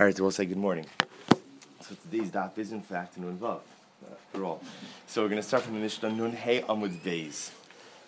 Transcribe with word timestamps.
All 0.00 0.06
right, 0.06 0.16
so 0.16 0.22
we'll 0.22 0.30
say 0.30 0.46
good 0.46 0.56
morning. 0.56 0.86
So 1.82 1.94
today's 1.94 2.30
daf 2.30 2.56
is 2.56 2.72
in 2.72 2.80
fact 2.80 3.18
Nun 3.18 3.36
Vav, 3.36 3.60
after 4.10 4.44
all. 4.46 4.62
So 5.06 5.20
we're 5.20 5.28
going 5.28 5.42
to 5.42 5.46
start 5.46 5.62
from 5.62 5.74
the 5.74 5.80
Mishnah 5.80 6.08
Nun 6.08 6.32
Hey 6.32 6.62
Amud 6.62 7.00
Beis. 7.00 7.50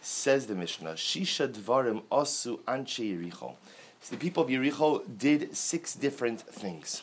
Says 0.01 0.47
the 0.47 0.55
Mishnah, 0.55 0.95
Shisha 0.95 1.53
Dvarim 1.53 2.01
Osu 2.11 2.61
Anche 2.61 3.01
Yericho. 3.01 3.57
So 4.01 4.13
the 4.13 4.17
people 4.17 4.43
of 4.43 4.49
Yericho 4.49 5.03
did 5.19 5.55
six 5.55 5.95
different 5.95 6.41
things. 6.41 7.03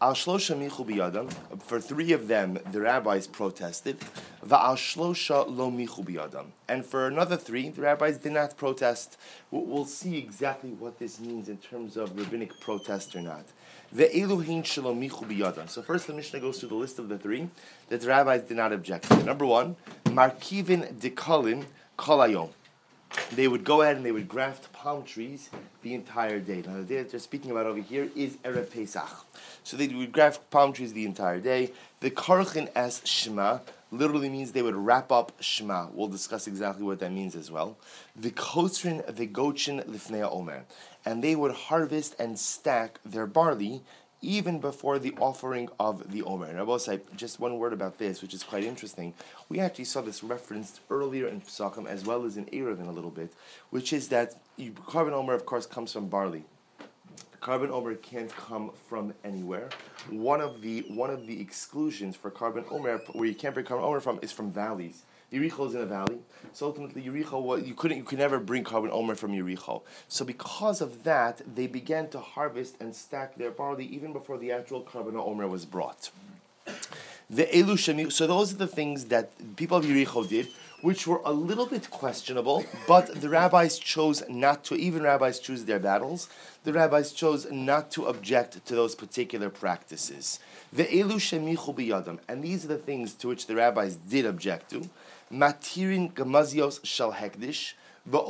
Al 0.00 0.12
Shlosha. 0.12 1.32
For 1.60 1.80
three 1.80 2.12
of 2.12 2.28
them, 2.28 2.58
the 2.70 2.80
rabbis 2.80 3.26
protested. 3.26 3.98
Va'al 4.46 4.76
Shlosha 4.76 5.44
Lo. 5.48 5.72
And 6.68 6.86
for 6.86 7.06
another 7.06 7.36
three, 7.36 7.68
the 7.68 7.82
rabbis 7.82 8.18
did 8.18 8.32
not 8.32 8.56
protest. 8.56 9.16
We'll 9.50 9.84
see 9.84 10.16
exactly 10.16 10.70
what 10.70 10.98
this 10.98 11.18
means 11.18 11.48
in 11.48 11.58
terms 11.58 11.96
of 11.96 12.16
rabbinic 12.16 12.60
protest 12.60 13.16
or 13.16 13.22
not. 13.22 13.46
Ve'eluhin. 13.94 15.68
So 15.68 15.82
first, 15.82 16.06
the 16.06 16.14
Mishnah 16.14 16.40
goes 16.40 16.60
through 16.60 16.68
the 16.68 16.74
list 16.76 16.98
of 16.98 17.08
the 17.08 17.18
three 17.18 17.48
that 17.88 18.00
the 18.00 18.08
rabbis 18.08 18.42
did 18.42 18.56
not 18.56 18.72
object 18.72 19.08
to. 19.08 19.22
Number 19.24 19.46
one, 19.46 19.76
Markivin 20.04 20.94
Dekalin 20.94 21.64
Kalayom 21.98 22.50
they 23.32 23.48
would 23.48 23.64
go 23.64 23.82
ahead 23.82 23.96
and 23.96 24.04
they 24.04 24.12
would 24.12 24.28
graft 24.28 24.72
palm 24.72 25.02
trees 25.04 25.50
the 25.82 25.94
entire 25.94 26.40
day. 26.40 26.62
Now, 26.66 26.76
the 26.76 26.82
day 26.82 26.98
that 26.98 27.10
they're 27.10 27.20
speaking 27.20 27.50
about 27.50 27.66
over 27.66 27.80
here 27.80 28.08
is 28.14 28.36
Erev 28.38 28.70
Pesach. 28.70 29.26
So 29.64 29.76
they 29.76 29.88
would 29.88 30.12
graft 30.12 30.50
palm 30.50 30.72
trees 30.72 30.92
the 30.92 31.04
entire 31.04 31.40
day. 31.40 31.72
The 32.00 32.10
Karchin 32.10 32.70
as 32.74 33.02
Shema 33.04 33.60
literally 33.90 34.28
means 34.28 34.52
they 34.52 34.62
would 34.62 34.76
wrap 34.76 35.10
up 35.10 35.32
Shema. 35.40 35.88
We'll 35.92 36.08
discuss 36.08 36.46
exactly 36.46 36.84
what 36.84 37.00
that 37.00 37.12
means 37.12 37.34
as 37.34 37.50
well. 37.50 37.78
The 38.14 38.30
Kosrin, 38.30 39.04
the 39.14 39.26
Gochin, 39.26 39.84
Lifnei 39.86 40.30
Omer. 40.30 40.64
And 41.04 41.24
they 41.24 41.34
would 41.34 41.52
harvest 41.52 42.14
and 42.18 42.38
stack 42.38 43.00
their 43.04 43.26
barley 43.26 43.82
even 44.20 44.58
before 44.58 44.98
the 44.98 45.14
offering 45.20 45.68
of 45.78 46.10
the 46.10 46.22
Omer. 46.22 46.46
And 46.46 46.58
I 46.58 46.62
will 46.62 46.78
say 46.78 47.00
just 47.16 47.38
one 47.38 47.58
word 47.58 47.72
about 47.72 47.98
this, 47.98 48.20
which 48.20 48.34
is 48.34 48.42
quite 48.42 48.64
interesting. 48.64 49.14
We 49.48 49.60
actually 49.60 49.84
saw 49.84 50.00
this 50.00 50.24
referenced 50.24 50.80
earlier 50.90 51.28
in 51.28 51.40
Pesachim 51.40 51.86
as 51.86 52.04
well 52.04 52.24
as 52.24 52.36
in 52.36 52.46
Eruvin 52.46 52.88
a 52.88 52.92
little 52.92 53.10
bit, 53.10 53.32
which 53.70 53.92
is 53.92 54.08
that 54.08 54.34
korban 54.58 55.12
Omer, 55.12 55.34
of 55.34 55.46
course, 55.46 55.66
comes 55.66 55.92
from 55.92 56.08
barley. 56.08 56.44
Korban 57.40 57.70
Omer 57.70 57.94
can't 57.94 58.34
come 58.34 58.72
from 58.88 59.14
anywhere. 59.24 59.68
One 60.10 60.40
of 60.40 60.60
the 60.60 60.80
one 60.88 61.10
of 61.10 61.26
the 61.26 61.40
exclusions 61.40 62.16
for 62.16 62.30
Korban 62.30 62.70
Omer, 62.70 62.98
where 63.12 63.28
you 63.28 63.34
can't 63.34 63.54
bring 63.54 63.66
Korban 63.66 63.82
Omer 63.82 64.00
from, 64.00 64.18
is 64.22 64.32
from 64.32 64.50
valleys. 64.50 65.04
Yericho 65.32 65.68
is 65.68 65.74
in 65.74 65.82
a 65.82 65.86
valley, 65.86 66.18
so 66.54 66.66
ultimately 66.66 67.02
Yericho, 67.02 67.42
well, 67.42 67.58
you 67.58 67.74
couldn't, 67.74 67.98
you 67.98 68.02
could 68.02 68.18
never 68.18 68.38
bring 68.38 68.64
korban 68.64 68.90
omer 68.90 69.14
from 69.14 69.32
Yericho. 69.32 69.82
So 70.08 70.24
because 70.24 70.80
of 70.80 71.04
that, 71.04 71.42
they 71.54 71.66
began 71.66 72.08
to 72.10 72.18
harvest 72.18 72.76
and 72.80 72.96
stack 72.96 73.36
their 73.36 73.50
barley 73.50 73.84
even 73.86 74.14
before 74.14 74.38
the 74.38 74.52
actual 74.52 74.82
korban 74.82 75.16
omer 75.16 75.46
was 75.46 75.66
brought. 75.66 76.10
The 77.28 77.44
elu 77.44 78.10
so 78.10 78.26
those 78.26 78.54
are 78.54 78.56
the 78.56 78.66
things 78.66 79.06
that 79.06 79.56
people 79.56 79.76
of 79.76 79.84
Yericho 79.84 80.26
did, 80.26 80.48
which 80.80 81.06
were 81.06 81.20
a 81.24 81.32
little 81.32 81.66
bit 81.66 81.90
questionable, 81.90 82.64
but 82.86 83.20
the 83.20 83.28
rabbis 83.28 83.78
chose 83.78 84.22
not 84.28 84.64
to. 84.64 84.76
Even 84.76 85.02
rabbis 85.02 85.40
choose 85.40 85.64
their 85.64 85.80
battles. 85.80 86.28
The 86.64 86.72
rabbis 86.72 87.12
chose 87.12 87.46
not 87.50 87.90
to 87.92 88.06
object 88.06 88.64
to 88.64 88.74
those 88.74 88.94
particular 88.94 89.50
practices. 89.50 90.38
And 90.76 90.88
these 90.88 92.64
are 92.64 92.68
the 92.68 92.82
things 92.84 93.14
to 93.14 93.28
which 93.28 93.46
the 93.46 93.56
rabbis 93.56 93.96
did 93.96 94.26
object 94.26 94.70
to 94.70 94.88
matirin 95.32 96.12
gamazios 96.12 96.80
shal 96.84 97.12
hekdish. 97.12 97.74
The 98.10 98.20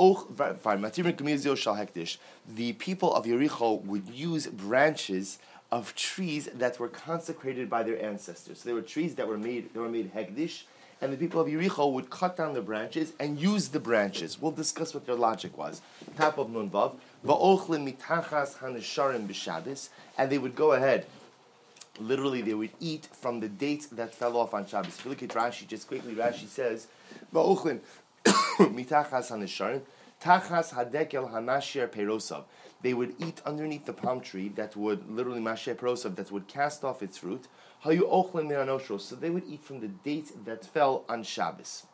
people 2.72 3.14
of 3.14 3.26
Yericho 3.26 3.84
would 3.84 4.08
use 4.08 4.46
branches 4.48 5.38
of 5.70 5.94
trees 5.94 6.48
that 6.54 6.80
were 6.80 6.88
consecrated 6.88 7.70
by 7.70 7.84
their 7.84 8.02
ancestors. 8.02 8.60
So 8.60 8.64
there 8.64 8.74
were 8.74 8.82
trees 8.82 9.14
that 9.16 9.28
were 9.28 9.38
made 9.38 9.72
that 9.72 9.80
were 9.80 9.88
made 9.88 10.12
hekdish, 10.14 10.64
and 11.00 11.12
the 11.12 11.16
people 11.16 11.40
of 11.40 11.48
Yericho 11.48 11.92
would 11.92 12.10
cut 12.10 12.36
down 12.36 12.54
the 12.54 12.62
branches 12.62 13.12
and 13.20 13.38
use 13.38 13.68
the 13.68 13.80
branches. 13.80 14.40
We'll 14.40 14.52
discuss 14.52 14.94
what 14.94 15.06
their 15.06 15.14
logic 15.14 15.56
was. 15.56 15.80
Top 16.16 16.38
of 16.38 16.50
Nun 16.50 16.70
Vav, 16.70 16.96
mitachas 17.24 18.56
b'Shabbos, 18.58 19.88
and 20.16 20.30
they 20.30 20.38
would 20.38 20.54
go 20.56 20.72
ahead 20.72 21.06
literally 22.00 22.42
they 22.42 22.54
would 22.54 22.70
eat 22.80 23.08
from 23.12 23.40
the 23.40 23.48
dates 23.48 23.86
that 23.86 24.14
fell 24.14 24.36
off 24.36 24.54
on 24.54 24.66
Shabbos. 24.66 24.98
If 24.98 25.04
you 25.04 25.10
look 25.10 25.22
at 25.22 25.30
Rashi, 25.30 25.66
just 25.66 25.88
quickly, 25.88 26.14
Rashi 26.14 26.46
says, 26.46 26.86
"Va'ochlin 27.34 27.80
mitachas 28.24 29.30
hanisharim 29.30 29.82
tachas 30.22 30.72
hadekel 30.74 31.32
hamashir 31.32 31.88
perosav." 31.88 32.44
They 32.80 32.94
would 32.94 33.14
eat 33.18 33.42
underneath 33.44 33.86
the 33.86 33.92
palm 33.92 34.20
tree 34.20 34.48
that 34.50 34.76
would 34.76 35.10
literally 35.10 35.40
mashir 35.40 35.74
perosav 35.74 36.14
that 36.16 36.30
would 36.30 36.46
cast 36.46 36.84
off 36.84 37.02
its 37.02 37.18
fruit. 37.18 37.46
Hayu 37.84 38.02
ochlin 38.10 39.00
So 39.00 39.16
they 39.16 39.30
would 39.30 39.44
eat 39.48 39.62
from 39.62 39.80
the 39.80 39.88
date 39.88 40.44
that 40.44 40.64
fell 40.64 41.04
on 41.08 41.22
Shabbos. 41.22 41.86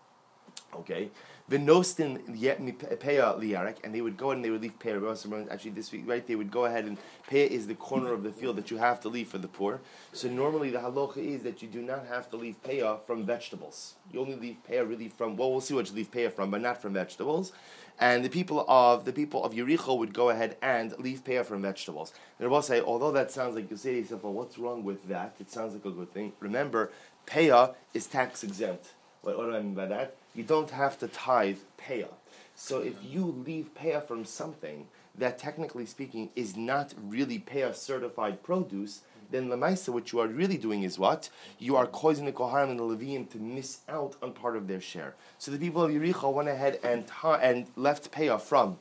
Okay, 0.75 1.11
Vinostin 1.51 2.23
yet 2.35 2.59
peya 2.59 3.39
liarek, 3.39 3.77
and 3.85 3.95
they 3.95 4.01
would 4.01 4.17
go 4.17 4.31
and 4.31 4.43
they 4.43 4.49
would 4.49 4.63
leave 4.63 4.79
peya. 4.79 5.51
Actually, 5.51 5.73
this 5.73 5.93
week, 5.93 6.05
right? 6.07 6.27
They 6.27 6.37
would 6.37 6.51
go 6.51 6.65
ahead 6.65 6.87
and 6.87 6.97
peya 7.31 7.47
is 7.47 7.67
the 7.67 7.75
corner 7.75 8.15
of 8.15 8.23
the 8.23 8.33
field 8.33 8.57
that 8.57 8.71
you 8.71 8.79
have 8.79 8.99
to 9.03 9.11
leave 9.11 9.29
for 9.29 9.37
the 9.37 9.47
poor. 9.47 9.83
So 10.13 10.29
normally 10.29 10.71
the 10.71 10.79
halacha 10.79 11.19
is 11.19 11.43
that 11.43 11.61
you 11.61 11.69
do 11.69 11.83
not 11.83 12.07
have 12.07 12.31
to 12.31 12.37
leave 12.39 12.63
peya 12.63 12.99
from 13.07 13.27
vegetables. 13.27 13.95
You 14.11 14.21
only 14.21 14.37
leave 14.37 14.57
peya 14.69 14.89
really 14.89 15.11
from 15.11 15.37
well, 15.37 15.51
we'll 15.51 15.61
see 15.61 15.75
what 15.75 15.89
you 15.91 15.95
leave 15.95 16.11
peya 16.11 16.33
from, 16.33 16.51
but 16.51 16.63
not 16.63 16.81
from 16.81 16.95
vegetables. 16.95 17.53
And 17.99 18.25
the 18.25 18.29
people 18.29 18.65
of 18.69 19.05
the 19.05 19.13
people 19.13 19.45
of 19.45 19.53
Yericho 19.53 19.97
would 19.97 20.13
go 20.13 20.31
ahead 20.31 20.57
and 20.61 20.99
leave 20.99 21.23
peya 21.25 21.45
from 21.45 21.63
vegetables. 21.63 22.13
And 22.39 22.51
will 22.51 22.63
say, 22.63 22.81
although 22.81 23.13
that 23.13 23.31
sounds 23.31 23.55
like 23.55 23.71
you 23.71 23.77
say 23.77 23.93
to 23.93 24.01
yourself, 24.01 24.25
well, 24.25 24.33
what's 24.33 24.59
wrong 24.59 24.83
with 24.83 25.09
that? 25.09 25.37
It 25.39 25.51
sounds 25.51 25.75
like 25.75 25.85
a 25.85 25.91
good 25.91 26.13
thing. 26.13 26.33
Remember, 26.41 26.91
peya 27.27 27.75
is 27.93 28.07
tax 28.07 28.43
exempt. 28.43 28.89
What, 29.23 29.39
what 29.39 29.47
do 29.47 29.55
I 29.55 29.61
mean 29.61 29.75
by 29.75 29.87
that? 29.87 30.17
you 30.35 30.43
don't 30.43 30.71
have 30.71 30.99
to 30.99 31.09
tithe 31.09 31.59
payah. 31.79 32.13
So 32.55 32.81
if 32.81 32.95
you 33.03 33.43
leave 33.47 33.71
payah 33.75 34.07
from 34.07 34.25
something 34.25 34.87
that, 35.17 35.39
technically 35.39 35.87
speaking, 35.87 36.31
is 36.35 36.57
not 36.57 36.93
really 37.01 37.39
payah 37.39 37.75
certified 37.75 38.43
produce, 38.43 39.03
then 39.35 39.49
lemaisa, 39.49 39.89
what 39.91 40.13
you 40.13 40.21
are 40.21 40.29
really 40.29 40.57
doing 40.57 40.83
is 40.83 40.99
what 40.99 41.29
you 41.59 41.77
are 41.77 41.87
causing 41.87 42.25
the 42.25 42.33
kohanim 42.33 42.71
and 42.71 42.79
the 42.79 42.85
leviim 42.85 43.29
to 43.31 43.39
miss 43.39 43.81
out 43.89 44.17
on 44.23 44.33
part 44.33 44.57
of 44.57 44.69
their 44.69 44.81
share. 44.81 45.15
So 45.39 45.51
the 45.51 45.59
people 45.59 45.83
of 45.83 45.91
Yericho 45.91 46.33
went 46.33 46.49
ahead 46.49 46.79
and 46.83 47.07
ta- 47.07 47.41
and 47.43 47.67
left 47.77 48.11
payah 48.13 48.41
from 48.41 48.79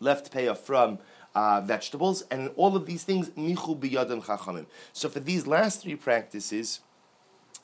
left 0.00 0.32
payah 0.32 0.56
from. 0.56 0.98
Uh, 1.34 1.60
vegetables 1.60 2.22
and 2.30 2.50
all 2.56 2.74
of 2.74 2.86
these 2.86 3.04
things 3.04 3.30
michu 3.36 3.76
biyadam 3.76 4.24
chachamim. 4.24 4.64
So 4.94 5.10
for 5.10 5.20
these 5.20 5.46
last 5.46 5.82
three 5.82 5.94
practices, 5.94 6.80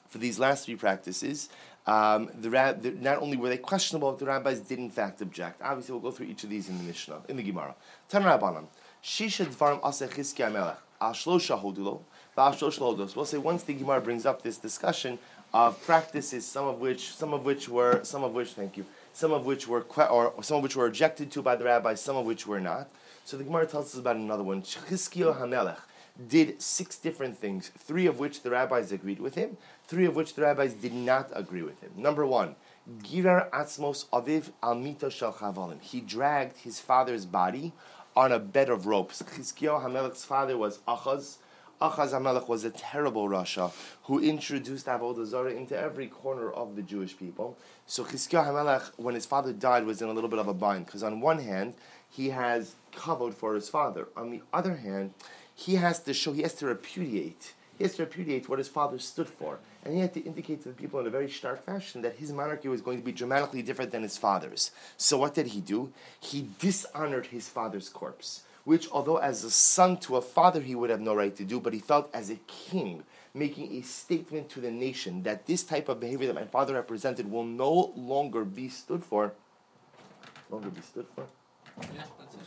for 0.09 0.19
these 0.19 0.39
last 0.39 0.67
three 0.67 0.77
practices, 0.77 1.49
um, 1.87 2.31
the, 2.39 2.51
rab, 2.51 2.83
the, 2.83 2.91
not 2.93 3.19
only 3.19 3.37
were 3.37 3.49
they 3.49 3.57
questionable, 3.57 4.15
the 4.15 4.27
rabbis 4.27 4.61
did 4.61 4.79
in 4.79 4.91
fact 4.91 5.21
object. 5.21 5.61
Obviously, 5.63 5.93
we'll 5.93 6.03
go 6.03 6.11
through 6.11 6.27
each 6.27 6.45
of 6.45 6.51
these 6.51 6.69
in 6.69 6.79
the 6.79 6.85
Mishnah, 6.85 7.23
in 7.29 7.37
the 7.37 7.43
Gemara. 7.43 7.75
Tan 8.09 8.23
Rabbanim, 8.23 8.67
Shisha 9.03 9.45
Dvarim 9.45 9.81
Asa 9.83 10.07
Chizkiah 10.07 10.53
Melech, 10.53 10.79
Ashlosha 11.01 11.61
Hodulo, 11.61 12.03
Hodulos. 12.37 13.17
We'll 13.17 13.25
say 13.25 13.37
once 13.37 13.65
the 13.65 13.75
Gemara 13.75 14.01
brings 14.01 14.25
up 14.25 14.43
this 14.43 14.59
discussion 14.59 15.19
of 15.53 15.83
practices, 15.85 16.47
some 16.47 16.67
of 16.67 16.79
which, 16.79 17.13
some 17.13 17.35
of 17.35 17.45
which 17.45 17.69
were, 17.69 18.05
some 18.05 18.23
of 18.23 18.33
which, 18.33 18.51
thank 18.51 18.77
you, 18.77 18.87
some 19.13 19.33
of 19.33 19.45
which 19.45 19.67
were, 19.67 19.81
or 20.09 20.33
some 20.45 20.59
of 20.59 20.63
which 20.63 20.77
were 20.77 20.87
objected 20.87 21.33
to 21.33 21.43
by 21.43 21.57
the 21.57 21.65
rabbis, 21.65 22.01
some 22.01 22.15
of 22.15 22.25
which 22.25 22.47
were 22.47 22.61
not. 22.61 22.89
So 23.25 23.37
the 23.37 23.43
Gemara 23.43 23.67
tells 23.67 23.87
us 23.87 23.99
about 23.99 24.15
another 24.15 24.45
one, 24.45 24.63
Chizkiah 24.63 25.37
Hamelech 25.37 25.81
did 26.29 26.63
six 26.63 26.97
different 26.97 27.37
things, 27.37 27.73
three 27.77 28.07
of 28.07 28.21
which 28.21 28.43
the 28.43 28.51
rabbis 28.51 28.93
agreed 28.93 29.19
with 29.19 29.35
him, 29.35 29.57
three 29.89 30.05
of 30.05 30.15
which 30.15 30.35
the 30.35 30.43
rabbis 30.43 30.75
did 30.75 30.95
not 30.95 31.29
agree 31.35 31.63
with 31.63 31.81
him. 31.81 31.91
Number 31.97 32.25
one, 32.25 32.55
Girar 33.03 33.51
Atzmos 33.51 34.07
Aviv 34.11 34.51
Almita 34.63 35.11
Shel 35.11 35.33
Chavalim. 35.33 35.81
He 35.81 36.01
dragged 36.01 36.59
his 36.59 36.79
father's 36.79 37.27
body 37.27 37.73
on 38.17 38.33
a 38.33 38.39
bed 38.39 38.69
of 38.69 38.87
ropes. 38.87 39.23
Chizkiyahu 39.23 39.85
Hamelech's 39.85 40.25
father 40.25 40.57
was 40.57 40.79
Achaz. 40.89 41.37
Achaz 41.81 42.11
Hamelech 42.11 42.47
was 42.47 42.65
a 42.65 42.71
terrible 42.71 43.29
Rasha 43.29 43.73
who 44.05 44.21
introduced 44.21 44.87
Avodah 44.87 45.27
Zarah 45.27 45.53
into 45.53 45.77
every 45.77 46.07
corner 46.07 46.51
of 46.51 46.77
the 46.77 46.83
Jewish 46.83 47.17
people. 47.17 47.59
So 47.87 48.05
Chizkiyahu 48.05 48.47
Hamelech, 48.47 48.91
when 48.97 49.15
his 49.15 49.27
father 49.27 49.53
died, 49.53 49.85
was 49.85 50.01
in 50.01 50.09
a 50.09 50.13
little 50.13 50.31
bit 50.31 50.39
of 50.39 50.47
a 50.47 50.55
bind 50.55 50.87
because 50.87 51.03
on 51.03 51.21
one 51.21 51.41
hand 51.41 51.75
he 52.09 52.31
has 52.31 52.75
covered 52.95 53.35
for 53.35 53.55
his 53.55 53.69
father. 53.69 54.09
On 54.17 54.31
the 54.31 54.43
other 54.53 54.77
hand, 54.77 55.15
he 55.55 55.77
has 55.77 55.99
to 56.01 56.15
show, 56.15 56.33
he 56.33 56.43
has 56.43 56.55
to 56.55 56.67
repudiate. 56.67 57.55
He 57.79 57.85
has 57.85 57.97
to 57.97 58.05
repudiate 58.05 58.49
what 58.49 58.59
his 58.59 58.69
father 58.69 58.99
stood 58.99 59.29
for. 59.29 59.59
And 59.85 59.95
he 59.95 60.01
had 60.01 60.15
to 60.15 60.21
indicate 60.21 60.63
to 60.63 60.69
the 60.69 60.75
people 60.75 61.01
in 61.01 61.07
a 61.07 61.11
very 61.11 61.29
stark 61.29 61.65
fashion 61.65 62.03
that 62.03 62.17
his 62.17 62.33
monarchy 62.33 62.69
was 62.69 62.81
going 62.81 62.99
to 62.99 63.05
be 63.05 63.11
dramatically 63.11 63.63
different 63.63 63.91
than 63.91 64.03
his 64.03 64.17
father's. 64.17 64.71
So 64.97 65.19
what 65.19 65.35
did 65.35 65.49
he 65.49 65.61
do? 65.61 65.93
He 66.21 66.49
dishonored 66.61 67.27
his 67.27 67.49
father's 67.49 67.89
corpse, 67.89 68.43
which, 68.65 68.89
although 68.93 69.17
as 69.17 69.43
a 69.43 69.51
son 69.51 69.97
to 69.99 70.17
a 70.17 70.23
father 70.23 70.61
he 70.61 70.77
would 70.77 70.91
have 70.91 71.01
no 71.01 71.15
right 71.15 71.35
to 71.37 71.45
do, 71.45 71.59
but 71.59 71.73
he 71.73 71.81
felt 71.81 72.15
as 72.15 72.31
a 72.31 72.37
king 72.47 73.03
making 73.35 73.73
a 73.73 73.83
statement 73.83 74.49
to 74.51 74.61
the 74.61 74.71
nation 74.71 75.25
that 75.25 75.47
this 75.47 75.65
type 75.65 75.89
of 75.89 75.99
behavior 75.99 76.29
that 76.29 76.35
my 76.35 76.45
father 76.45 76.75
represented 76.75 77.31
will 77.31 77.45
no 77.45 77.93
longer 77.97 78.45
be 78.45 78.69
stood 78.69 79.05
for. 79.05 79.33
Longer 80.51 80.71
be 80.71 80.83
stood 80.83 81.07
for? 81.17 81.27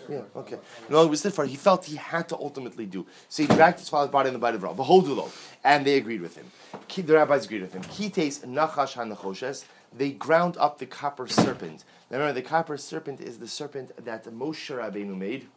Yeah, 0.07 0.21
okay. 0.35 0.59
No, 0.89 1.03
it 1.03 1.09
was 1.09 1.21
different. 1.21 1.49
He 1.49 1.57
felt 1.57 1.85
he 1.85 1.95
had 1.95 2.29
to 2.29 2.37
ultimately 2.37 2.85
do. 2.85 3.05
So 3.27 3.43
he 3.43 3.47
dragged 3.47 3.79
his 3.79 3.89
father's 3.89 4.11
body 4.11 4.27
in 4.27 4.33
the 4.33 4.39
body 4.39 4.55
of 4.55 4.63
Rav, 4.63 4.75
Beholdulo, 4.77 5.31
and 5.63 5.85
they 5.85 5.97
agreed 5.97 6.21
with 6.21 6.35
him. 6.35 6.51
The 6.95 7.13
rabbis 7.13 7.45
agreed 7.45 7.63
with 7.63 7.73
him. 7.73 7.81
Kites 7.83 8.39
nachash 8.45 8.93
hanachoshes. 8.93 9.65
They 9.91 10.11
ground 10.11 10.57
up 10.57 10.77
the 10.77 10.85
copper 10.85 11.27
serpent. 11.27 11.85
Now 12.11 12.19
remember, 12.19 12.39
the 12.39 12.47
copper 12.47 12.77
serpent 12.77 13.19
is 13.19 13.39
the 13.39 13.47
serpent 13.47 13.91
that 14.03 14.25
Moshe 14.25 14.69
Rabbeinu 14.75 15.17
made. 15.17 15.47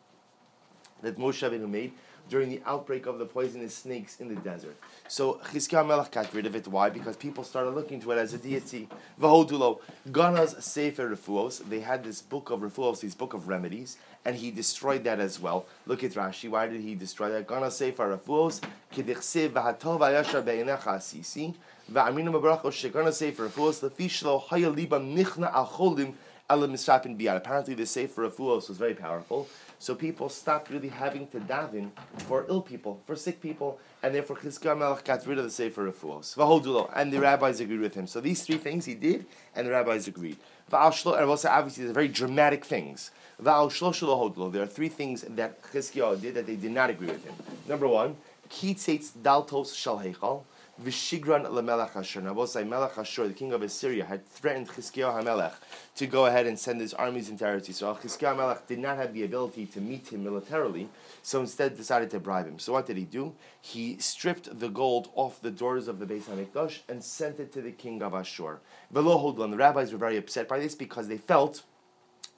That 1.02 1.18
Moshe 1.18 1.46
Rabbeinu 1.46 1.68
made 1.68 1.92
during 2.28 2.50
the 2.50 2.60
outbreak 2.66 3.06
of 3.06 3.18
the 3.18 3.24
poisonous 3.24 3.74
snakes 3.74 4.20
in 4.20 4.28
the 4.28 4.36
desert. 4.36 4.76
So 5.08 5.40
Chizkiah 5.52 5.86
Melech 5.86 6.10
got 6.10 6.32
rid 6.34 6.46
of 6.46 6.54
it. 6.54 6.68
Why? 6.68 6.90
Because 6.90 7.16
people 7.16 7.44
started 7.44 7.70
looking 7.70 8.00
to 8.00 8.12
it 8.12 8.18
as 8.18 8.34
a 8.34 8.38
deity. 8.38 8.88
Vahodulo, 9.20 9.80
Gana's 10.12 10.56
Sefer 10.64 11.08
Refuos. 11.14 11.68
They 11.68 11.80
had 11.80 12.04
this 12.04 12.20
book 12.20 12.50
of 12.50 12.60
Refuos, 12.60 13.00
this 13.00 13.14
book 13.14 13.32
of 13.34 13.48
remedies, 13.48 13.96
and 14.24 14.36
he 14.36 14.50
destroyed 14.50 15.04
that 15.04 15.20
as 15.20 15.40
well. 15.40 15.66
Look 15.86 16.04
at 16.04 16.12
Rashi. 16.12 16.50
Why 16.50 16.66
did 16.66 16.82
he 16.82 16.94
destroy 16.94 17.30
that? 17.30 17.46
Gana's 17.46 17.76
Sefer 17.76 18.16
Refuos, 18.16 18.60
Kedichsev 18.92 19.50
Vahatov 19.50 20.00
Ayashar 20.00 20.44
Be'enecha 20.44 20.96
Asisi, 20.96 21.54
Va'aminu 21.90 22.30
Mabracho 22.32 22.64
Shekana 22.64 23.12
Sefer 23.12 23.48
Refuos, 23.48 23.80
Lefishlo 23.88 24.44
Hayalibam 24.48 25.16
Nichna 25.16 25.52
Acholim. 25.52 26.14
Apparently 26.50 27.74
the 27.74 27.84
Sefer 27.84 28.26
Refuos 28.26 28.68
was 28.70 28.78
very 28.78 28.94
powerful. 28.94 29.46
So 29.80 29.94
people 29.94 30.28
stopped 30.28 30.70
really 30.70 30.88
having 30.88 31.28
to 31.28 31.38
daven 31.38 31.90
for 32.26 32.44
ill 32.48 32.62
people, 32.62 33.00
for 33.06 33.14
sick 33.14 33.40
people, 33.40 33.78
and 34.02 34.14
therefore 34.14 34.36
Chizkiah 34.36 34.76
Melech 34.76 35.04
got 35.04 35.24
rid 35.26 35.38
of 35.38 35.44
the 35.44 35.50
Sefer 35.50 35.90
Refuos. 35.90 36.36
And 36.94 37.12
the 37.12 37.20
rabbis 37.20 37.60
agreed 37.60 37.80
with 37.80 37.94
him. 37.94 38.06
So 38.08 38.20
these 38.20 38.42
three 38.44 38.58
things 38.58 38.86
he 38.86 38.94
did, 38.94 39.26
and 39.54 39.66
the 39.66 39.70
rabbis 39.70 40.08
agreed. 40.08 40.36
And 40.70 40.82
also, 40.82 41.14
obviously, 41.48 41.84
they're 41.84 41.94
very 41.94 42.08
dramatic 42.08 42.64
things. 42.64 43.12
There 43.40 43.54
are 43.54 43.70
three 43.70 44.88
things 44.88 45.22
that 45.22 45.62
Chizkiah 45.62 46.20
did 46.20 46.34
that 46.34 46.46
they 46.46 46.56
did 46.56 46.72
not 46.72 46.90
agree 46.90 47.06
with 47.06 47.24
him. 47.24 47.34
Number 47.68 47.86
one, 47.86 48.16
Kitzetz 48.50 49.12
Daltos 49.12 49.74
Shal. 49.74 50.44
Vishigran 50.82 51.44
lemelech 51.44 51.96
Ashur. 51.96 52.20
Now, 52.20 52.44
say 52.44 52.62
Melech 52.62 52.96
Ashur, 52.96 53.26
the 53.26 53.34
king 53.34 53.52
of 53.52 53.62
Assyria, 53.62 54.04
had 54.04 54.24
threatened 54.28 54.68
Chizkiah 54.68 55.20
HaMelech 55.20 55.54
to 55.96 56.06
go 56.06 56.26
ahead 56.26 56.46
and 56.46 56.56
send 56.56 56.80
his 56.80 56.94
armies 56.94 57.28
into 57.28 57.44
Eretz 57.44 57.68
Yisrael. 57.68 58.00
Chizkiah 58.00 58.36
HaMelech 58.36 58.66
did 58.68 58.78
not 58.78 58.96
have 58.96 59.12
the 59.12 59.24
ability 59.24 59.66
to 59.66 59.80
meet 59.80 60.12
him 60.12 60.22
militarily, 60.22 60.88
so 61.20 61.40
instead 61.40 61.76
decided 61.76 62.10
to 62.10 62.20
bribe 62.20 62.46
him. 62.46 62.60
So 62.60 62.72
what 62.72 62.86
did 62.86 62.96
he 62.96 63.02
do? 63.02 63.34
He 63.60 63.98
stripped 63.98 64.60
the 64.60 64.68
gold 64.68 65.10
off 65.16 65.42
the 65.42 65.50
doors 65.50 65.88
of 65.88 65.98
the 65.98 66.06
Beis 66.06 66.22
HaMikdash 66.22 66.80
and 66.88 67.02
sent 67.02 67.40
it 67.40 67.52
to 67.54 67.60
the 67.60 67.72
king 67.72 68.00
of 68.00 68.14
Ashur. 68.14 68.60
Velo 68.92 69.18
Hodlan, 69.18 69.50
the 69.50 69.56
rabbis 69.56 69.90
were 69.90 69.98
very 69.98 70.16
upset 70.16 70.46
by 70.46 70.60
this 70.60 70.76
because 70.76 71.08
they 71.08 71.18
felt 71.18 71.64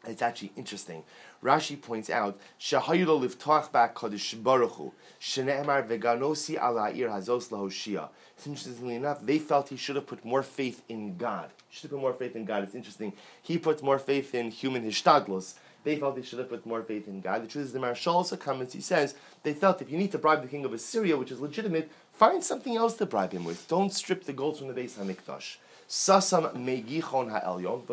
it's 0.06 0.22
actually 0.22 0.52
interesting. 0.56 1.04
Rashi 1.42 1.80
points 1.80 2.10
out, 2.10 2.38
"Shahayulo 2.58 3.20
livtoach 3.20 3.70
ba 3.72 3.90
kodesh 3.94 4.42
baruch 4.42 4.72
hu, 4.72 4.92
veganosi 5.20 6.56
ala 6.56 6.90
ir 6.90 7.08
hazos 7.08 7.48
lahoshia." 7.48 8.08
Interestingly 8.46 8.94
enough, 8.94 9.20
they 9.20 9.38
felt 9.38 9.68
he 9.68 9.76
should 9.76 9.96
have 9.96 10.06
put 10.06 10.24
more 10.24 10.42
faith 10.42 10.82
in 10.88 11.16
God. 11.16 11.50
Should 11.68 11.90
have 11.90 11.90
put 11.90 12.00
more 12.00 12.14
faith 12.14 12.34
in 12.34 12.44
God. 12.46 12.62
It's 12.62 12.74
interesting. 12.74 13.12
He 13.42 13.58
puts 13.58 13.82
more 13.82 13.98
faith 13.98 14.34
in 14.34 14.50
human 14.50 14.82
hishtadlos. 14.84 15.54
They 15.84 15.96
felt 15.96 16.16
they 16.16 16.22
should 16.22 16.38
have 16.38 16.48
put 16.48 16.66
more 16.66 16.82
faith 16.82 17.06
in 17.08 17.20
God. 17.20 17.42
The 17.42 17.48
truth 17.48 17.66
is, 17.66 17.72
the 17.72 17.78
Maharshal 17.78 18.14
also 18.14 18.36
comments. 18.36 18.72
He 18.74 18.80
says 18.80 19.14
they 19.42 19.54
felt 19.54 19.80
if 19.80 19.90
you 19.90 19.98
need 19.98 20.12
to 20.12 20.18
bribe 20.18 20.42
the 20.42 20.48
king 20.48 20.64
of 20.64 20.72
Assyria, 20.72 21.16
which 21.16 21.30
is 21.30 21.40
legitimate, 21.40 21.90
find 22.12 22.42
something 22.42 22.76
else 22.76 22.94
to 22.94 23.06
bribe 23.06 23.32
him 23.32 23.44
with. 23.44 23.66
Don't 23.68 23.92
strip 23.92 24.24
the 24.24 24.32
gold 24.32 24.58
from 24.58 24.68
the 24.68 24.74
Beis 24.74 24.92
Hamikdash. 24.98 25.56
Sasam 25.88 26.52
megichon 26.54 27.30
ha'elyon 27.30 27.86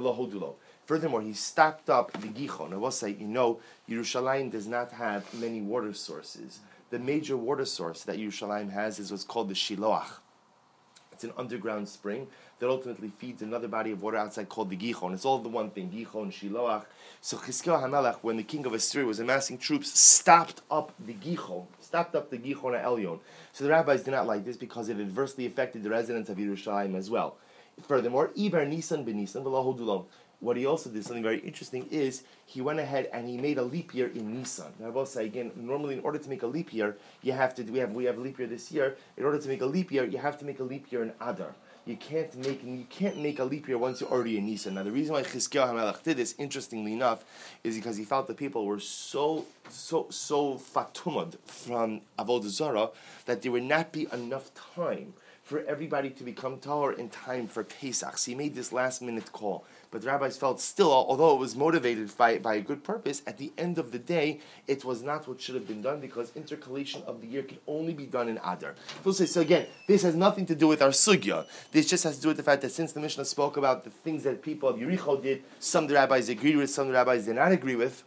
Furthermore, 0.88 1.22
he 1.22 1.34
stacked 1.34 1.90
up 1.90 2.14
the 2.14 2.30
Gichon. 2.30 2.72
I 2.72 2.78
will 2.78 2.92
say, 2.92 3.10
you 3.10 3.28
know, 3.28 3.60
Yerushalayim 3.90 4.50
does 4.50 4.68
not 4.68 4.94
have 4.94 5.32
many 5.34 5.60
water 5.60 5.94
sources. 5.94 6.62
The 6.92 6.98
major 6.98 7.36
water 7.36 7.66
source 7.66 8.04
that 8.04 8.16
Yerushalayim 8.18 8.72
has 8.72 8.98
is 8.98 9.12
what's 9.12 9.26
called 9.26 9.50
the 9.50 9.54
Shiloach. 9.54 10.08
It's 11.12 11.26
an 11.26 11.34
underground 11.36 11.90
spring 11.90 12.28
that 12.60 12.70
ultimately 12.70 13.10
feeds 13.10 13.42
another 13.42 13.68
body 13.68 13.92
of 13.92 14.02
water 14.02 14.16
outside 14.16 14.48
called 14.48 14.70
the 14.70 14.78
Gichon. 14.78 15.14
It's 15.14 15.26
all 15.26 15.40
the 15.40 15.50
one 15.50 15.72
thing, 15.72 15.90
Gichon, 15.90 16.32
Shiloach. 16.32 16.86
So 17.20 17.36
Chizkiah 17.36 17.84
HaMelech, 17.84 18.20
when 18.22 18.38
the 18.38 18.44
king 18.44 18.66
of 18.66 18.74
Assyria 18.74 19.06
was 19.06 19.20
amassing 19.20 19.58
troops, 19.58 20.00
stopped 20.00 20.62
up 20.72 20.94
the 21.06 21.14
Gichon, 21.14 21.66
stopped 21.82 22.16
up 22.16 22.30
the 22.30 22.38
Gichon 22.38 22.78
at 22.80 22.86
Elyon. 22.86 23.20
So 23.52 23.66
the 23.66 23.72
rabbis 23.72 24.04
did 24.04 24.12
not 24.12 24.26
like 24.26 24.46
this 24.46 24.56
because 24.56 24.88
it 24.88 25.02
adversely 25.02 25.46
affected 25.46 25.84
the 25.84 25.90
residents 25.90 26.30
of 26.30 26.38
Yerushalayim 26.38 26.96
as 26.96 27.10
well. 27.10 27.36
Furthermore, 27.84 28.30
Iber 28.38 28.68
Nisan 28.68 29.04
ben 29.04 29.18
Nisan, 29.18 29.44
what 30.40 30.56
he 30.56 30.66
also 30.66 30.90
did, 30.90 31.04
something 31.04 31.24
very 31.24 31.40
interesting, 31.40 31.88
is 31.90 32.24
he 32.46 32.62
went 32.62 32.80
ahead 32.80 33.10
and 33.12 33.28
he 33.28 33.38
made 33.38 33.58
a 33.58 33.64
leap 33.64 33.94
year 33.94 34.08
in 34.14 34.38
Nisan. 34.38 34.72
Now, 34.80 34.88
I 34.88 34.90
will 34.90 35.06
say 35.06 35.26
again, 35.26 35.52
normally 35.56 35.96
in 35.96 36.02
order 36.02 36.20
to 36.20 36.30
make 36.30 36.44
a 36.44 36.48
leap 36.48 36.74
year, 36.74 36.98
you 37.24 37.34
have 37.34 37.56
to. 37.56 37.64
We 37.64 37.80
have 37.80 37.92
we 37.92 38.06
have 38.06 38.18
a 38.18 38.22
leap 38.22 38.38
year 38.38 38.48
this 38.48 38.72
year. 38.72 38.98
In 39.18 39.26
order 39.26 39.40
to 39.40 39.48
make 39.48 39.62
a 39.62 39.66
leap 39.66 39.92
year, 39.92 40.06
you 40.06 40.20
have 40.20 40.38
to 40.40 40.46
make 40.46 40.60
a 40.60 40.64
leap 40.64 40.92
year 40.92 41.04
in 41.04 41.14
Adar. 41.20 41.56
You 41.86 41.96
can't 41.96 42.36
make 42.46 42.64
you 42.64 42.86
can't 42.90 43.18
make 43.18 43.40
a 43.40 43.46
leap 43.46 43.68
year 43.68 43.78
once 43.78 44.02
you're 44.02 44.12
already 44.12 44.38
in 44.38 44.46
Nisan. 44.46 44.76
Now, 44.76 44.84
the 44.84 44.92
reason 44.92 45.14
why 45.14 45.24
Chizkiah 45.24 45.70
Hamelech 45.70 46.04
did 46.04 46.18
this, 46.18 46.36
interestingly 46.38 46.94
enough, 46.94 47.26
is 47.64 47.76
because 47.76 47.98
he 47.98 48.04
felt 48.04 48.28
the 48.28 48.34
people 48.36 48.66
were 48.66 48.80
so 48.80 49.46
so 49.70 50.08
so 50.12 50.56
fatumad 50.56 51.40
from 51.46 52.02
Avodah 52.20 52.50
Zarah 52.50 52.90
that 53.26 53.42
there 53.42 53.52
would 53.52 53.64
not 53.64 53.92
be 53.92 54.08
enough 54.14 54.52
time 54.54 55.14
for 55.48 55.64
everybody 55.64 56.10
to 56.10 56.26
become 56.26 56.58
tahor 56.58 56.98
in 56.98 57.08
time 57.08 57.48
for 57.48 57.64
Pesach. 57.64 58.18
So 58.18 58.32
he 58.32 58.36
made 58.36 58.54
this 58.54 58.74
last 58.74 59.02
minute 59.02 59.32
call. 59.32 59.64
But 59.90 60.02
the 60.02 60.08
rabbis 60.08 60.38
felt 60.38 60.60
still, 60.60 60.92
although 60.92 61.34
it 61.34 61.40
was 61.40 61.56
motivated 61.56 62.16
by, 62.18 62.40
by 62.40 62.56
a 62.56 62.62
good 62.62 62.84
purpose, 62.84 63.22
at 63.26 63.38
the 63.38 63.54
end 63.58 63.78
of 63.78 63.92
the 63.92 64.00
day, 64.00 64.42
it 64.68 64.84
was 64.84 65.02
not 65.02 65.28
what 65.28 65.40
should 65.40 65.56
have 65.56 65.68
been 65.68 65.82
done 65.82 66.02
because 66.02 66.32
intercalation 66.36 67.04
of 67.08 67.22
the 67.22 67.28
year 67.28 67.44
can 67.44 67.58
only 67.68 67.94
be 67.94 68.06
done 68.06 68.28
in 68.28 68.38
Adar. 68.44 68.76
So 69.10 69.42
again, 69.42 69.68
this 69.88 70.04
has 70.04 70.16
nothing 70.16 70.46
to 70.48 70.56
do 70.56 70.68
with 70.68 70.82
our 70.82 70.90
sugya. 70.90 71.46
This 71.72 71.88
just 71.88 72.04
has 72.04 72.18
to 72.18 72.22
do 72.22 72.28
with 72.28 72.38
the 72.38 72.44
fact 72.44 72.62
that 72.64 72.72
since 72.72 72.92
the 72.92 73.00
Mishnah 73.00 73.26
spoke 73.26 73.56
about 73.56 73.86
the 73.86 73.90
things 73.90 74.24
that 74.24 74.42
people 74.42 74.68
of 74.68 74.78
Yericho 74.78 75.22
did, 75.22 75.44
some 75.60 75.88
the 75.88 75.94
rabbis 75.94 76.28
agreed 76.28 76.58
with, 76.58 76.70
some 76.70 76.88
the 76.88 76.94
rabbis 76.94 77.26
did 77.26 77.36
not 77.36 77.52
agree 77.54 77.76
with. 77.76 78.04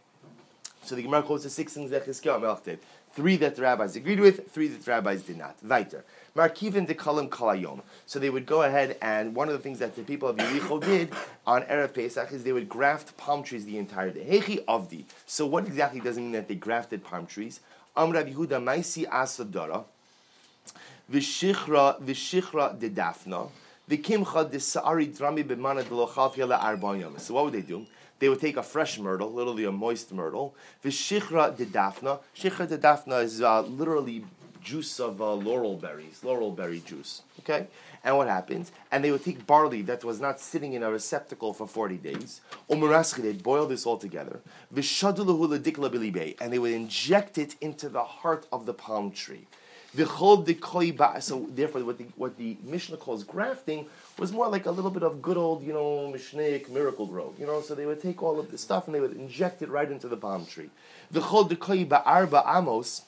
So 0.83 0.95
the 0.95 1.03
Gemara 1.03 1.23
quotes 1.23 1.43
the 1.43 1.49
six 1.49 1.73
things 1.73 1.91
that 1.91 2.05
Chizkiah 2.05 2.63
did. 2.63 2.79
Three 3.13 3.35
that 3.37 3.55
the 3.55 3.63
rabbis 3.63 3.95
agreed 3.95 4.21
with, 4.21 4.51
three 4.51 4.69
that 4.69 4.85
the 4.85 4.91
rabbis 4.91 5.23
did 5.23 5.37
not. 5.37 5.55
Weiter. 5.61 6.05
Markivin 6.35 6.87
de 6.87 6.93
kalam 6.93 7.27
kalayom. 7.27 7.81
So 8.05 8.19
they 8.19 8.29
would 8.29 8.45
go 8.45 8.61
ahead 8.61 8.97
and 9.01 9.35
one 9.35 9.49
of 9.49 9.53
the 9.53 9.59
things 9.59 9.79
that 9.79 9.97
the 9.97 10.03
people 10.03 10.29
of 10.29 10.37
Yericho 10.37 10.81
did 10.81 11.11
on 11.45 11.63
Erev 11.63 11.93
Pesach 11.93 12.31
is 12.31 12.43
they 12.45 12.53
would 12.53 12.69
graft 12.69 13.17
palm 13.17 13.43
trees 13.43 13.65
the 13.65 13.77
entire 13.77 14.11
day. 14.11 14.23
Hechi 14.23 14.63
avdi. 14.63 15.03
So 15.25 15.45
what 15.45 15.65
exactly 15.65 15.99
does 15.99 16.17
it 16.17 16.21
mean 16.21 16.31
that 16.31 16.47
they 16.47 16.55
grafted 16.55 17.03
palm 17.03 17.25
trees? 17.27 17.59
Amrav 17.97 18.33
Yehuda 18.33 18.63
maisi 18.63 19.05
asadara. 19.09 19.83
Vishichra 21.11 22.01
vishichra 22.01 22.79
de 22.79 22.89
dafna. 22.89 23.49
Vikimcha 23.89 24.49
de 24.49 24.57
sa'ari 24.57 25.07
drami 25.07 25.43
b'mana 25.43 25.83
de 25.83 25.89
lochav 25.89 26.33
arbanyam. 26.35 27.19
So 27.19 27.33
what 27.33 27.43
would 27.43 27.53
they 27.53 27.61
do? 27.61 27.85
They 28.21 28.29
would 28.29 28.39
take 28.39 28.55
a 28.55 28.63
fresh 28.63 28.99
myrtle, 28.99 29.33
literally 29.33 29.65
a 29.65 29.71
moist 29.71 30.13
myrtle. 30.13 30.53
Vishichra 30.85 31.57
de 31.57 31.65
dafna. 31.65 32.19
Shichra 32.35 32.69
de 32.69 32.77
dafna 32.77 33.23
is 33.23 33.41
uh, 33.41 33.63
literally 33.63 34.23
juice 34.63 34.99
of 34.99 35.19
uh, 35.19 35.33
laurel 35.33 35.75
berries, 35.75 36.23
laurel 36.23 36.51
berry 36.51 36.81
juice. 36.85 37.23
Okay? 37.39 37.65
And 38.03 38.17
what 38.17 38.27
happens? 38.27 38.71
And 38.91 39.03
they 39.03 39.09
would 39.09 39.25
take 39.25 39.47
barley 39.47 39.81
that 39.83 40.03
was 40.03 40.21
not 40.21 40.39
sitting 40.39 40.73
in 40.73 40.83
a 40.83 40.91
receptacle 40.91 41.51
for 41.51 41.65
40 41.65 41.97
days. 41.97 42.41
they'd 42.69 43.41
boil 43.41 43.65
this 43.65 43.87
all 43.87 43.97
together. 43.97 44.39
And 44.69 46.53
they 46.53 46.59
would 46.59 46.71
inject 46.71 47.39
it 47.39 47.55
into 47.59 47.89
the 47.89 48.03
heart 48.03 48.45
of 48.51 48.67
the 48.67 48.73
palm 48.75 49.09
tree. 49.09 49.47
So 49.93 51.47
therefore, 51.49 51.83
what 51.83 51.97
the, 51.97 52.05
what 52.15 52.37
the 52.37 52.57
Mishnah 52.63 52.97
calls 52.97 53.23
grafting 53.23 53.87
was 54.17 54.31
more 54.31 54.47
like 54.47 54.65
a 54.65 54.71
little 54.71 54.91
bit 54.91 55.03
of 55.03 55.21
good 55.21 55.37
old, 55.37 55.63
you 55.63 55.73
know, 55.73 56.11
Mishnaic 56.13 56.69
Miracle-Gro. 56.69 57.35
You 57.39 57.45
know, 57.45 57.61
so 57.61 57.75
they 57.75 57.85
would 57.85 58.01
take 58.01 58.21
all 58.21 58.39
of 58.39 58.51
this 58.51 58.61
stuff 58.61 58.85
and 58.87 58.95
they 58.95 58.99
would 58.99 59.15
inject 59.15 59.61
it 59.61 59.69
right 59.69 59.89
into 59.89 60.07
the 60.07 60.17
palm 60.17 60.45
tree. 60.45 60.69
The 61.09 61.21
Chol 61.21 61.49
Dekoi 61.49 61.87
Ba'arba 61.87 62.43
Amos, 62.45 63.03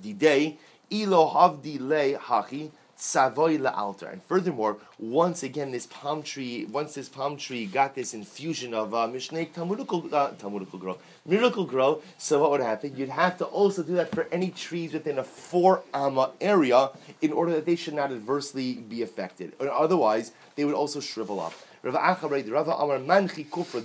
the 0.00 0.12
day 0.12 0.58
Ilo 0.90 1.28
havdi 1.28 1.78
le 1.80 2.18
hachi 2.18 2.70
savoy 2.98 3.64
altar. 3.64 4.08
And 4.08 4.22
furthermore, 4.22 4.78
once 4.98 5.42
again, 5.44 5.70
this 5.70 5.86
palm 5.86 6.22
tree, 6.22 6.66
once 6.66 6.94
this 6.94 7.08
palm 7.08 7.36
tree 7.36 7.64
got 7.64 7.94
this 7.94 8.12
infusion 8.12 8.74
of 8.74 8.92
uh, 8.92 9.06
Mishneh 9.06 9.52
Talmudical, 9.52 10.12
uh, 10.12 10.32
Talmudical 10.32 10.98
Miracle-Gro, 11.24 12.02
so 12.18 12.40
what 12.40 12.50
would 12.50 12.60
happen? 12.60 12.96
You'd 12.96 13.08
have 13.10 13.38
to 13.38 13.44
also 13.44 13.82
do 13.84 13.94
that 13.94 14.10
for 14.12 14.26
any 14.32 14.50
trees 14.50 14.92
within 14.92 15.18
a 15.18 15.24
four 15.24 15.82
amma 15.94 16.32
area 16.40 16.90
in 17.22 17.32
order 17.32 17.52
that 17.52 17.66
they 17.66 17.76
should 17.76 17.94
not 17.94 18.10
adversely 18.10 18.74
be 18.74 19.02
affected. 19.02 19.52
Or 19.60 19.70
otherwise, 19.70 20.32
they 20.56 20.64
would 20.64 20.74
also 20.74 20.98
shrivel 21.00 21.38
up. 21.40 21.54
Amar 21.84 22.98
Manchi 22.98 23.46
Kufra 23.46 23.80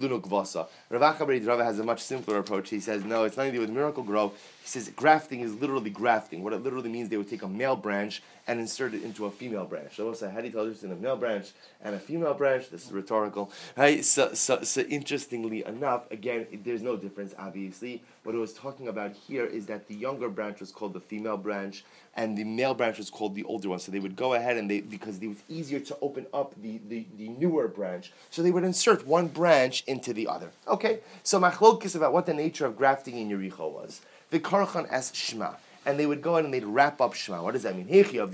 Lunuk 0.00 0.26
Vasa. 0.26 0.66
Rav 0.90 1.16
Achabre 1.16 1.46
Rava 1.46 1.64
has 1.64 1.78
a 1.78 1.84
much 1.84 2.02
simpler 2.02 2.38
approach. 2.38 2.70
He 2.70 2.80
says, 2.80 3.04
no, 3.04 3.24
it's 3.24 3.36
nothing 3.36 3.52
to 3.52 3.58
do 3.58 3.60
with 3.60 3.70
Miracle-Gro. 3.70 4.28
He 4.62 4.68
says 4.68 4.88
grafting 4.90 5.40
is 5.40 5.54
literally 5.54 5.90
grafting. 5.90 6.42
What 6.42 6.52
it 6.52 6.62
literally 6.62 6.90
means, 6.90 7.08
they 7.08 7.16
would 7.16 7.30
take 7.30 7.42
a 7.42 7.48
male 7.48 7.76
branch 7.76 8.22
and 8.48 8.60
insert 8.60 8.94
it 8.94 9.02
into 9.02 9.26
a 9.26 9.30
female 9.30 9.64
branch. 9.64 9.96
So 9.96 10.12
say, 10.12 10.30
how 10.30 10.40
do 10.40 10.46
you 10.46 10.52
tell 10.52 10.64
the 10.64 10.70
difference 10.70 10.92
in 10.92 10.98
a 10.98 11.02
male 11.02 11.16
branch 11.16 11.52
and 11.82 11.94
a 11.94 11.98
female 11.98 12.34
branch? 12.34 12.70
This 12.70 12.86
is 12.86 12.92
rhetorical. 12.92 13.50
Right? 13.76 14.04
So, 14.04 14.34
so, 14.34 14.62
so 14.62 14.82
interestingly 14.82 15.64
enough, 15.64 16.10
again, 16.10 16.46
there's 16.64 16.82
no 16.82 16.96
difference, 16.96 17.34
obviously. 17.38 18.02
What 18.24 18.34
it 18.34 18.38
was 18.38 18.52
talking 18.52 18.88
about 18.88 19.12
here 19.14 19.46
is 19.46 19.66
that 19.66 19.88
the 19.88 19.94
younger 19.94 20.28
branch 20.28 20.60
was 20.60 20.72
called 20.72 20.94
the 20.94 21.00
female 21.00 21.36
branch, 21.36 21.84
and 22.16 22.36
the 22.36 22.44
male 22.44 22.74
branch 22.74 22.98
was 22.98 23.08
called 23.08 23.34
the 23.34 23.44
older 23.44 23.68
one. 23.68 23.78
So 23.78 23.92
they 23.92 24.00
would 24.00 24.16
go 24.16 24.34
ahead 24.34 24.56
and 24.56 24.68
they, 24.68 24.80
because 24.80 25.18
it 25.18 25.28
was 25.28 25.42
easier 25.48 25.78
to 25.80 25.96
open 26.02 26.26
up 26.34 26.54
the, 26.60 26.80
the, 26.88 27.06
the 27.16 27.28
newer 27.28 27.68
branch, 27.68 28.12
so 28.30 28.42
they 28.42 28.50
would 28.50 28.64
insert 28.64 29.06
one 29.06 29.28
branch 29.28 29.84
into 29.86 30.12
the 30.12 30.26
other. 30.28 30.50
Okay, 30.66 31.00
so 31.22 31.40
machlokis 31.40 31.94
about 31.96 32.12
what 32.12 32.26
the 32.26 32.34
nature 32.34 32.66
of 32.66 32.76
grafting 32.76 33.18
in 33.18 33.28
Yericho 33.28 33.70
was. 33.70 34.00
The 34.30 34.40
karchan 34.40 34.88
as 34.90 35.12
shma, 35.12 35.56
and 35.84 35.98
they 35.98 36.06
would 36.06 36.22
go 36.22 36.36
in 36.36 36.44
and 36.44 36.54
they'd 36.54 36.64
wrap 36.64 37.00
up 37.00 37.14
shma. 37.14 37.42
What 37.42 37.52
does 37.52 37.62
that 37.62 37.76
mean? 37.76 37.88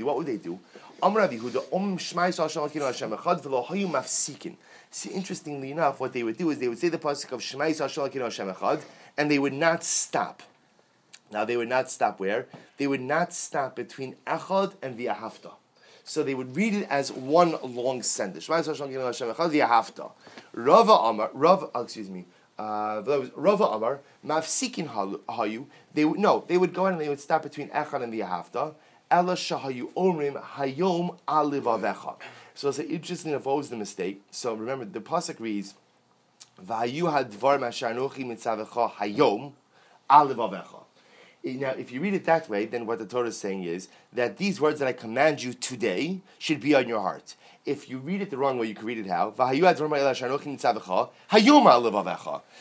What 0.04 0.16
would 0.16 0.26
they 0.26 0.38
do? 0.38 0.58
See, 4.94 5.10
interestingly 5.10 5.70
enough, 5.70 5.98
what 6.00 6.12
they 6.12 6.22
would 6.22 6.36
do 6.36 6.50
is 6.50 6.58
they 6.58 6.68
would 6.68 6.78
say 6.78 6.88
the 6.90 6.98
pasuk 6.98 7.32
of 7.32 7.42
Shema 7.42 7.64
Yisrael 7.64 8.12
Hashem 8.12 8.52
Echad, 8.52 8.82
and 9.16 9.30
they 9.30 9.38
would 9.38 9.52
not 9.52 9.82
stop. 9.82 10.42
Now 11.32 11.44
they 11.44 11.56
would 11.56 11.68
not 11.68 11.90
stop 11.90 12.20
where? 12.20 12.46
They 12.76 12.86
would 12.86 13.00
not 13.00 13.32
stop 13.32 13.74
between 13.74 14.16
Echad 14.26 14.74
and 14.82 14.98
V'ahavta. 14.98 15.52
So 16.04 16.22
they 16.22 16.34
would 16.34 16.56
read 16.56 16.74
it 16.74 16.86
as 16.90 17.12
one 17.12 17.56
long 17.62 18.02
sentence. 18.02 18.48
Rava 18.48 18.72
Amar, 20.92 21.30
Rava, 21.32 21.70
oh, 21.74 21.82
excuse 21.82 22.10
me, 22.10 22.26
uh, 22.58 23.02
Rava 23.36 23.64
Amar, 23.64 24.00
Mafsikin 24.26 24.88
Hayu, 24.88 25.66
they 25.94 26.04
would, 26.04 26.18
no, 26.18 26.44
they 26.48 26.58
would 26.58 26.74
go 26.74 26.86
in 26.86 26.94
and 26.94 27.00
they 27.00 27.08
would 27.08 27.20
stop 27.20 27.42
between 27.42 27.68
Echad 27.70 28.02
and 28.02 28.12
the 28.12 28.20
V'ahavta. 28.20 28.74
Ela 29.10 29.34
Shahayu 29.34 29.92
Omrim 29.92 30.42
Hayom 30.42 31.18
Alivavecha. 31.28 32.16
So 32.54 32.68
it's 32.68 32.78
interesting 32.78 33.32
what 33.32 33.56
was 33.56 33.68
the 33.70 33.76
mistake? 33.76 34.22
So 34.30 34.54
remember, 34.54 34.84
the 34.84 35.00
Pasuk 35.00 35.38
reads, 35.38 35.74
Vayu 36.64 37.10
hadvar 37.10 37.58
masharnochi 37.58 38.24
mitzavecha 38.24 38.92
hayom 38.92 39.52
alivavecha. 40.08 40.81
Eh, 41.44 41.54
now, 41.54 41.70
if 41.70 41.90
you 41.90 42.00
read 42.00 42.14
it 42.14 42.24
that 42.24 42.48
way, 42.48 42.66
then 42.66 42.86
what 42.86 42.98
the 42.98 43.06
Torah 43.06 43.28
is 43.28 43.36
saying 43.36 43.64
is 43.64 43.88
that 44.12 44.36
these 44.36 44.60
words 44.60 44.78
that 44.78 44.86
I 44.88 44.92
command 44.92 45.42
you 45.42 45.52
today 45.52 46.20
should 46.38 46.60
be 46.60 46.74
on 46.74 46.88
your 46.88 47.00
heart. 47.00 47.34
If 47.64 47.88
you 47.88 47.98
read 47.98 48.22
it 48.22 48.30
the 48.30 48.36
wrong 48.36 48.58
way, 48.58 48.66
you 48.66 48.74
can 48.74 48.86
read 48.86 48.98
it 48.98 49.06
how? 49.06 49.34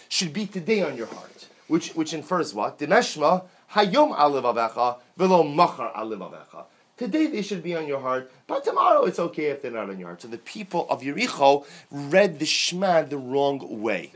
Should 0.09 0.33
be 0.33 0.45
today 0.45 0.81
on 0.83 0.97
your 0.97 1.07
heart. 1.07 1.47
Which, 1.67 1.91
which 1.91 2.13
infers 2.13 2.53
what? 2.53 2.79
Dineshma 2.79 3.45
hayom 3.71 4.15
alivavecha 4.15 4.97
velo 5.17 5.43
machar 5.43 5.91
alivavecha. 5.93 6.65
Today 6.97 7.27
they 7.27 7.41
should 7.41 7.63
be 7.63 7.75
on 7.75 7.87
your 7.87 7.99
heart, 7.99 8.31
but 8.45 8.63
tomorrow 8.63 9.05
it's 9.05 9.17
okay 9.17 9.45
if 9.45 9.61
they're 9.63 9.71
not 9.71 9.89
on 9.89 9.97
your 9.97 10.09
heart. 10.09 10.21
So 10.21 10.27
the 10.27 10.37
people 10.37 10.85
of 10.87 11.01
Yericho 11.01 11.65
read 11.89 12.37
the 12.37 12.45
Shema 12.45 13.03
the 13.03 13.17
wrong 13.17 13.81
way. 13.81 14.11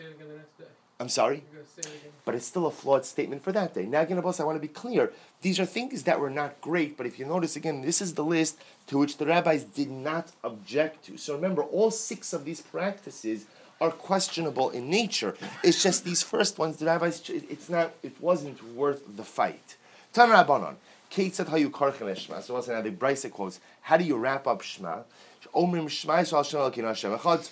I'm 1.00 1.10
sorry? 1.10 1.44
But 2.24 2.36
it's 2.36 2.46
still 2.46 2.68
a 2.68 2.72
flawed 2.72 3.06
statement 3.06 3.44
for 3.44 3.52
that 3.52 3.74
day. 3.74 3.86
Now, 3.86 4.02
again, 4.02 4.20
boss, 4.22 4.40
I 4.40 4.46
want 4.46 4.56
to 4.56 4.62
be 4.62 4.74
clear. 4.74 5.12
These 5.42 5.60
are 5.60 5.66
things 5.66 6.04
that 6.04 6.20
were 6.20 6.30
not 6.30 6.62
great, 6.62 6.96
but 6.96 7.06
if 7.06 7.20
you 7.20 7.26
notice 7.26 7.56
again, 7.56 7.82
this 7.82 8.02
is 8.02 8.14
the 8.14 8.24
list 8.24 8.58
to 8.88 8.98
which 8.98 9.18
the 9.18 9.26
rabbis 9.26 9.66
did 9.66 9.92
not 9.92 10.32
object 10.44 11.06
to. 11.06 11.18
So 11.18 11.36
remember, 11.36 11.64
all 11.64 11.92
six 11.92 12.32
of 12.32 12.46
these 12.46 12.62
practices 12.62 13.46
are 13.82 13.92
questionable 13.92 14.70
in 14.70 14.90
nature. 14.90 15.36
It's 15.64 15.84
just 15.84 16.06
these 16.06 16.24
first 16.24 16.58
ones, 16.58 16.78
the 16.78 16.86
rabbis, 16.86 17.30
it's 17.30 17.70
not, 17.70 17.92
it 18.02 18.20
wasn't 18.22 18.64
worth 18.74 19.04
the 19.18 19.26
fight. 19.26 19.76
Tan 20.14 20.30
Rabbanon. 20.30 20.76
Ketzat 21.12 21.48
hayu 21.48 21.70
karchen 21.70 22.16
Shema. 22.16 22.40
So 22.40 22.54
once 22.54 22.68
again, 22.68 22.84
the 22.84 22.92
Brisa 22.92 23.30
quotes, 23.30 23.60
how 23.82 23.98
do 23.98 24.06
you 24.06 24.18
wrap 24.18 24.48
up 24.48 24.62
Shema? 24.62 25.00
Omrim 25.54 25.90
Shema 25.90 26.16
Yisrael 26.16 26.38
Hashem 26.38 26.60
Elokeinu 26.60 26.88
Hashem 26.88 27.18
Echad 27.18 27.50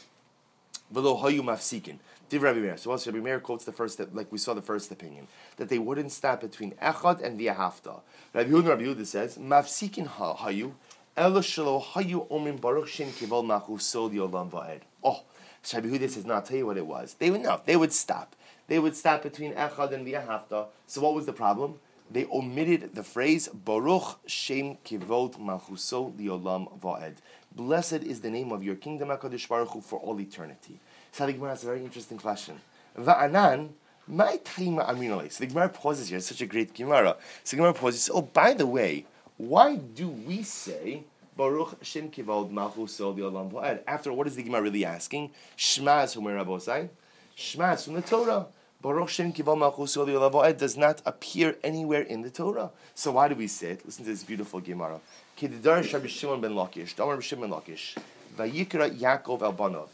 v'lo 0.93 1.21
hayu 1.21 1.41
mafsikin. 1.41 1.97
Div 2.39 2.55
Meir. 2.57 2.77
So 2.77 2.89
once 2.89 3.05
Rabbi 3.05 3.19
Meir 3.19 3.39
quotes 3.39 3.63
the 3.63 3.71
first, 3.71 3.99
like 4.13 4.31
we 4.31 4.39
saw 4.39 4.55
the 4.55 4.61
first 4.61 4.91
opinion, 4.91 5.27
that 5.57 5.69
they 5.69 5.77
wouldn't 5.77 6.11
stop 6.11 6.41
between 6.41 6.71
Echad 6.81 7.21
and 7.21 7.39
V'ahavta. 7.39 8.01
Rabbi 8.33 8.49
Yehuda 8.49 8.69
Rabbi 8.69 8.83
Yehuda 8.83 9.05
says, 9.05 9.37
mafsikin 9.37 10.07
hayu 10.07 10.73
elo 11.15 11.41
shelo 11.41 11.83
hayu 11.83 12.27
omrim 12.29 12.59
baruch 12.59 12.87
shin 12.87 13.09
kivol 13.09 13.45
machu 13.45 13.79
sol 13.79 14.09
yolam 14.09 14.49
va'ed. 14.49 14.81
Oh, 15.03 15.21
so 15.61 15.77
Rabbi 15.77 15.89
Yehuda 15.89 16.09
says, 16.09 16.25
no, 16.25 16.33
I'll 16.33 16.41
tell 16.41 16.57
you 16.57 16.65
what 16.65 16.77
it 16.77 16.87
was. 16.87 17.15
They 17.19 17.29
would, 17.29 17.41
no, 17.41 17.61
they 17.63 17.75
would 17.75 17.93
stop. 17.93 18.35
They 18.67 18.79
would 18.79 18.95
stop 18.95 19.21
between 19.21 19.53
Echad 19.53 19.93
and 19.93 20.07
V'ahavta. 20.07 20.67
So 20.87 21.01
what 21.01 21.13
was 21.13 21.27
the 21.27 21.33
problem? 21.33 21.79
they 22.13 22.25
omitted 22.25 22.93
the 22.93 23.03
phrase 23.03 23.47
Baruch 23.47 24.19
Shem 24.27 24.77
Kivot 24.85 25.39
Malchuso 25.39 26.15
Liolam 26.15 26.79
Va'ed. 26.79 27.15
Blessed 27.55 28.03
is 28.03 28.21
the 28.21 28.29
name 28.29 28.51
of 28.51 28.63
your 28.63 28.75
kingdom, 28.75 29.09
Hakadosh 29.09 29.47
Baruch 29.47 29.69
Hu, 29.69 29.81
for 29.81 29.99
all 29.99 30.19
eternity. 30.19 30.79
So 31.13 31.27
the 31.27 31.33
Gemara 31.33 31.51
has 31.51 31.61
a 31.63 31.67
very 31.67 31.83
interesting 31.83 32.17
question. 32.17 32.59
Va'anan. 32.97 33.69
My 34.07 34.37
time 34.37 34.77
aminole. 34.77 35.31
So 35.31 35.43
the 35.43 35.47
Gemara 35.47 35.69
pauses 35.69 36.09
here. 36.09 36.17
It's 36.17 36.27
such 36.27 36.41
a 36.41 36.47
great 36.47 36.73
Gemara. 36.73 37.15
So 37.43 37.55
the 37.55 37.61
Gemara 37.61 37.73
pauses. 37.75 38.09
Oh, 38.11 38.23
by 38.23 38.55
the 38.55 38.65
way, 38.65 39.05
why 39.37 39.75
do 39.75 40.09
we 40.09 40.41
say 40.41 41.03
Baruch 41.37 41.77
Shem 41.83 42.09
Kivod 42.09 42.51
Malchuso 42.51 43.15
Liolam 43.15 43.51
Va'ed? 43.51 43.81
After 43.85 44.11
what 44.11 44.25
is 44.25 44.35
the 44.35 44.41
Gemara 44.41 44.63
really 44.63 44.83
asking? 44.85 45.29
Shema 45.55 46.01
is 46.01 46.15
from 46.15 46.23
where 46.23 46.35
Rabbi 46.35 46.87
Shema 47.35 47.73
is 47.73 47.85
from 47.85 47.93
the 47.93 48.01
Torah. 48.01 48.47
Baruch 48.81 49.09
Shem 49.09 49.31
Kival 49.31 49.57
Malchus 49.57 49.93
does 50.57 50.75
not 50.75 51.03
appear 51.05 51.55
anywhere 51.63 52.01
in 52.01 52.23
the 52.23 52.31
Torah. 52.31 52.71
So 52.95 53.11
why 53.11 53.27
do 53.27 53.35
we 53.35 53.47
say 53.47 53.71
it? 53.71 53.85
Listen 53.85 54.03
to 54.03 54.11
this 54.11 54.23
beautiful 54.23 54.59
Gemara. 54.59 54.99
Kedidar 55.37 55.93
Rabbi 55.93 56.07
Shimon 56.07 56.41
ben 56.41 56.51
Lakish, 56.51 56.95
Damar 56.95 57.21
Shimon 57.21 57.51
ben 57.51 57.59
Lakish, 57.59 57.97
Vayikra 58.35 58.89
Yaakov 58.97 59.43
el 59.43 59.53
Banov. 59.53 59.89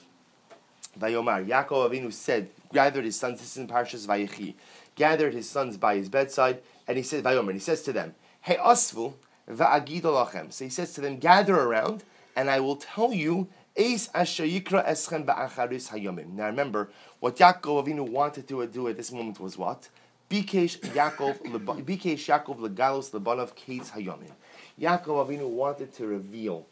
Vayomar, 0.97 1.45
Yaakov 1.45 1.89
Avinu 1.89 2.11
said, 2.13 2.49
gathered 2.73 3.05
his 3.05 3.19
sons, 3.19 3.39
this 3.39 3.51
is 3.51 3.57
in 3.57 3.67
Parshas 3.67 4.07
Vayechi, 4.07 4.55
gathered 4.95 5.33
his 5.33 5.49
sons 5.49 5.77
by 5.77 5.95
his 5.95 6.09
bedside, 6.09 6.61
and 6.87 6.97
he 6.97 7.03
said, 7.03 7.23
Vayomer, 7.23 7.47
and 7.47 7.53
he 7.53 7.59
says 7.59 7.81
to 7.83 7.93
them, 7.93 8.15
Hey 8.41 8.55
Asvu, 8.55 9.13
Va'agidolachem. 9.49 10.53
So 10.53 10.65
he 10.65 10.69
says 10.69 10.93
to 10.93 11.01
them, 11.01 11.17
gather 11.17 11.55
around, 11.55 12.03
and 12.35 12.49
I 12.49 12.59
will 12.59 12.75
tell 12.75 13.11
you 13.13 13.49
Eis 13.77 14.09
asher 14.13 14.43
yikra 14.43 14.85
eschem 14.87 15.25
ba'acharis 15.25 15.89
hayomim. 15.89 16.33
Now 16.33 16.47
remember, 16.47 16.89
what 17.19 17.37
Yaakov 17.37 17.85
Avinu 17.85 18.09
wanted 18.09 18.47
to 18.47 18.67
do 18.67 18.87
at 18.87 18.97
this 18.97 19.11
moment 19.11 19.39
was 19.39 19.57
what? 19.57 19.89
Bikesh 20.29 20.79
Yaakov, 20.79 21.39
legalos 21.45 23.11
lebanav 23.11 23.55
kates 23.55 23.91
hayomim. 23.91 24.31
Yaakov 24.79 25.27
Avinu 25.27 25.47
wanted 25.47 25.93
to 25.93 26.07
reveal, 26.07 26.67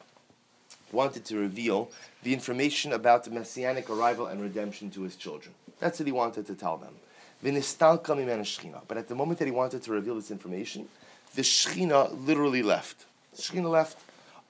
wanted 0.92 1.26
to 1.26 1.38
reveal 1.38 1.92
the 2.24 2.34
information 2.34 2.94
about 2.94 3.24
the 3.24 3.32
messianic 3.32 3.90
arrival 3.90 4.28
and 4.28 4.42
redemption 4.42 4.90
to 4.92 5.02
his 5.04 5.16
children. 5.16 5.54
That's 5.80 6.00
what 6.00 6.08
he 6.08 6.12
wanted 6.12 6.48
to 6.48 6.56
tell 6.56 6.78
them. 6.78 6.96
But 7.42 8.98
at 8.98 9.08
the 9.08 9.16
moment 9.16 9.40
that 9.40 9.46
he 9.46 9.52
wanted 9.52 9.84
to 9.84 9.92
reveal 9.92 10.16
this 10.16 10.32
information, 10.32 10.88
the 11.36 11.44
Shechina 11.44 12.26
literally 12.26 12.64
left. 12.64 13.06
The 13.36 13.42
Shechina 13.42 13.70
left. 13.70 14.00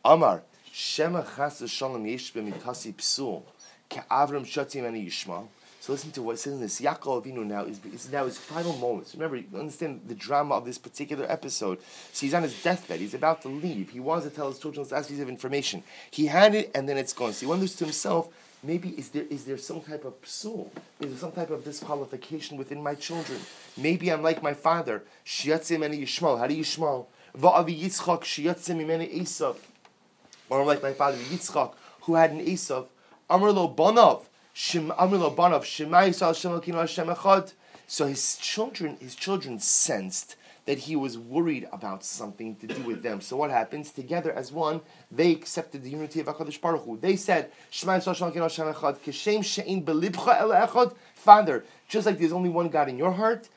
Amar, 0.06 0.44
Shema 0.72 1.24
chas 1.24 1.64
shalom 1.70 2.06
yesh 2.06 2.32
b'mitasi 2.32 2.94
psul 2.94 3.44
ke'avram 3.90 4.46
shatim 4.46 4.86
ani 4.86 5.06
yishma. 5.06 5.48
So 5.88 5.94
listen 5.94 6.12
to 6.12 6.22
what 6.22 6.38
says 6.38 6.52
in 6.52 6.60
this. 6.60 6.82
Yaakov 6.82 7.24
Avinu 7.24 7.46
now 7.46 7.64
is, 7.64 7.80
is 7.86 8.12
now 8.12 8.26
his 8.26 8.38
final 8.38 8.76
moments. 8.76 9.16
Remember, 9.16 9.38
you 9.38 9.46
understand 9.58 10.02
the 10.06 10.16
drama 10.16 10.56
of 10.56 10.66
this 10.66 10.78
particular 10.78 11.26
episode. 11.32 11.80
So 12.12 12.26
he's 12.26 12.34
on 12.34 12.44
his 12.44 12.62
deathbed. 12.62 13.00
He's 13.00 13.14
about 13.14 13.42
to 13.44 13.48
leave. 13.48 13.92
He 13.92 14.02
wants 14.02 14.26
to 14.26 14.30
tell 14.30 14.50
his 14.50 14.60
children 14.60 14.84
this 14.84 14.92
last 14.92 15.08
piece 15.10 15.22
of 15.22 15.30
information. 15.30 15.84
He 16.12 16.26
had 16.26 16.56
it, 16.56 16.72
and 16.76 16.90
then 16.90 16.98
it's 16.98 17.14
gone. 17.14 17.32
So 17.32 17.40
he 17.40 17.46
wonders 17.46 17.74
to 17.78 17.86
himself, 17.86 18.28
maybe 18.62 18.90
is 18.90 19.08
there 19.12 19.24
is 19.30 19.46
there 19.46 19.58
some 19.58 19.80
type 19.80 20.04
of 20.04 20.22
psul? 20.24 20.68
Is 21.00 21.12
there 21.12 21.20
some 21.20 21.32
type 21.32 21.52
of 21.52 21.64
disqualification 21.64 22.58
within 22.58 22.84
my 22.84 22.94
children? 22.94 23.40
Maybe 23.78 24.12
I'm 24.12 24.22
like 24.22 24.44
my 24.44 24.54
father. 24.54 25.06
Shiatzim 25.26 25.86
ani 25.86 26.02
Yishmael. 26.02 26.38
How 26.38 26.48
do 26.48 26.54
you? 26.54 26.66
Va'avi 26.66 27.82
Yitzchak 27.82 28.24
shiatzim 28.24 28.86
imeni 28.86 29.22
Esav 29.22 29.56
or 30.50 30.66
like 30.66 30.84
my 30.84 30.92
father 30.92 31.18
Yitzchak, 31.18 31.76
who 32.02 32.16
had 32.16 32.32
an 32.32 32.46
Esav, 32.46 32.88
Bonov, 33.30 33.40
Amrlo 33.40 33.76
Bonov, 33.76 34.24
So 34.60 34.82
his 38.08 38.38
children, 38.38 38.98
his 39.00 39.14
children 39.16 39.60
sensed 39.60 40.36
that 40.66 40.80
he 40.80 40.96
was 40.96 41.16
worried 41.16 41.68
about 41.72 42.04
something 42.04 42.56
to 42.56 42.66
do 42.66 42.82
with 42.82 43.04
them. 43.04 43.22
So 43.22 43.38
what 43.38 43.52
happens? 43.52 43.92
Together 43.92 44.34
as 44.34 44.52
one, 44.52 44.82
they 45.12 45.32
accepted 45.32 45.84
the 45.84 45.92
unity 45.92 46.22
of 46.22 46.26
Hakadosh 46.26 46.60
Baruch 46.60 46.86
Hu. 46.86 46.98
They 46.98 47.16
said. 47.16 47.52
Father, 51.14 51.64
just 51.88 52.08
like 52.08 52.18
there's 52.18 52.34
only 52.34 52.50
one 52.50 52.70
God 52.70 52.90
in 52.90 52.98
your 52.98 53.12
heart. 53.12 53.50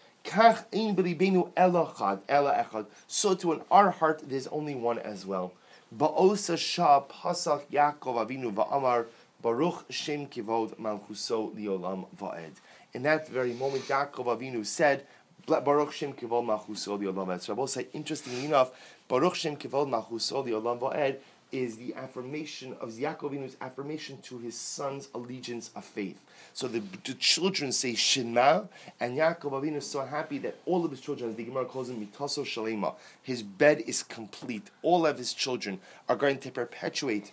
So 3.06 3.34
to 3.34 3.52
in 3.52 3.62
our 3.70 3.90
heart, 3.90 4.22
there's 4.28 4.46
only 4.48 4.74
one 4.74 4.98
as 4.98 5.24
well. 5.24 5.54
Ba'osa 5.96 6.56
Shah 6.56 7.00
Pasach 7.00 7.62
Yaakov 7.72 8.28
Avinu 8.28 8.52
Va'amar 8.54 9.06
Baruch 9.42 9.86
Shem 9.90 10.26
Kivod 10.26 10.76
Malchuso 10.76 11.54
Liolam 11.54 12.06
Va'ed. 12.18 12.52
In 12.92 13.02
that 13.04 13.28
very 13.28 13.52
moment, 13.52 13.84
Yaakov 13.84 14.26
Avinu 14.26 14.66
said, 14.66 15.06
Baruch 15.46 15.92
Shem 15.92 16.12
Kivod 16.12 16.44
Malchuso 16.44 16.98
Liolam 16.98 17.26
Va'ed. 17.26 17.40
So 17.40 17.54
I 17.54 17.56
will 17.56 17.66
say, 17.66 17.86
interestingly 17.92 18.44
enough, 18.44 18.70
Baruch 19.08 19.34
Shem 19.34 19.56
Kivod 19.56 19.88
Malchuso 19.88 20.46
Liolam 20.46 20.78
Va'ed 20.78 21.16
is 21.52 21.76
the 21.76 21.94
affirmation 21.94 22.76
of 22.80 22.90
Yaakov 22.90 23.32
Avinu's 23.32 23.56
affirmation 23.60 24.18
to 24.22 24.38
his 24.38 24.54
son's 24.54 25.08
allegiance 25.14 25.70
of 25.74 25.84
faith. 25.84 26.22
So 26.52 26.68
the, 26.68 26.80
the 27.04 27.14
children 27.14 27.72
say 27.72 27.94
Shema, 27.94 28.64
and 29.00 29.18
Yaakov 29.18 29.52
Avinu 29.52 29.76
is 29.76 29.86
so 29.86 30.04
happy 30.04 30.38
that 30.38 30.58
all 30.66 30.84
of 30.84 30.90
his 30.90 31.00
children, 31.00 31.30
as 31.30 31.36
the 31.36 31.44
Gemara 31.44 31.64
calls 31.64 31.90
him 31.90 32.06
Mitaso 32.06 32.44
Shalema, 32.44 32.94
his 33.22 33.42
bed 33.42 33.82
is 33.86 34.02
complete. 34.02 34.70
All 34.82 35.06
of 35.06 35.18
his 35.18 35.32
children 35.32 35.80
are 36.08 36.16
going 36.16 36.38
to 36.38 36.50
perpetuate 36.50 37.32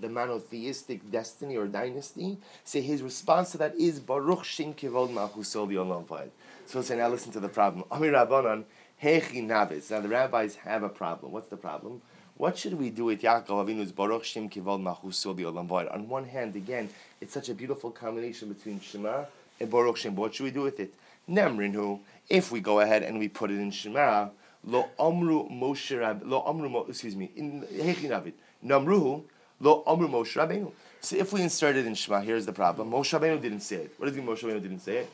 the 0.00 0.08
monotheistic 0.08 1.10
destiny 1.10 1.56
or 1.56 1.66
dynasty. 1.66 2.38
Say 2.64 2.80
so 2.80 2.86
his 2.86 3.02
response 3.02 3.52
to 3.52 3.58
that 3.58 3.74
is 3.76 4.00
Baruch 4.00 4.44
Shem 4.44 4.74
Kivod 4.74 5.12
Malchusol 5.12 5.68
Yolam 5.68 6.28
So 6.66 6.82
say 6.82 6.96
now 6.96 7.08
listen 7.08 7.32
to 7.32 7.40
the 7.40 7.48
problem. 7.48 7.84
Amir 7.90 8.12
Rabbanan 8.12 8.64
Hechi 9.02 9.44
Navis. 9.44 9.90
Now 9.90 10.00
the 10.00 10.08
rabbis 10.08 10.56
have 10.56 10.82
a 10.82 10.88
problem. 10.88 11.32
What's 11.32 11.48
the 11.48 11.56
problem? 11.56 12.02
What 12.36 12.56
should 12.56 12.74
we 12.74 12.90
do 12.90 13.04
with 13.04 13.22
Yaakov 13.22 13.48
Avinu's 13.48 13.92
Baruch 13.92 14.24
Shem 14.24 14.48
Kivol 14.48 14.80
Machuso 14.80 15.34
Olam 15.34 15.94
On 15.94 16.08
one 16.08 16.24
hand, 16.24 16.56
again, 16.56 16.88
it's 17.20 17.34
such 17.34 17.48
a 17.48 17.54
beautiful 17.54 17.90
combination 17.90 18.48
between 18.48 18.80
Shema 18.80 19.26
and 19.60 19.70
Baruch 19.70 19.98
Shem. 19.98 20.16
What 20.16 20.34
should 20.34 20.44
we 20.44 20.50
do 20.50 20.62
with 20.62 20.80
it? 20.80 20.94
Nemrinu, 21.28 22.00
if 22.28 22.50
we 22.50 22.60
go 22.60 22.80
ahead 22.80 23.02
and 23.02 23.18
we 23.18 23.28
put 23.28 23.50
it 23.50 23.58
in 23.58 23.70
Shema, 23.70 24.30
Lo 24.64 24.88
Amru 24.98 25.48
Moshe 25.50 25.98
Rab, 26.00 26.22
Lo 26.24 26.42
Amru, 26.46 26.84
excuse 26.88 27.14
me, 27.16 27.30
in 27.36 27.62
Hechinavid, 27.62 28.32
Namruhu, 28.64 29.22
Lo 29.62 29.82
Amru 29.86 30.08
Moshe 30.08 30.36
Rabbeinu. 30.36 30.72
So 31.00 31.16
if 31.16 31.32
we 31.32 31.40
insert 31.40 31.76
it 31.76 31.86
in 31.86 31.94
Shema, 31.94 32.20
here's 32.20 32.44
the 32.44 32.52
problem. 32.52 32.90
Moshe 32.90 33.18
Rabbeinu 33.18 33.40
didn't 33.40 33.60
say 33.60 33.76
it. 33.76 33.94
What 33.96 34.06
does 34.06 34.16
it 34.16 34.20
mean 34.20 34.28
Moshe 34.28 34.42
Rabbeinu 34.42 34.60
didn't 34.60 34.80
say 34.80 34.98
it? 34.98 35.10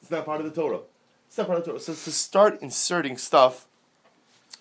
It's 0.00 0.10
not 0.10 0.24
part 0.24 0.40
of 0.40 0.46
the 0.46 0.58
Torah. 0.58 0.80
It's 1.28 1.36
not 1.36 1.46
part 1.48 1.58
of 1.58 1.64
the 1.64 1.70
Torah. 1.72 1.80
So 1.80 1.92
to 1.92 2.10
start 2.10 2.62
inserting 2.62 3.18
stuff 3.18 3.66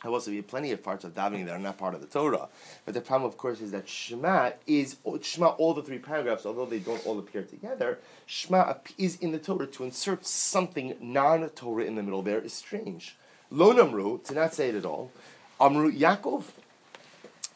there 0.02 0.12
will 0.12 0.16
also 0.16 0.32
be 0.32 0.42
plenty 0.42 0.72
of 0.72 0.82
parts 0.82 1.04
of 1.04 1.14
davening 1.14 1.46
that 1.46 1.56
are 1.56 1.60
not 1.60 1.78
part 1.78 1.94
of 1.94 2.00
the 2.00 2.08
Torah. 2.08 2.48
But 2.86 2.94
the 2.94 3.02
problem, 3.02 3.30
of 3.30 3.38
course, 3.38 3.60
is 3.60 3.72
that 3.72 3.90
Shema 3.90 4.52
is 4.66 4.96
Shema. 5.22 5.48
All 5.48 5.74
the 5.74 5.84
three 5.84 5.98
paragraphs, 5.98 6.46
although 6.46 6.66
they 6.66 6.80
don't 6.80 7.06
all 7.06 7.20
appear 7.20 7.44
together, 7.44 8.00
Shema 8.26 8.76
is 8.98 9.18
in 9.18 9.34
the 9.34 9.40
Torah. 9.40 9.68
To 9.68 9.84
insert 9.84 10.26
something 10.26 10.96
non-Torah 11.02 11.84
in 11.84 11.96
the 11.96 12.04
middle 12.04 12.22
there 12.22 12.40
is 12.40 12.54
strange. 12.54 13.18
Lo 13.52 13.74
namru 13.74 14.24
to 14.24 14.34
not 14.34 14.54
say 14.54 14.70
it 14.70 14.76
at 14.76 14.86
all. 14.86 15.12
Amru 15.60 15.92
Yaakov 15.92 16.44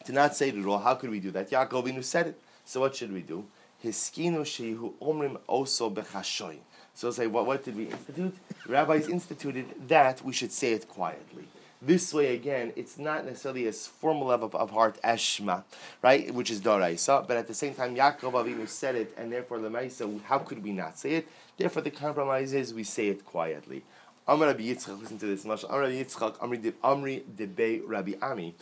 to 0.04 0.12
not 0.12 0.36
say 0.36 0.48
it 0.48 0.56
at 0.56 0.64
all. 0.66 0.78
How 0.78 0.94
could 0.94 1.10
we 1.10 1.20
do 1.20 1.30
that? 1.32 1.50
Yaakov 1.50 1.88
Inu 1.88 2.04
said 2.04 2.28
it. 2.28 2.40
So 2.64 2.80
what 2.80 2.96
should 2.96 3.12
we 3.12 3.22
do? 3.22 3.44
Hiskinu 3.84 4.40
shehu 4.40 4.94
omrim 5.00 5.38
oso 5.48 5.92
bechashoy. 5.92 6.58
So 6.94 7.10
say, 7.10 7.26
what, 7.26 7.46
what 7.46 7.64
did 7.64 7.76
we 7.76 7.88
institute? 7.88 8.36
Rabbis 8.68 9.08
instituted 9.08 9.88
that 9.88 10.24
we 10.24 10.32
should 10.32 10.52
say 10.52 10.72
it 10.72 10.88
quietly. 10.88 11.48
This 11.82 12.14
way, 12.14 12.34
again, 12.34 12.72
it's 12.76 12.98
not 12.98 13.26
necessarily 13.26 13.66
as 13.66 13.86
formal 13.86 14.30
of, 14.30 14.54
of 14.54 14.70
heart 14.70 14.98
as 15.04 15.20
Shema, 15.20 15.62
right? 16.00 16.32
Which 16.32 16.50
is 16.50 16.62
Doraisa, 16.62 17.26
but 17.28 17.36
at 17.36 17.46
the 17.46 17.52
same 17.52 17.74
time, 17.74 17.94
Yaakov 17.94 18.32
Avinu 18.32 18.66
said 18.66 18.94
it, 18.94 19.12
and 19.18 19.30
therefore 19.30 19.58
Lemaisa, 19.58 20.22
how 20.22 20.38
could 20.38 20.62
we 20.62 20.72
not 20.72 20.98
say 20.98 21.16
it? 21.16 21.28
Therefore, 21.58 21.82
the 21.82 21.90
compromise 21.90 22.54
is 22.54 22.72
we 22.72 22.84
say 22.84 23.08
it 23.08 23.26
quietly. 23.26 23.82
Amr 24.26 24.46
Rabbi 24.46 24.62
Yitzchak, 24.62 24.98
listen 24.98 25.18
to 25.18 25.26
this. 25.26 25.44
Amr 25.44 25.56
Rabbi 25.80 26.02
Yitzchak, 26.02 26.38
Amri 26.38 27.22
Debe 27.22 27.82
Rabbi 27.86 28.14
Ami, 28.22 28.54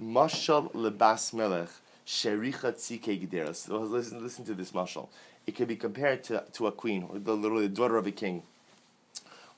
Mashal 0.00 0.72
Lebas 0.72 1.34
Melech, 1.34 1.68
Shericha 2.06 2.72
Tzike 2.72 3.28
Gedera. 3.28 3.54
So 3.54 3.78
listen, 3.80 4.22
listen 4.22 4.44
to 4.46 4.54
this 4.54 4.72
mashal. 4.72 5.08
It 5.46 5.54
can 5.56 5.66
be 5.66 5.76
compared 5.76 6.24
to, 6.24 6.44
to 6.54 6.66
a 6.66 6.72
queen, 6.72 7.06
or 7.08 7.18
the, 7.18 7.34
literally 7.34 7.66
the 7.66 7.74
daughter 7.74 7.96
of 7.96 8.06
a 8.06 8.12
king, 8.12 8.42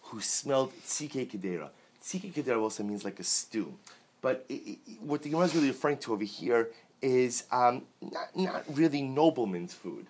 who 0.03 0.21
smelled 0.21 0.73
Tzike 0.85 1.31
Gedera 1.31 1.69
Tzika 2.03 2.33
Kedera 2.33 2.61
also 2.61 2.83
means 2.83 3.05
like 3.05 3.21
a 3.21 3.25
stew. 3.25 3.73
But 4.21 4.45
it, 4.49 4.55
it, 4.55 4.79
what 5.01 5.23
the 5.23 5.31
Gemara 5.31 5.47
is 5.47 5.55
really 5.55 5.69
referring 5.69 5.99
to 5.99 6.13
over 6.13 6.25
here 6.25 6.71
is 7.01 7.45
um, 7.51 7.83
not, 8.01 8.37
not 8.37 8.65
really 8.77 9.03
nobleman's 9.03 9.75
food. 9.75 10.07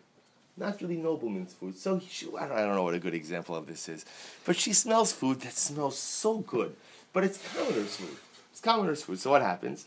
Not 0.57 0.81
really 0.83 0.97
nobleman's 0.97 1.55
food. 1.55 1.79
So 1.79 2.01
she, 2.07 2.27
I, 2.39 2.47
don't, 2.47 2.59
I 2.59 2.65
don't 2.65 2.75
know 2.75 2.83
what 2.83 2.95
a 2.95 2.99
good 2.99 3.15
example 3.15 3.57
of 3.57 3.67
this 3.67 3.89
is. 3.89 4.05
But 4.45 4.57
she 4.57 4.73
smells 4.73 5.13
food 5.13 5.41
that 5.41 5.55
smells 5.55 5.99
so 5.99 6.39
good. 6.39 6.75
But 7.13 7.25
it's 7.25 7.39
commoner's 7.55 7.97
food. 7.97 8.17
It's 8.51 8.61
commoner's 8.61 9.03
food. 9.03 9.19
So 9.19 9.31
what 9.31 9.43
happens? 9.43 9.87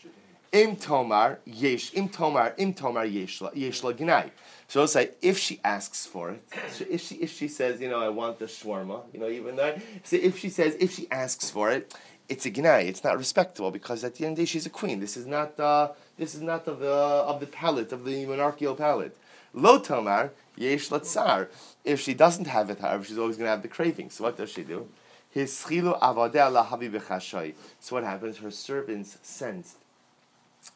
Im 0.52 0.75
tomar 0.75 1.40
yesh 1.46 1.94
im 1.94 2.10
tomar 2.10 2.54
im 2.58 2.74
tomar 2.74 3.06
yeshla 3.06 3.54
yeshla 3.54 3.93
gnai. 3.93 4.32
So 4.67 4.84
it's 4.84 4.96
like 4.96 5.17
if 5.22 5.38
she 5.38 5.60
asks 5.63 6.06
for 6.06 6.32
it, 6.32 6.43
so 6.72 6.86
if 6.89 7.02
she 7.02 7.15
if 7.15 7.32
she 7.32 7.48
says 7.48 7.82
you 7.82 7.89
know 7.89 8.00
I 8.00 8.10
want 8.10 8.39
the 8.39 8.46
shawarma, 8.46 9.02
you 9.13 9.19
know 9.19 9.30
even 9.30 9.56
that. 9.58 9.82
So 10.04 10.15
if 10.15 10.38
she 10.39 10.50
says 10.50 10.76
if 10.80 10.93
she 10.93 11.10
asks 11.12 11.50
for 11.50 11.72
it, 11.72 11.93
it's 12.30 12.46
a 12.46 12.52
gnai. 12.52 12.86
It's 12.88 13.04
not 13.04 13.17
respectable 13.17 13.72
because 13.72 14.04
at 14.04 14.15
the 14.15 14.26
end 14.26 14.34
of 14.34 14.38
the 14.38 14.41
day 14.43 14.46
she's 14.46 14.65
a 14.65 14.69
queen. 14.69 15.00
This 15.00 15.17
is 15.17 15.28
not 15.28 15.60
uh, 15.60 15.89
this 16.17 16.34
is 16.36 16.41
not 16.41 16.67
of 16.67 16.80
the 16.80 16.88
of 16.91 17.39
the 17.39 17.48
palate 17.48 17.91
of 17.91 18.06
the 18.06 18.26
monarchical 18.26 18.76
palate. 18.76 19.15
Lo 19.54 19.80
tomar 19.80 20.32
yesh 20.56 20.89
latzar. 20.89 21.48
If 21.84 22.00
she 22.00 22.13
doesn't 22.13 22.48
have 22.48 22.69
it, 22.69 22.80
however, 22.80 23.04
she's 23.04 23.17
always 23.17 23.38
going 23.38 23.46
to 23.46 23.52
have 23.52 23.62
the 23.62 23.67
craving. 23.67 24.10
So 24.10 24.24
what 24.24 24.38
does 24.38 24.52
she 24.52 24.63
do? 24.63 24.88
So 25.36 25.43
what 27.89 28.04
happens? 28.04 28.38
Her 28.38 28.52
servants 28.52 29.17
sensed 29.22 29.78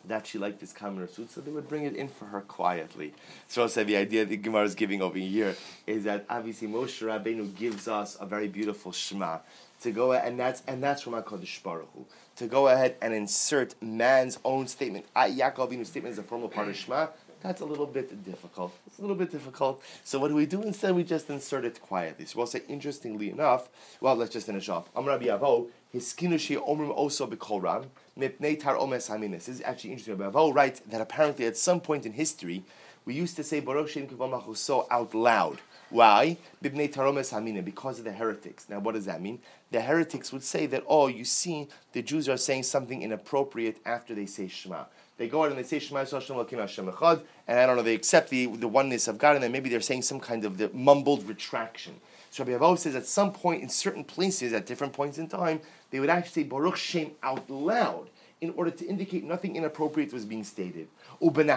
that 0.06 0.28
she 0.28 0.38
liked 0.38 0.60
this 0.60 0.74
commoner 0.74 1.08
suit, 1.08 1.32
so 1.32 1.42
they 1.42 1.52
would 1.52 1.68
bring 1.68 1.84
it 1.84 1.96
in 1.96 2.08
for 2.08 2.26
her 2.26 2.42
quietly. 2.42 3.14
So 3.48 3.64
I 3.64 3.68
said 3.68 3.88
the 3.88 3.98
idea 3.98 4.26
that 4.26 4.38
Gemara 4.42 4.64
is 4.64 4.76
giving 4.76 5.02
over 5.02 5.18
here 5.18 5.56
is 5.88 6.04
that 6.04 6.26
obviously 6.30 6.68
Moshe 6.68 7.02
Rabbeinu 7.02 7.56
gives 7.56 7.88
us 7.88 8.18
a 8.20 8.26
very 8.26 8.48
beautiful 8.48 8.92
Shema 8.92 9.40
to 9.82 9.92
go 9.92 10.12
ahead, 10.14 10.28
and 10.28 10.40
that's 10.40 10.62
and 10.68 10.84
that's 10.84 11.02
from 11.02 11.14
Hakadosh 11.14 11.64
Baruch 11.64 11.90
Hu, 11.96 12.06
to 12.36 12.48
go 12.48 12.68
ahead 12.68 12.96
and 13.02 13.14
insert 13.14 13.76
man's 13.82 14.38
own 14.44 14.68
statement. 14.68 15.06
Yaakov 15.16 15.72
Avinu's 15.72 15.88
statement 15.88 16.14
is 16.14 16.20
a 16.20 16.24
formal 16.24 16.50
part 16.50 16.68
of 16.68 16.76
Shema. 16.76 17.08
That's 17.42 17.62
a 17.62 17.66
little 17.66 17.86
bit 17.86 18.26
difficult. 18.26 18.74
It's 18.86 18.98
a 18.98 19.02
little 19.02 19.16
bit 19.16 19.32
difficult. 19.32 19.82
So 20.04 20.20
what 20.20 20.28
do 20.28 20.36
we 20.36 20.46
do 20.46 20.62
instead? 20.62 20.94
We 20.94 21.06
just 21.06 21.30
insert 21.30 21.64
it 21.64 21.82
quietly. 21.82 22.26
So 22.26 22.38
we'll 22.38 22.48
say, 22.48 22.64
interestingly 22.68 23.30
enough, 23.30 23.70
well, 24.02 24.16
let's 24.16 24.34
just 24.34 24.46
finish 24.46 24.68
off. 24.68 24.90
Am 24.94 25.06
Rabbi 25.06 25.28
Avo, 25.28 25.68
his 25.92 26.14
skinushi 26.14 26.58
omrim 26.58 26.92
also 26.92 27.26
b'kol 27.28 27.86
mipnei 28.18 28.60
tar 28.60 28.76
omes 28.78 29.10
haminis. 29.10 29.46
This 29.46 29.50
is 29.50 29.62
actually 29.62 29.92
interesting. 29.92 30.18
Rabbi 30.18 30.38
Avo 30.38 30.54
writes 30.54 30.82
that 30.82 31.02
apparently 31.02 31.46
at 31.46 31.58
some 31.58 31.80
point 31.80 32.06
in 32.06 32.14
history, 32.14 32.64
we 33.06 33.14
used 33.14 33.36
to 33.38 33.44
say 33.44 33.60
Baruch 33.60 33.90
Shem 33.90 34.08
so 34.54 34.88
out 34.92 35.16
loud. 35.16 35.60
Why? 35.90 36.38
Bibnei 36.64 36.94
taromes 36.94 37.34
hamina, 37.34 37.66
because 37.66 37.98
of 37.98 38.06
the 38.06 38.12
heretics. 38.12 38.70
Now, 38.70 38.80
what 38.80 38.94
does 38.94 39.06
that 39.06 39.22
mean? 39.22 39.40
The 39.72 39.82
heretics 39.82 40.32
would 40.32 40.44
say 40.44 40.68
that, 40.68 40.84
oh, 40.88 41.08
you 41.08 41.26
see, 41.26 41.68
the 41.94 42.04
Jews 42.04 42.30
are 42.30 42.38
saying 42.38 42.64
something 42.64 43.02
inappropriate 43.02 43.78
after 43.86 44.14
they 44.14 44.28
say 44.28 44.48
Shema. 44.48 44.84
They 45.18 45.28
go 45.28 45.44
out 45.44 45.50
and 45.50 45.58
they 45.58 45.64
say 45.64 45.80
Shema 45.80 46.06
Hashem 46.06 46.36
Elokim 46.36 46.60
Hashem 46.60 46.88
Echad, 46.88 47.24
and 47.48 47.60
I 47.60 47.66
don't 47.66 47.76
know, 47.76 47.82
they 47.82 47.96
accept 47.96 48.30
the, 48.30 48.46
the 48.46 48.68
oneness 48.68 49.08
of 49.08 49.18
God, 49.18 49.36
and 49.36 49.44
then 49.44 49.52
maybe 49.52 49.70
they're 49.70 49.82
saying 49.82 50.04
some 50.04 50.20
kind 50.20 50.46
of 50.46 50.58
the 50.60 50.70
mumbled 50.74 51.28
retraction. 51.28 51.96
So 52.30 52.44
Rabbi 52.44 52.64
Avo 52.64 52.78
says 52.78 52.96
at 52.96 53.08
some 53.08 53.32
point 53.34 53.64
in 53.64 53.70
certain 53.70 54.04
places, 54.04 54.54
at 54.54 54.68
different 54.68 54.94
points 54.94 55.18
in 55.18 55.28
time, 55.28 55.62
they 55.92 56.00
would 56.00 56.10
actually 56.10 56.44
say 56.44 56.48
Baruch 56.48 56.78
Shem 56.78 57.12
out 57.24 57.50
loud 57.50 58.10
in 58.42 58.54
order 58.56 58.72
to 58.72 58.86
indicate 58.86 59.24
nothing 59.24 59.56
inappropriate 59.56 60.14
was 60.14 60.26
being 60.26 60.44
stated. 60.44 60.88
And 61.22 61.40
in 61.40 61.50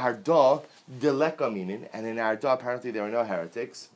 Arda 2.19 2.49
apparently 2.49 2.91
there 2.91 3.05
are 3.05 3.11
no 3.11 3.25
heretics. 3.25 3.89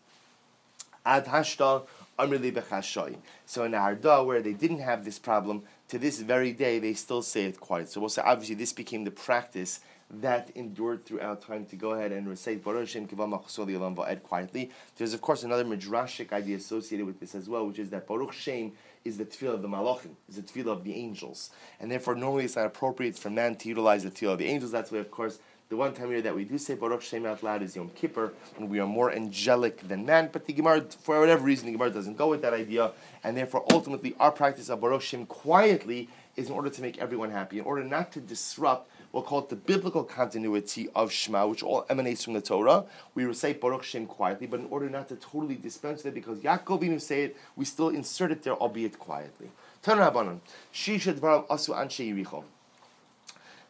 Ad 1.04 1.26
hashta 1.26 1.82
bechashoy. 2.18 3.16
So 3.44 3.64
in 3.64 3.74
Arda, 3.74 4.24
where 4.24 4.40
they 4.40 4.52
didn't 4.52 4.80
have 4.80 5.04
this 5.04 5.18
problem, 5.18 5.62
to 5.88 5.98
this 5.98 6.20
very 6.20 6.52
day, 6.52 6.78
they 6.78 6.94
still 6.94 7.22
say 7.22 7.44
it 7.44 7.60
quiet. 7.60 7.88
So 7.88 8.00
we'll 8.00 8.08
say, 8.08 8.22
obviously, 8.24 8.56
this 8.56 8.72
became 8.72 9.04
the 9.04 9.10
practice 9.10 9.80
that 10.08 10.50
endured 10.54 11.04
throughout 11.04 11.42
time 11.42 11.66
to 11.66 11.76
go 11.76 11.92
ahead 11.92 12.12
and 12.12 12.28
recite 12.28 12.62
Baruch 12.62 12.88
Va'ed 12.88 14.22
quietly. 14.22 14.70
There's, 14.96 15.14
of 15.14 15.20
course, 15.20 15.42
another 15.42 15.64
midrashic 15.64 16.32
idea 16.32 16.56
associated 16.56 17.06
with 17.06 17.20
this 17.20 17.34
as 17.34 17.48
well, 17.48 17.66
which 17.66 17.78
is 17.78 17.90
that 17.90 18.06
Baruch 18.06 18.32
Shem 18.32 18.72
is 19.04 19.18
the 19.18 19.24
tefillah 19.24 19.54
of 19.54 19.62
the 19.62 19.68
malachim, 19.68 20.14
is 20.28 20.36
the 20.36 20.42
tefillah 20.42 20.72
of 20.72 20.84
the 20.84 20.94
angels. 20.94 21.50
And 21.80 21.90
therefore, 21.90 22.14
normally 22.14 22.44
it's 22.44 22.56
not 22.56 22.66
appropriate 22.66 23.16
for 23.16 23.30
man 23.30 23.56
to 23.56 23.68
utilize 23.68 24.04
the 24.04 24.10
tefillah 24.10 24.32
of 24.32 24.38
the 24.38 24.46
angels. 24.46 24.70
That's 24.70 24.90
why, 24.90 24.98
of 24.98 25.10
course, 25.10 25.38
the 25.68 25.76
one 25.76 25.92
time 25.94 26.10
here 26.10 26.22
that 26.22 26.36
we 26.36 26.44
do 26.44 26.58
say 26.58 26.74
Baruch 26.74 27.02
Shem 27.02 27.26
out 27.26 27.42
loud 27.42 27.60
is 27.60 27.74
Yom 27.74 27.90
Kippur, 27.90 28.32
when 28.56 28.68
we 28.68 28.78
are 28.78 28.86
more 28.86 29.10
angelic 29.10 29.88
than 29.88 30.06
man. 30.06 30.30
But 30.32 30.46
the 30.46 30.52
Gemara, 30.52 30.82
for 30.82 31.18
whatever 31.18 31.42
reason, 31.42 31.66
the 31.66 31.72
Gemara 31.72 31.90
doesn't 31.90 32.16
go 32.16 32.28
with 32.28 32.42
that 32.42 32.54
idea, 32.54 32.92
and 33.24 33.36
therefore, 33.36 33.64
ultimately, 33.72 34.14
our 34.20 34.30
practice 34.30 34.68
of 34.68 34.80
Baruch 34.80 35.02
Shem 35.02 35.26
quietly 35.26 36.08
is 36.36 36.48
in 36.48 36.54
order 36.54 36.70
to 36.70 36.82
make 36.82 36.98
everyone 36.98 37.32
happy, 37.32 37.58
in 37.58 37.64
order 37.64 37.82
not 37.82 38.12
to 38.12 38.20
disrupt 38.20 38.88
we'll 39.16 39.24
call 39.24 39.38
it 39.38 39.48
the 39.48 39.56
biblical 39.56 40.04
continuity 40.04 40.90
of 40.94 41.10
Shema, 41.10 41.46
which 41.46 41.62
all 41.62 41.86
emanates 41.88 42.22
from 42.22 42.34
the 42.34 42.42
Torah. 42.42 42.84
We 43.14 43.24
recite 43.24 43.62
Baruch 43.62 43.82
Shem 43.82 44.04
quietly, 44.04 44.46
but 44.46 44.60
in 44.60 44.66
order 44.66 44.90
not 44.90 45.08
to 45.08 45.16
totally 45.16 45.54
dispense 45.54 46.04
with 46.04 46.12
it, 46.12 46.14
because 46.14 46.40
Yaakovinu 46.40 47.00
say 47.00 47.22
it, 47.24 47.36
we 47.56 47.64
still 47.64 47.88
insert 47.88 48.30
it 48.30 48.42
there, 48.42 48.52
albeit 48.52 48.98
quietly. 48.98 49.48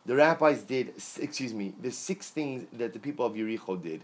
The 0.04 0.16
rabbis 0.16 0.62
did, 0.62 0.94
excuse 1.20 1.54
me, 1.54 1.74
the 1.80 1.92
six 1.92 2.30
things 2.30 2.66
that 2.72 2.92
the 2.92 2.98
people 2.98 3.24
of 3.24 3.34
Yericho 3.34 3.80
did. 3.80 4.02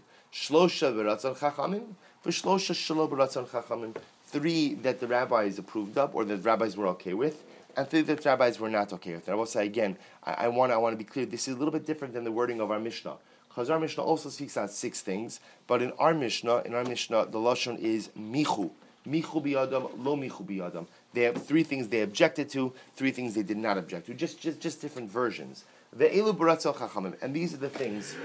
Three 4.25 4.73
that 4.75 4.99
the 5.01 5.07
rabbis 5.07 5.59
approved 5.59 5.97
of, 5.97 6.15
or 6.15 6.23
that 6.23 6.37
the 6.37 6.41
rabbis 6.41 6.77
were 6.77 6.87
okay 6.87 7.13
with, 7.13 7.43
and 7.75 7.87
three 7.87 8.01
that 8.01 8.21
the 8.21 8.29
rabbis 8.29 8.59
were 8.59 8.69
not 8.69 8.93
okay 8.93 9.13
with. 9.15 9.27
And 9.27 9.33
I 9.33 9.35
will 9.35 9.45
say 9.45 9.65
again, 9.65 9.97
I, 10.23 10.33
I 10.33 10.47
want 10.47 10.71
I 10.71 10.77
want 10.77 10.93
to 10.93 10.97
be 10.97 11.03
clear. 11.03 11.25
This 11.25 11.47
is 11.47 11.55
a 11.55 11.57
little 11.57 11.71
bit 11.71 11.85
different 11.85 12.13
than 12.13 12.23
the 12.23 12.31
wording 12.31 12.61
of 12.61 12.71
our 12.71 12.79
Mishnah. 12.79 13.15
Because 13.47 13.69
our 13.69 13.79
Mishnah 13.79 14.03
also 14.03 14.29
speaks 14.29 14.57
out 14.57 14.71
six 14.71 15.01
things, 15.01 15.39
but 15.67 15.81
in 15.81 15.91
our 15.99 16.13
Mishnah, 16.13 16.63
in 16.65 16.73
our 16.73 16.83
Mishnah, 16.83 17.27
the 17.27 17.37
lashon 17.37 17.77
is 17.77 18.09
michu, 18.15 18.71
michu 19.05 19.39
biyadam, 19.41 19.91
lo 19.97 20.15
michu 20.15 20.43
biyadam. 20.43 20.87
They 21.13 21.21
have 21.23 21.45
three 21.45 21.61
things 21.61 21.87
they 21.89 22.01
objected 22.01 22.49
to, 22.49 22.73
three 22.95 23.11
things 23.11 23.35
they 23.35 23.43
did 23.43 23.57
not 23.57 23.77
object 23.77 24.07
to, 24.07 24.15
just 24.15 24.39
just 24.39 24.59
just 24.59 24.81
different 24.81 25.11
versions. 25.11 25.65
The 25.95 26.05
elu 26.05 26.35
chachamim, 26.35 27.21
and 27.21 27.35
these 27.35 27.53
are 27.53 27.57
the 27.57 27.69
things. 27.69 28.15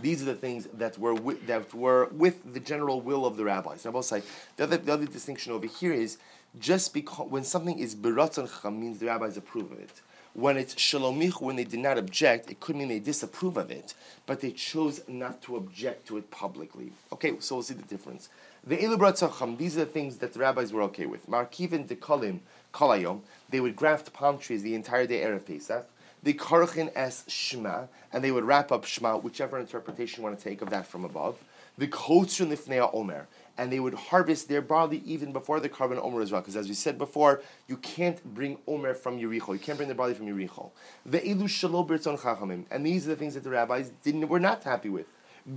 These 0.00 0.22
are 0.22 0.24
the 0.24 0.34
things 0.34 0.66
that 0.74 0.98
were 0.98 1.14
with, 1.14 1.46
that 1.46 1.72
were 1.72 2.06
with 2.06 2.52
the 2.52 2.58
general 2.58 3.00
will 3.00 3.24
of 3.24 3.36
the 3.36 3.44
rabbis. 3.44 3.86
I 3.86 3.90
will 3.90 4.02
say 4.02 4.22
the 4.56 4.64
other, 4.64 4.78
the 4.78 4.92
other 4.92 5.06
distinction 5.06 5.52
over 5.52 5.66
here 5.66 5.92
is 5.92 6.18
just 6.58 6.92
because 6.94 7.28
when 7.30 7.44
something 7.44 7.78
is 7.78 7.94
beratzon 7.94 8.48
chacham 8.48 8.80
means 8.80 8.98
the 8.98 9.06
rabbis 9.06 9.36
approve 9.36 9.72
of 9.72 9.78
it. 9.78 10.00
When 10.34 10.56
it's 10.56 10.74
shalomich, 10.74 11.42
when 11.42 11.56
they 11.56 11.64
did 11.64 11.80
not 11.80 11.98
object, 11.98 12.50
it 12.50 12.58
could 12.58 12.76
mean 12.76 12.88
they 12.88 12.98
disapprove 12.98 13.58
of 13.58 13.70
it, 13.70 13.92
but 14.24 14.40
they 14.40 14.50
chose 14.50 15.02
not 15.06 15.42
to 15.42 15.56
object 15.56 16.08
to 16.08 16.16
it 16.16 16.30
publicly. 16.30 16.92
Okay, 17.12 17.34
so 17.38 17.56
we'll 17.56 17.62
see 17.62 17.74
the 17.74 17.82
difference. 17.82 18.30
The 18.66 18.78
elu 18.78 19.58
these 19.58 19.76
are 19.76 19.80
the 19.80 19.86
things 19.86 20.18
that 20.18 20.32
the 20.32 20.40
rabbis 20.40 20.72
were 20.72 20.82
okay 20.82 21.04
with. 21.04 21.28
Markivin 21.28 21.86
dekalim 21.86 22.40
kalayom, 22.72 23.20
they 23.50 23.60
would 23.60 23.76
graft 23.76 24.12
palm 24.14 24.38
trees 24.38 24.62
the 24.62 24.74
entire 24.74 25.06
day 25.06 25.20
erev 25.20 25.44
Pesach 25.44 25.86
the 26.22 26.34
karchin 26.34 26.92
es 26.94 27.24
shema, 27.26 27.86
and 28.12 28.22
they 28.22 28.30
would 28.30 28.44
wrap 28.44 28.70
up 28.70 28.84
shema, 28.84 29.16
whichever 29.16 29.58
interpretation 29.58 30.22
you 30.22 30.28
want 30.28 30.38
to 30.38 30.44
take 30.44 30.62
of 30.62 30.70
that 30.70 30.86
from 30.86 31.04
above. 31.04 31.42
The 31.78 31.88
kotzun 31.88 32.48
lifnei 32.48 32.88
omer, 32.94 33.26
and 33.58 33.72
they 33.72 33.80
would 33.80 33.94
harvest 33.94 34.48
their 34.48 34.62
barley 34.62 35.02
even 35.04 35.32
before 35.32 35.60
the 35.60 35.68
korban 35.68 36.02
omer 36.02 36.20
as 36.20 36.32
well. 36.32 36.40
Because 36.40 36.56
as 36.56 36.68
we 36.68 36.74
said 36.74 36.98
before, 36.98 37.42
you 37.68 37.76
can't 37.76 38.22
bring 38.34 38.58
omer 38.66 38.94
from 38.94 39.18
Yericho. 39.18 39.52
You 39.52 39.58
can't 39.58 39.76
bring 39.76 39.88
the 39.88 39.94
barley 39.94 40.14
from 40.14 40.26
Yericho. 40.26 40.70
The 41.04 41.20
elu 41.20 41.44
chachamim, 42.18 42.64
and 42.70 42.86
these 42.86 43.06
are 43.06 43.10
the 43.10 43.16
things 43.16 43.34
that 43.34 43.44
the 43.44 43.50
rabbis 43.50 43.90
didn't 44.02 44.28
were 44.28 44.40
not 44.40 44.64
happy 44.64 44.88
with. 44.88 45.06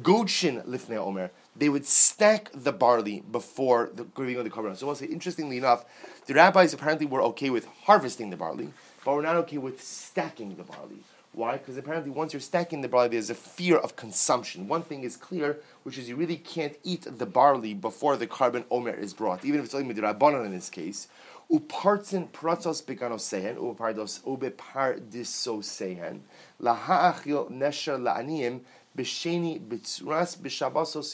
Godshin 0.02 0.66
lifnei 0.66 0.98
omer, 0.98 1.32
they 1.56 1.70
would 1.70 1.86
stack 1.86 2.50
the 2.54 2.72
barley 2.72 3.24
before 3.32 3.92
the 3.94 4.04
giving 4.04 4.38
of 4.38 4.44
the 4.44 4.50
korban. 4.50 4.76
So, 4.76 4.90
I'll 4.90 4.96
say, 4.96 5.06
interestingly 5.06 5.58
enough, 5.58 5.86
the 6.26 6.34
rabbis 6.34 6.74
apparently 6.74 7.06
were 7.06 7.22
okay 7.22 7.52
with 7.52 7.68
harvesting 7.84 8.32
the 8.32 8.38
barley 8.38 8.74
but 9.06 9.14
we're 9.14 9.22
not 9.22 9.36
okay 9.38 9.60
with 9.60 9.82
stacking 9.82 10.56
the 10.56 10.64
barley. 10.64 11.04
Why? 11.36 11.58
Because 11.58 11.76
apparently, 11.76 12.12
once 12.12 12.32
you're 12.32 12.40
stacking 12.40 12.80
the 12.80 12.88
barley, 12.88 13.10
there's 13.10 13.30
a 13.30 13.36
fear 13.36 13.76
of 13.76 13.98
consumption. 13.98 14.70
One 14.70 14.84
thing 14.84 15.04
is 15.04 15.18
clear, 15.18 15.60
which 15.84 15.98
is 15.98 16.08
you 16.08 16.16
really 16.16 16.38
can't 16.38 16.78
eat 16.82 17.06
the 17.06 17.26
barley 17.26 17.74
before 17.74 18.16
the 18.16 18.26
korban 18.26 18.64
omer 18.72 18.94
is 18.94 19.14
brought, 19.14 19.44
even 19.44 19.60
if 19.60 19.66
it's 19.66 19.76
only 19.76 19.94
midrabanan 19.94 20.46
in 20.46 20.54
this 20.54 20.70
case. 20.70 21.10
Pratzos 21.52 22.86
beganosehen, 22.86 23.58
upardos 23.58 24.22
ubepardisosehen, 24.22 26.22
nesher 26.62 28.00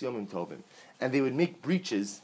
yomim 0.01 0.29
tovim. 0.29 0.61
And 0.99 1.11
they 1.11 1.21
would 1.21 1.33
make 1.33 1.63
breaches 1.63 2.21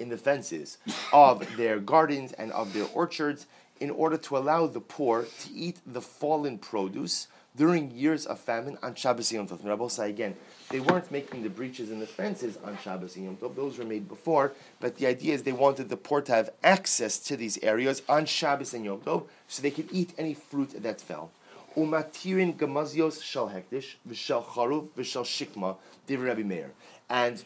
in 0.00 0.08
the 0.08 0.16
fences 0.16 0.78
of 1.12 1.56
their 1.56 1.78
gardens 1.78 2.32
and 2.32 2.50
of 2.50 2.72
their 2.72 2.88
orchards 2.92 3.46
in 3.80 3.90
order 3.90 4.18
to 4.18 4.36
allow 4.36 4.66
the 4.66 4.80
poor 4.80 5.24
to 5.40 5.52
eat 5.52 5.80
the 5.86 6.02
fallen 6.02 6.58
produce 6.58 7.26
during 7.56 7.90
years 7.90 8.26
of 8.26 8.38
famine 8.38 8.78
on 8.82 8.94
Shabbos 8.94 9.32
Yom 9.32 9.48
Tov. 9.48 9.64
Rabbi 9.64 9.88
say 9.88 10.10
again, 10.10 10.36
they 10.70 10.78
weren't 10.78 11.10
making 11.10 11.42
the 11.42 11.48
breaches 11.48 11.90
and 11.90 12.00
the 12.00 12.06
fences 12.06 12.56
on 12.62 12.78
Shabbos 12.78 13.16
Yom 13.16 13.36
Tov; 13.36 13.56
those 13.56 13.78
were 13.78 13.84
made 13.84 14.06
before. 14.06 14.52
But 14.78 14.96
the 14.96 15.06
idea 15.06 15.34
is 15.34 15.42
they 15.42 15.52
wanted 15.52 15.88
the 15.88 15.96
poor 15.96 16.20
to 16.22 16.32
have 16.32 16.50
access 16.62 17.18
to 17.20 17.36
these 17.36 17.58
areas 17.62 18.02
on 18.08 18.26
Shabbos 18.26 18.74
and 18.74 18.84
Yom 18.84 19.00
Tov, 19.00 19.26
so 19.48 19.62
they 19.62 19.70
could 19.70 19.88
eat 19.90 20.12
any 20.16 20.34
fruit 20.34 20.80
that 20.82 21.00
fell. 21.00 21.32
Umatirin 21.76 22.56
gamazios 22.56 23.22
shal 23.22 23.48
hektish 23.48 23.94
v'shal 24.08 24.44
charuv 24.44 24.88
v'shal 24.90 25.24
shikma 25.24 25.76
div 26.06 26.22
Rabbi 26.22 26.42
Meir, 26.42 26.72
and 27.08 27.44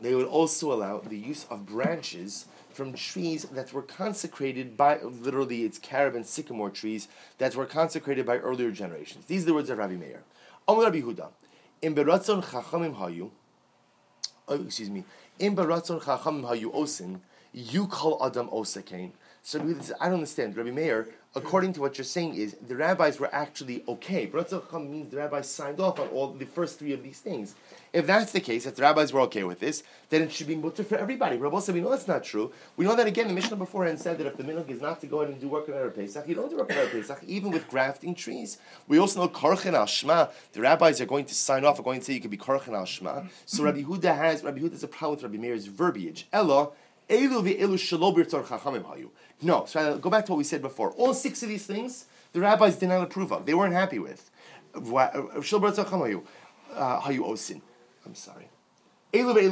they 0.00 0.14
would 0.14 0.26
also 0.26 0.72
allow 0.72 0.98
the 0.98 1.16
use 1.16 1.46
of 1.48 1.66
branches 1.66 2.46
from 2.72 2.94
trees 2.94 3.44
that 3.44 3.72
were 3.72 3.82
consecrated 3.82 4.76
by, 4.76 5.00
literally, 5.02 5.64
it's 5.64 5.78
carob 5.78 6.14
and 6.14 6.26
sycamore 6.26 6.70
trees 6.70 7.08
that 7.38 7.54
were 7.54 7.66
consecrated 7.66 8.26
by 8.26 8.38
earlier 8.38 8.70
generations. 8.70 9.26
These 9.26 9.42
are 9.42 9.46
the 9.46 9.54
words 9.54 9.70
of 9.70 9.78
Rabbi 9.78 9.94
Meir. 9.94 10.22
Amr 10.66 10.84
Rabbi 10.84 11.00
Huda, 11.00 11.28
in 11.80 11.94
beratzon 11.94 12.42
chachamim 12.44 12.96
hayu, 12.96 13.30
oh, 14.48 14.62
excuse 14.62 14.90
me, 14.90 15.04
in 15.38 15.56
beratzon 15.56 16.00
chachamim 16.00 16.44
hayu 16.44 16.74
osin, 16.74 17.20
you 17.52 17.86
call 17.86 18.24
Adam 18.24 18.48
osakain. 18.48 19.10
So 19.44 19.58
I 20.00 20.04
don't 20.06 20.14
understand. 20.14 20.56
Rabbi 20.56 20.70
Meir, 20.70 21.08
according 21.34 21.72
to 21.72 21.80
what 21.80 21.98
you're 21.98 22.04
saying, 22.04 22.36
is 22.36 22.54
the 22.66 22.76
rabbis 22.76 23.18
were 23.18 23.28
actually 23.34 23.82
okay. 23.88 24.28
Beratzon 24.28 24.88
means 24.88 25.10
the 25.10 25.16
rabbis 25.16 25.50
signed 25.50 25.80
off 25.80 25.98
on 25.98 26.06
all 26.08 26.28
the 26.28 26.46
first 26.46 26.78
three 26.78 26.92
of 26.92 27.02
these 27.02 27.18
things. 27.18 27.56
If 27.92 28.06
that's 28.06 28.30
the 28.30 28.40
case, 28.40 28.66
if 28.66 28.76
the 28.76 28.82
rabbis 28.82 29.12
were 29.12 29.20
okay 29.22 29.42
with 29.42 29.58
this, 29.58 29.82
then 30.10 30.22
it 30.22 30.30
should 30.30 30.46
be 30.46 30.54
mutter 30.54 30.84
for 30.84 30.96
everybody. 30.96 31.36
Rabbi 31.38 31.58
said, 31.58 31.74
we 31.74 31.80
know 31.80 31.90
that's 31.90 32.06
not 32.06 32.22
true. 32.22 32.52
We 32.76 32.84
know 32.84 32.94
that 32.94 33.08
again, 33.08 33.26
the 33.26 33.34
Mishnah 33.34 33.56
beforehand 33.56 33.98
said 33.98 34.16
that 34.18 34.28
if 34.28 34.36
the 34.36 34.44
minhag 34.44 34.70
is 34.70 34.80
not 34.80 35.00
to 35.00 35.08
go 35.08 35.22
ahead 35.22 35.32
and 35.32 35.40
do 35.40 35.48
work 35.48 35.68
on 35.68 35.74
Erev 35.74 35.96
Pesach, 35.96 36.28
you 36.28 36.36
don't 36.36 36.48
do 36.48 36.58
work 36.58 36.70
on 36.70 36.76
Erev 36.76 36.92
Pesach, 36.92 37.24
even 37.26 37.50
with 37.50 37.66
grafting 37.68 38.14
trees. 38.14 38.58
We 38.86 38.98
also 38.98 39.20
know 39.20 39.28
Karchen 39.28 39.74
al 39.74 39.86
Shema, 39.86 40.28
the 40.52 40.60
rabbis 40.60 41.00
are 41.00 41.06
going 41.06 41.24
to 41.24 41.34
sign 41.34 41.64
off, 41.64 41.80
are 41.80 41.82
going 41.82 41.98
to 41.98 42.06
say 42.06 42.12
you 42.12 42.20
can 42.20 42.30
be 42.30 42.38
Karchen 42.38 42.74
al 42.74 42.86
Shema. 42.86 43.24
So 43.44 43.64
Rabbi 43.64 43.82
Huda 43.82 44.16
has, 44.16 44.44
Rabbi 44.44 44.60
Huda 44.60 44.72
has 44.72 44.84
a 44.84 44.88
problem 44.88 45.16
with 45.16 45.24
Rabbi 45.24 45.36
Meir's 45.38 45.66
verbiage. 45.66 46.28
Ella, 46.32 46.70
Elu 47.10 47.42
ve'elu 47.42 47.74
shalobir 47.74 48.24
chachamim 48.30 48.84
hayu. 48.84 49.10
No, 49.42 49.64
so 49.66 49.94
I 49.94 49.98
go 49.98 50.08
back 50.08 50.24
to 50.26 50.32
what 50.32 50.38
we 50.38 50.44
said 50.44 50.62
before. 50.62 50.92
All 50.92 51.12
six 51.12 51.42
of 51.42 51.48
these 51.48 51.66
things, 51.66 52.06
the 52.32 52.40
rabbis 52.40 52.76
did 52.76 52.88
not 52.88 53.02
approve 53.02 53.32
of. 53.32 53.44
They 53.44 53.54
weren't 53.54 53.74
happy 53.74 53.98
with. 53.98 54.30
Uh, 54.74 54.80
Shalobir 54.80 55.74
chachamim 55.74 56.22
hayu 56.72 57.20
uh, 57.20 57.30
osin. 57.32 57.60
I'm 58.06 58.14
sorry. 58.14 58.48
What's 59.12 59.44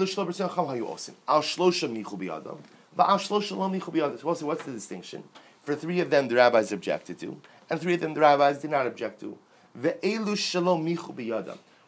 the 4.64 4.72
distinction? 4.72 5.24
For 5.64 5.74
three 5.74 6.00
of 6.00 6.08
them, 6.10 6.28
the 6.28 6.36
rabbis 6.36 6.72
objected 6.72 7.18
to, 7.18 7.40
and 7.68 7.78
three 7.80 7.94
of 7.94 8.00
them, 8.00 8.14
the 8.14 8.20
rabbis 8.20 8.62
did 8.62 8.70
not 8.70 8.86
object 8.86 9.20
to. 9.20 9.36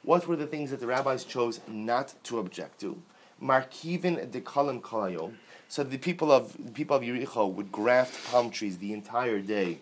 What 0.05 0.29
were 0.29 0.37
the 0.37 0.47
things 0.47 0.71
that 0.71 0.81
the 0.81 0.87
rabbis 0.87 1.25
chose 1.25 1.61
not 1.67 2.15
to 2.25 2.39
object 2.39 2.81
to? 2.81 3.01
Markivin 3.43 4.31
dekalim 4.31 4.81
kalayom. 4.83 5.35
So 5.73 5.83
the 5.83 5.97
people 5.97 6.31
of 6.31 6.53
the 6.63 6.71
people 6.71 6.97
of 6.97 7.03
Yericho 7.03 7.51
would 7.51 7.73
graft 7.73 8.31
palm 8.31 8.51
trees 8.51 8.77
the 8.77 8.93
entire 8.93 9.41
day, 9.41 9.79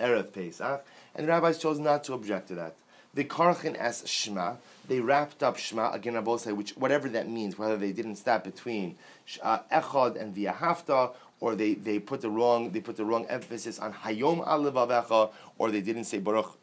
erev 0.00 0.32
Pesach, 0.32 0.84
and 1.14 1.24
the 1.24 1.30
rabbis 1.30 1.56
chose 1.58 1.78
not 1.78 2.02
to 2.02 2.14
object 2.14 2.48
to 2.48 2.56
that. 2.56 2.74
The 3.14 3.22
karchin 3.22 3.76
as 3.76 4.02
shema, 4.08 4.56
they 4.88 4.98
wrapped 4.98 5.44
up 5.44 5.56
Shema 5.56 5.92
again. 5.92 6.16
I 6.16 6.20
both 6.20 6.40
say 6.40 6.50
which 6.50 6.72
whatever 6.72 7.08
that 7.10 7.28
means, 7.28 7.56
whether 7.56 7.76
they 7.76 7.92
didn't 7.92 8.16
stop 8.16 8.42
between 8.42 8.96
uh, 9.40 9.60
Echad 9.70 10.20
and 10.20 10.34
V'Ahavta, 10.34 11.14
or 11.38 11.54
they, 11.54 11.74
they 11.74 12.00
put 12.00 12.20
the 12.20 12.30
wrong 12.30 12.72
they 12.72 12.80
put 12.80 12.96
the 12.96 13.04
wrong 13.04 13.24
emphasis 13.26 13.78
on 13.78 13.92
Hayom 13.92 14.44
Alevavecha, 14.44 15.30
or 15.58 15.70
they 15.70 15.80
didn't 15.80 16.06
say 16.06 16.18
Baruch 16.18 16.58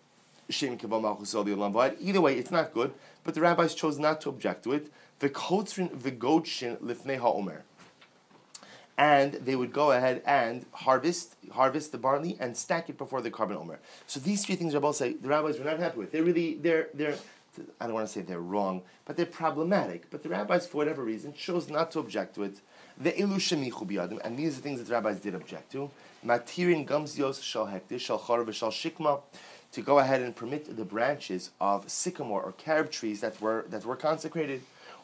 Shem 0.50 0.78
Either 0.78 2.22
way, 2.22 2.38
it's 2.38 2.52
not 2.52 2.74
good. 2.74 2.94
But 3.24 3.34
the 3.34 3.40
rabbis 3.40 3.74
chose 3.76 3.98
not 3.98 4.20
to 4.22 4.30
object 4.30 4.66
to 4.66 4.74
it. 4.74 4.92
The 5.20 5.30
Kotzrin 5.30 5.90
V'Godshin 5.96 6.80
Lifnei 6.80 7.18
HaOmer 7.18 7.62
and 8.98 9.34
they 9.34 9.56
would 9.56 9.74
go 9.74 9.92
ahead 9.92 10.22
and 10.26 10.66
harvest 10.72 11.36
harvest 11.52 11.92
the 11.92 11.98
barley 11.98 12.38
and 12.40 12.56
stack 12.56 12.90
it 12.90 12.98
before 12.98 13.22
the 13.22 13.32
korban 13.32 13.58
omer. 13.58 13.80
So 14.08 14.20
these 14.20 14.46
three 14.46 14.56
things 14.56 14.74
Rabbi 14.74 14.92
say 14.92 15.14
the 15.14 15.28
rabbis 15.28 15.60
were 15.60 15.66
not 15.66 15.80
happy 15.80 16.00
with. 16.00 16.12
They're 16.12 16.24
really 16.24 16.56
they're 16.56 16.90
they're 16.94 17.18
I 17.80 17.86
don't 17.86 17.94
want 17.94 18.08
to 18.08 18.12
say 18.12 18.22
they're 18.22 18.40
wrong, 18.40 18.82
but 19.06 19.16
they're 19.16 19.26
problematic. 19.26 20.10
But 20.10 20.24
the 20.24 20.30
rabbis, 20.30 20.68
for 20.68 20.78
whatever 20.78 21.04
reason, 21.04 21.34
chose 21.34 21.70
not 21.70 21.90
to 21.92 22.00
object 22.00 22.36
to 22.36 22.44
it. 22.44 22.60
The 22.98 23.12
ilu 23.12 24.22
and 24.24 24.38
these 24.38 24.58
are 24.58 24.62
things 24.62 24.80
that 24.80 24.88
the 24.88 24.94
rabbis 24.94 25.20
did 25.20 25.36
object 25.36 25.72
to. 25.74 25.90
Matirin 26.26 26.86
gamzios 26.86 27.42
shal 27.42 27.68
hektish 27.68 28.02
shal 28.02 28.20
shal 28.52 28.72
shikma, 28.72 29.22
to 29.72 29.82
go 29.82 30.00
ahead 30.00 30.22
and 30.22 30.36
permit 30.36 30.76
the 30.76 30.86
branches 30.86 31.52
of 31.60 31.90
sycamore 31.90 32.42
or 32.42 32.54
carob 32.54 32.92
trees 32.92 33.22
that 33.22 33.40
were 33.42 33.66
that 33.70 33.86
were 33.86 33.96
consecrated. 33.96 34.62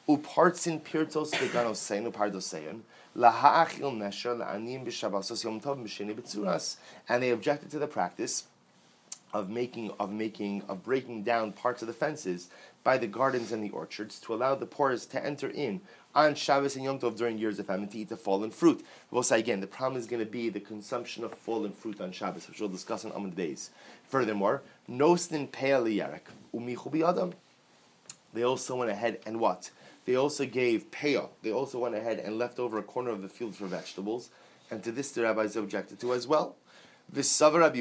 Upartsin 0.08 0.82
pirtos 0.82 1.32
veganosein 1.32 2.12
upardosein 2.12 2.82
nesher 3.16 4.38
la'anim 4.38 4.86
yom 5.44 5.60
tov 5.62 5.84
b'tzuras, 6.16 6.78
and 7.10 7.24
they 7.24 7.30
objected 7.30 7.70
to 7.72 7.80
the 7.80 7.88
practice 7.88 8.46
of 9.34 9.50
making 9.50 9.92
of 10.00 10.12
making 10.12 10.62
of 10.68 10.84
breaking 10.84 11.24
down 11.24 11.54
parts 11.54 11.82
of 11.82 11.88
the 11.88 11.94
fences 11.94 12.50
by 12.84 12.98
the 12.98 13.08
gardens 13.08 13.52
and 13.52 13.64
the 13.64 13.70
orchards 13.70 14.20
to 14.20 14.34
allow 14.34 14.56
the 14.56 14.66
poorest 14.66 15.12
to 15.12 15.26
enter 15.26 15.50
in 15.50 15.82
on 16.14 16.36
Shabbos 16.36 16.76
and 16.76 16.84
Yom 16.84 17.00
Tov 17.00 17.18
during 17.18 17.38
years 17.38 17.60
of 17.60 17.68
famine 17.68 17.88
to 17.90 18.00
eat 18.00 18.10
the 18.10 18.18
fallen 18.18 18.52
fruit. 18.52 18.84
We'll 19.12 19.24
say 19.24 19.40
again, 19.40 19.62
the 19.62 19.68
problem 19.68 20.00
is 20.00 20.08
going 20.08 20.24
to 20.24 20.30
be 20.30 20.50
the 20.50 20.60
consumption 20.60 21.24
of 21.24 21.34
fallen 21.34 21.72
fruit 21.72 22.02
on 22.02 22.12
Shabbos, 22.12 22.48
which 22.48 22.60
we'll 22.60 22.70
discuss 22.70 23.06
in 23.06 23.12
Amud 23.12 23.34
Beis. 23.34 23.70
Furthermore, 24.08 24.62
Pe'ali 24.90 25.96
Yarek, 25.98 26.22
Umichu 26.54 27.08
Adam. 27.08 27.34
They 28.34 28.44
also 28.44 28.76
went 28.78 28.92
ahead 28.92 29.20
and 29.26 29.40
what? 29.40 29.72
They 30.06 30.16
also 30.16 30.46
gave 30.46 30.92
peah. 30.92 31.30
They 31.44 31.52
also 31.52 31.80
went 31.80 31.96
ahead 31.96 32.20
and 32.20 32.38
left 32.38 32.60
over 32.60 32.78
a 32.78 32.84
corner 32.84 33.12
of 33.12 33.22
the 33.22 33.30
field 33.30 33.56
for 33.56 33.68
vegetables, 33.68 34.30
and 34.70 34.84
to 34.84 34.92
this 34.92 35.12
the 35.12 35.24
rabbis 35.24 35.56
objected 35.56 36.00
to 36.00 36.14
as 36.14 36.28
well. 36.28 36.56
But 37.14 37.24
does 37.24 37.42
Rabbi 37.42 37.76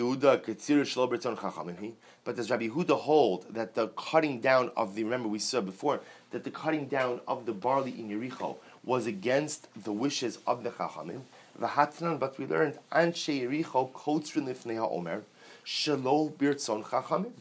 Yehuda 2.67 2.99
hold 2.99 3.55
that 3.55 3.75
the 3.75 3.89
cutting 3.89 4.41
down 4.41 4.73
of 4.77 4.95
the, 4.97 5.05
remember 5.05 5.29
we 5.29 5.39
said 5.39 5.65
before, 5.67 6.01
that 6.33 6.43
the 6.43 6.51
cutting 6.51 6.87
down 6.87 7.21
of 7.29 7.47
the 7.47 7.53
barley 7.53 7.93
in 7.93 8.09
Yericho 8.09 8.57
was 8.85 9.07
against 9.07 9.69
the 9.85 9.93
wishes 9.93 10.39
of 10.49 10.65
the 10.65 10.71
Chachamim? 10.71 11.23
But 11.59 12.39
we 12.39 12.47
learned, 12.47 12.79
Anshe 12.91 13.41
Yericho 13.41 13.93
kotzrin 13.93 14.47
lifnei 14.49 14.77
ha'omer, 14.77 15.23
shelo 15.65 16.33
birtzon 16.33 16.83
Chachamim. 16.85 17.33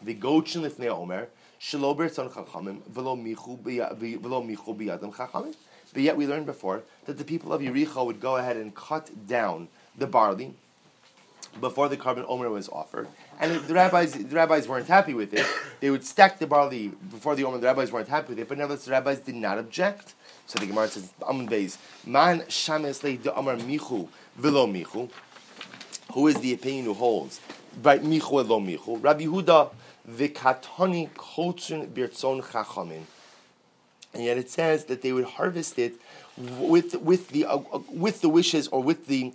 The 0.00 0.14
gochen 0.14 0.62
lifnei 0.62 0.88
ha'omer, 0.88 1.28
shelo 1.60 1.96
Chachamim, 1.96 2.82
velo 2.86 3.16
michu 3.16 3.56
Chachamim. 5.12 5.54
But 5.92 6.02
yet 6.02 6.16
we 6.16 6.26
learned 6.26 6.46
before 6.46 6.82
that 7.06 7.16
the 7.18 7.24
people 7.24 7.52
of 7.52 7.62
Yericho 7.62 8.04
would 8.04 8.20
go 8.20 8.36
ahead 8.36 8.56
and 8.56 8.74
cut 8.74 9.26
down 9.26 9.68
the 9.96 10.06
barley 10.06 10.54
before 11.60 11.88
the 11.88 11.96
korban 11.96 12.24
omer 12.28 12.50
was 12.50 12.68
offered, 12.68 13.08
and 13.40 13.54
the 13.66 13.74
rabbis 13.74 14.12
the 14.12 14.36
rabbis 14.36 14.68
weren't 14.68 14.86
happy 14.86 15.14
with 15.14 15.32
it. 15.32 15.46
They 15.80 15.90
would 15.90 16.04
stack 16.04 16.38
the 16.38 16.46
barley 16.46 16.88
before 16.88 17.34
the 17.34 17.44
omer. 17.44 17.58
The 17.58 17.66
rabbis 17.66 17.90
weren't 17.90 18.08
happy 18.08 18.30
with 18.30 18.38
it, 18.38 18.48
but 18.48 18.58
nevertheless 18.58 18.84
the 18.84 18.92
rabbis 18.92 19.20
did 19.20 19.34
not 19.34 19.58
object. 19.58 20.14
So 20.46 20.58
the 20.58 20.66
Gemara 20.66 20.88
says, 20.88 21.10
"Amun 21.26 21.48
beis 21.48 21.78
man 22.06 22.44
shames 22.48 22.98
de 23.00 23.36
amar 23.36 23.56
michu 23.56 24.08
velo 24.36 24.66
michu." 24.66 25.08
Who 26.12 26.26
is 26.26 26.36
the 26.36 26.52
opinion 26.54 26.84
who 26.86 26.94
holds? 26.94 27.40
Right, 27.82 28.02
michu 28.02 28.42
velo 28.42 28.60
michu. 28.60 28.96
Rabbi 28.96 29.24
Huda 29.24 29.70
chachamin. 32.42 33.02
And 34.14 34.24
yet 34.24 34.38
it 34.38 34.50
says 34.50 34.86
that 34.86 35.02
they 35.02 35.12
would 35.12 35.24
harvest 35.24 35.78
it 35.78 35.94
with 36.36 36.94
with 36.96 37.28
the 37.28 37.44
uh, 37.44 37.58
with 37.90 38.20
the 38.20 38.28
wishes 38.28 38.68
or 38.68 38.82
with 38.82 39.06
the 39.06 39.34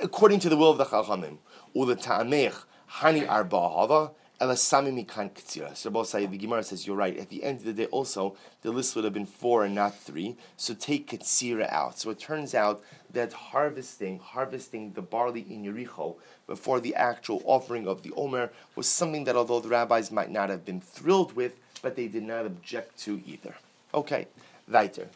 according 0.00 0.40
to 0.40 0.48
the 0.48 0.56
will 0.56 0.70
of 0.70 0.78
the 0.78 0.84
Chachamim. 0.84 1.38
Uleta'amech 1.74 2.64
hani 3.00 3.28
arba 3.28 4.10
So 4.42 5.90
both 5.90 6.12
the 6.12 6.26
Gemara 6.26 6.64
says 6.64 6.84
you're 6.84 6.96
right. 6.96 7.16
At 7.16 7.28
the 7.28 7.44
end 7.44 7.58
of 7.58 7.64
the 7.64 7.72
day, 7.72 7.86
also 7.86 8.36
the 8.62 8.72
list 8.72 8.96
would 8.96 9.04
have 9.04 9.14
been 9.14 9.24
four 9.24 9.64
and 9.64 9.74
not 9.74 9.96
three. 9.96 10.36
So 10.56 10.74
take 10.74 11.10
ktsira 11.10 11.70
out. 11.70 12.00
So 12.00 12.10
it 12.10 12.18
turns 12.18 12.52
out 12.52 12.82
that 13.12 13.32
harvesting 13.32 14.18
harvesting 14.18 14.94
the 14.94 15.02
barley 15.02 15.46
in 15.48 15.62
Yericho 15.62 16.16
before 16.48 16.80
the 16.80 16.94
actual 16.96 17.40
offering 17.44 17.86
of 17.86 18.02
the 18.02 18.12
Omer 18.16 18.50
was 18.74 18.88
something 18.88 19.24
that 19.24 19.36
although 19.36 19.60
the 19.60 19.68
rabbis 19.68 20.10
might 20.10 20.30
not 20.30 20.50
have 20.50 20.64
been 20.64 20.80
thrilled 20.80 21.36
with, 21.36 21.56
but 21.80 21.94
they 21.94 22.08
did 22.08 22.24
not 22.24 22.44
object 22.44 22.98
to 23.00 23.22
either. 23.24 23.54
Okay, 23.94 24.26
weiter. 24.68 25.08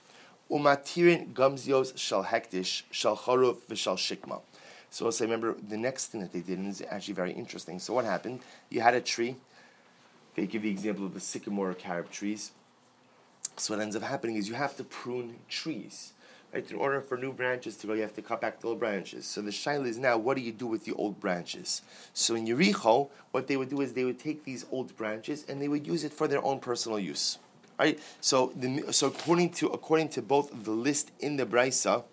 Umatirin 0.49 1.33
gumzios 1.33 1.99
shal 1.99 2.23
hektish 2.25 2.83
shal 2.93 3.17
charuv 3.17 3.57
v'shal 3.69 3.97
shikma. 3.97 4.41
So 4.97 5.11
say, 5.11 5.27
remember, 5.27 5.55
the 5.69 5.77
next 5.77 6.07
thing 6.07 6.23
that 6.23 6.33
they 6.33 6.41
did 6.41 6.57
and 6.57 6.69
is 6.69 6.83
actually 6.89 7.13
very 7.13 7.33
interesting. 7.33 7.79
So 7.79 7.93
what 7.93 8.07
happened? 8.07 8.41
You 8.71 8.81
had 8.81 8.95
a 8.95 9.01
tree. 9.03 9.37
They 10.35 10.47
give 10.47 10.63
the 10.63 10.71
example 10.71 11.05
of 11.05 11.13
the 11.13 11.21
sycamore 11.21 11.73
or 11.73 11.75
carob 11.75 12.11
trees. 12.11 12.53
So 13.59 13.75
what 13.75 13.83
ends 13.83 13.95
up 13.95 14.03
happening 14.03 14.37
is 14.37 14.49
you 14.49 14.55
have 14.55 14.75
to 14.79 14.85
prune 14.85 15.37
trees. 15.51 16.15
Right? 16.51 16.71
In 16.71 16.79
order 16.79 17.03
for 17.03 17.19
new 17.19 17.31
branches 17.31 17.77
to 17.77 17.87
grow, 17.87 17.95
you 17.95 18.01
have 18.01 18.15
to 18.15 18.23
cut 18.23 18.41
back 18.41 18.63
the 18.63 18.69
old 18.69 18.79
branches. 18.79 19.27
So 19.27 19.43
the 19.43 19.51
shaila 19.51 19.87
is 19.87 19.99
now, 19.99 20.17
what 20.17 20.39
do 20.39 20.43
you 20.43 20.51
do 20.51 20.67
with 20.67 20.87
the 20.87 20.95
old 20.95 21.21
branches? 21.21 21.83
So 22.15 22.35
in 22.35 22.47
Yericho, 22.47 23.11
what 23.33 23.49
they 23.49 23.59
would 23.59 23.69
do 23.69 23.83
is 23.83 23.93
they 23.93 24.05
would 24.05 24.19
take 24.19 24.45
these 24.45 24.65
old 24.73 24.97
branches 24.97 25.45
and 25.47 25.61
they 25.61 25.69
would 25.69 25.87
use 25.87 26.05
it 26.05 26.13
for 26.15 26.27
their 26.27 26.43
own 26.43 26.59
personal 26.59 26.99
use. 26.99 27.37
Right? 27.79 28.01
So, 28.23 28.51
the, 28.57 28.91
so 28.95 29.09
according 29.09 29.51
to 29.61 29.67
according 29.67 30.09
to 30.17 30.23
both 30.23 30.65
the 30.65 30.71
list 30.71 31.11
in 31.21 31.37
the 31.37 31.45
brisa 31.45 32.05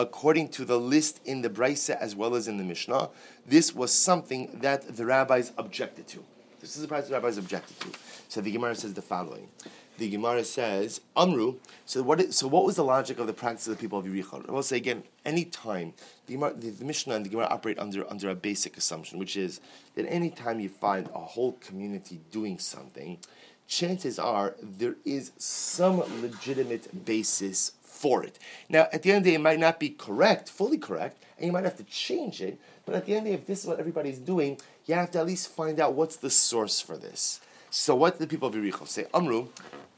according 0.00 0.48
to 0.48 0.64
the 0.64 0.78
list 0.78 1.20
in 1.24 1.42
the 1.42 1.50
Brisa 1.50 1.96
as 1.98 2.14
well 2.14 2.34
as 2.34 2.48
in 2.48 2.56
the 2.56 2.64
Mishnah, 2.64 3.10
this 3.46 3.74
was 3.74 3.92
something 3.92 4.58
that 4.60 4.96
the 4.96 5.04
rabbis 5.04 5.52
objected 5.58 6.06
to. 6.08 6.24
This 6.60 6.76
is 6.76 6.82
the 6.82 6.88
price 6.88 7.08
the 7.08 7.14
rabbis 7.14 7.38
objected 7.38 7.78
to. 7.80 7.88
So 8.28 8.40
the 8.40 8.50
Gemara 8.50 8.74
says 8.74 8.94
the 8.94 9.02
following. 9.02 9.48
The 9.96 10.10
Gemara 10.10 10.44
says, 10.44 11.00
Amru, 11.16 11.56
so 11.84 12.02
what, 12.02 12.20
is, 12.20 12.36
so 12.36 12.46
what 12.46 12.64
was 12.64 12.76
the 12.76 12.84
logic 12.84 13.18
of 13.18 13.26
the 13.26 13.32
practice 13.32 13.66
of 13.66 13.76
the 13.76 13.80
people 13.80 13.98
of 13.98 14.04
Yericho? 14.04 14.48
I 14.48 14.52
will 14.52 14.62
say 14.62 14.76
again, 14.76 15.02
any 15.24 15.44
time, 15.44 15.94
the, 16.26 16.36
the, 16.36 16.70
the 16.70 16.84
Mishnah 16.84 17.16
and 17.16 17.24
the 17.24 17.30
Gemara 17.30 17.48
operate 17.50 17.80
under, 17.80 18.08
under 18.08 18.30
a 18.30 18.34
basic 18.36 18.76
assumption, 18.76 19.18
which 19.18 19.36
is 19.36 19.60
that 19.96 20.06
any 20.06 20.30
time 20.30 20.60
you 20.60 20.68
find 20.68 21.08
a 21.14 21.18
whole 21.18 21.52
community 21.52 22.20
doing 22.30 22.60
something, 22.60 23.18
chances 23.68 24.18
are 24.18 24.56
there 24.60 24.96
is 25.04 25.30
some 25.36 25.98
legitimate 26.22 27.04
basis 27.04 27.72
for 27.82 28.24
it. 28.24 28.38
Now, 28.68 28.88
at 28.92 29.02
the 29.02 29.10
end 29.10 29.18
of 29.18 29.24
the 29.24 29.30
day, 29.30 29.34
it 29.34 29.40
might 29.40 29.60
not 29.60 29.78
be 29.78 29.90
correct, 29.90 30.48
fully 30.48 30.78
correct, 30.78 31.22
and 31.36 31.46
you 31.46 31.52
might 31.52 31.64
have 31.64 31.76
to 31.76 31.84
change 31.84 32.40
it, 32.40 32.58
but 32.86 32.94
at 32.94 33.04
the 33.06 33.14
end 33.14 33.18
of 33.18 33.24
the 33.24 33.30
day, 33.30 33.42
if 33.42 33.46
this 33.46 33.60
is 33.60 33.66
what 33.66 33.78
everybody's 33.78 34.18
doing, 34.18 34.58
you 34.86 34.94
have 34.94 35.10
to 35.12 35.18
at 35.18 35.26
least 35.26 35.48
find 35.48 35.78
out 35.78 35.92
what's 35.92 36.16
the 36.16 36.30
source 36.30 36.80
for 36.80 36.96
this. 36.96 37.40
So 37.70 37.94
what 37.94 38.14
did 38.14 38.20
the 38.20 38.26
people 38.26 38.48
of 38.48 38.54
Yericho 38.54 38.88
say? 38.88 39.06
Amru, 39.12 39.48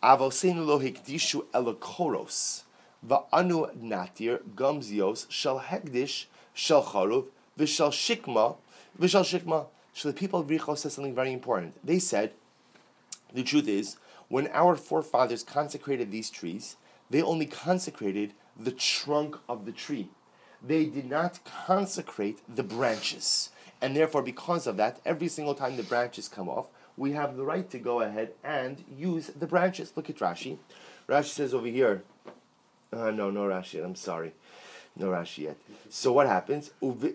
avoseinu 0.03 0.67
lo 0.67 0.81
hikdishu 0.81 1.45
elokoros, 1.55 2.63
va'anu 3.07 3.77
natir 3.77 4.41
gumzios 4.57 5.31
shel 5.31 5.61
hegdish 5.61 6.25
shel 6.53 6.83
charuv 6.83 7.27
v'shel 7.57 7.91
shikma 7.91 8.57
v'shel 8.99 9.23
shikma. 9.23 9.67
So 9.95 10.09
the 10.09 10.15
people 10.15 10.41
of 10.41 10.49
Yericho 10.49 10.77
said 10.77 10.91
something 10.91 11.15
very 11.15 11.33
important. 11.33 11.75
They 11.85 12.01
said, 12.01 12.33
the 13.33 13.43
truth 13.43 13.69
is, 13.69 13.97
when 14.29 14.49
our 14.49 14.77
forefathers 14.77 15.43
consecrated 15.43 16.11
these 16.11 16.31
trees, 16.31 16.77
they 17.11 17.23
only 17.23 17.47
consecrated 17.47 18.35
the 18.57 18.71
trunk 18.71 19.37
of 19.49 19.65
the 19.67 19.73
tree. 19.73 20.09
They 20.63 20.85
did 20.87 21.09
not 21.09 21.41
consecrate 21.45 22.41
the 22.49 22.63
branches. 22.63 23.51
And 23.81 23.97
therefore, 23.97 24.23
because 24.23 24.67
of 24.67 24.77
that, 24.77 25.01
every 25.05 25.29
single 25.29 25.55
time 25.55 25.77
the 25.77 25.83
branches 25.83 26.29
come 26.29 26.49
off, 26.49 26.69
we 26.97 27.13
have 27.13 27.37
the 27.37 27.45
right 27.45 27.69
to 27.71 27.79
go 27.79 28.03
ahead 28.03 28.35
and 28.45 28.85
use 28.97 29.29
the 29.29 29.47
branches. 29.47 29.93
Look 29.97 30.11
at 30.11 30.19
Rashi. 30.19 30.59
Rashi 31.09 31.31
says 31.31 31.55
over 31.55 31.67
here, 31.67 32.05
uh, 32.93 33.11
no, 33.11 33.31
no 33.31 33.45
Rashi, 33.45 33.83
I'm 33.83 33.95
sorry. 33.95 34.35
No 34.97 35.07
Rashi 35.07 35.45
yet. 35.45 35.57
So 35.89 36.13
what 36.13 36.27
happens? 36.27 36.73
And 36.83 37.11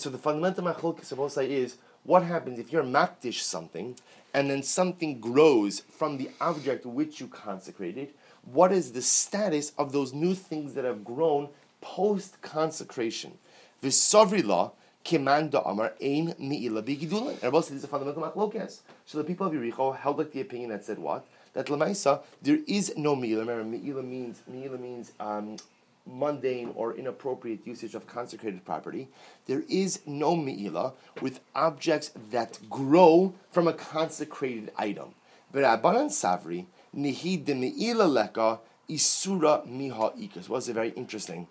so 0.00 0.10
the 0.10 0.18
fundamental 0.18 0.64
machlokes 0.64 1.12
is 1.48 1.76
what 2.04 2.22
happens 2.22 2.58
if 2.58 2.72
you're 2.72 2.82
makdish 2.82 3.40
something 3.40 3.96
and 4.32 4.50
then 4.50 4.62
something 4.62 5.20
grows 5.20 5.80
from 5.80 6.16
the 6.16 6.30
object 6.40 6.86
which 6.86 7.20
you 7.20 7.26
consecrated, 7.26 8.10
what 8.44 8.72
is 8.72 8.92
the 8.92 9.02
status 9.02 9.72
of 9.76 9.92
those 9.92 10.12
new 10.12 10.34
things 10.34 10.74
that 10.74 10.84
have 10.84 11.04
grown 11.04 11.48
post 11.80 12.40
consecration? 12.42 13.32
Sovri 13.82 14.44
law, 14.44 14.72
Kiman 15.04 15.52
Amar 15.64 15.94
Ein 16.02 16.34
Mi'ila 16.38 16.82
Bigidulin. 16.82 17.40
Says 17.40 17.52
this 17.52 17.70
is 17.70 17.84
a 17.84 17.88
fundamental 17.88 18.22
machlokas. 18.22 18.80
So 19.06 19.18
the 19.18 19.24
people 19.24 19.46
of 19.46 19.52
Yericho 19.52 19.96
held 19.96 20.18
like 20.18 20.32
the 20.32 20.40
opinion 20.40 20.70
that 20.70 20.84
said 20.84 20.98
what? 20.98 21.26
That 21.54 21.66
Lamaisa, 21.66 22.22
there 22.42 22.58
is 22.66 22.96
no 22.96 23.16
Mi'ila. 23.16 23.40
Remember, 23.40 23.64
Mi'ila 23.64 24.02
means, 24.02 24.42
Mi'ila 24.46 24.78
means 24.78 25.12
um, 25.18 25.56
mundane 26.06 26.72
or 26.74 26.94
inappropriate 26.94 27.66
usage 27.66 27.94
of 27.94 28.06
consecrated 28.06 28.64
property. 28.64 29.08
There 29.46 29.64
is 29.68 30.00
no 30.06 30.36
me'ila 30.36 30.94
with 31.20 31.40
objects 31.54 32.10
that 32.30 32.58
grow 32.68 33.34
from 33.50 33.68
a 33.68 33.72
consecrated 33.72 34.72
item. 34.76 35.14
V'rabbanan 35.52 36.10
savri 36.10 36.66
nihi 36.96 37.44
de 37.44 37.54
me'ila 37.54 38.04
leka 38.04 38.60
isura 38.88 39.66
miha 39.66 40.16
ikas. 40.18 40.48
Was 40.48 40.68
it 40.68 40.74
very 40.74 40.90
interesting? 40.90 41.46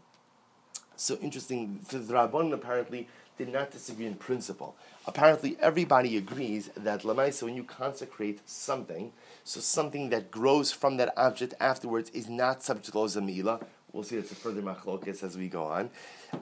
So 0.96 1.16
interesting. 1.22 1.80
The 1.88 2.00
Rabbanan 2.00 2.54
apparently 2.54 3.08
did 3.38 3.54
not 3.54 3.72
disagree 3.72 4.06
in 4.06 4.16
principle. 4.16 4.76
Apparently, 5.08 5.56
everybody 5.62 6.18
agrees 6.18 6.70
that 6.76 7.04
lamaisa, 7.04 7.44
when 7.44 7.56
you 7.56 7.64
consecrate 7.64 8.42
something, 8.46 9.14
so 9.46 9.62
something 9.62 10.10
that 10.10 10.30
grows 10.30 10.74
from 10.74 10.98
that 10.98 11.14
object 11.16 11.54
afterwards 11.62 12.10
is 12.10 12.28
not 12.28 12.62
subject 12.62 12.94
to 12.94 13.22
mi'ila, 13.22 13.62
We'll 13.91 14.04
see 14.04 14.17
it's 14.17 14.32
a 14.32 14.36
further 14.36 14.62
machlokes 14.62 15.23
as 15.23 15.38
we 15.38 15.47
go 15.47 15.63
on. 15.63 15.89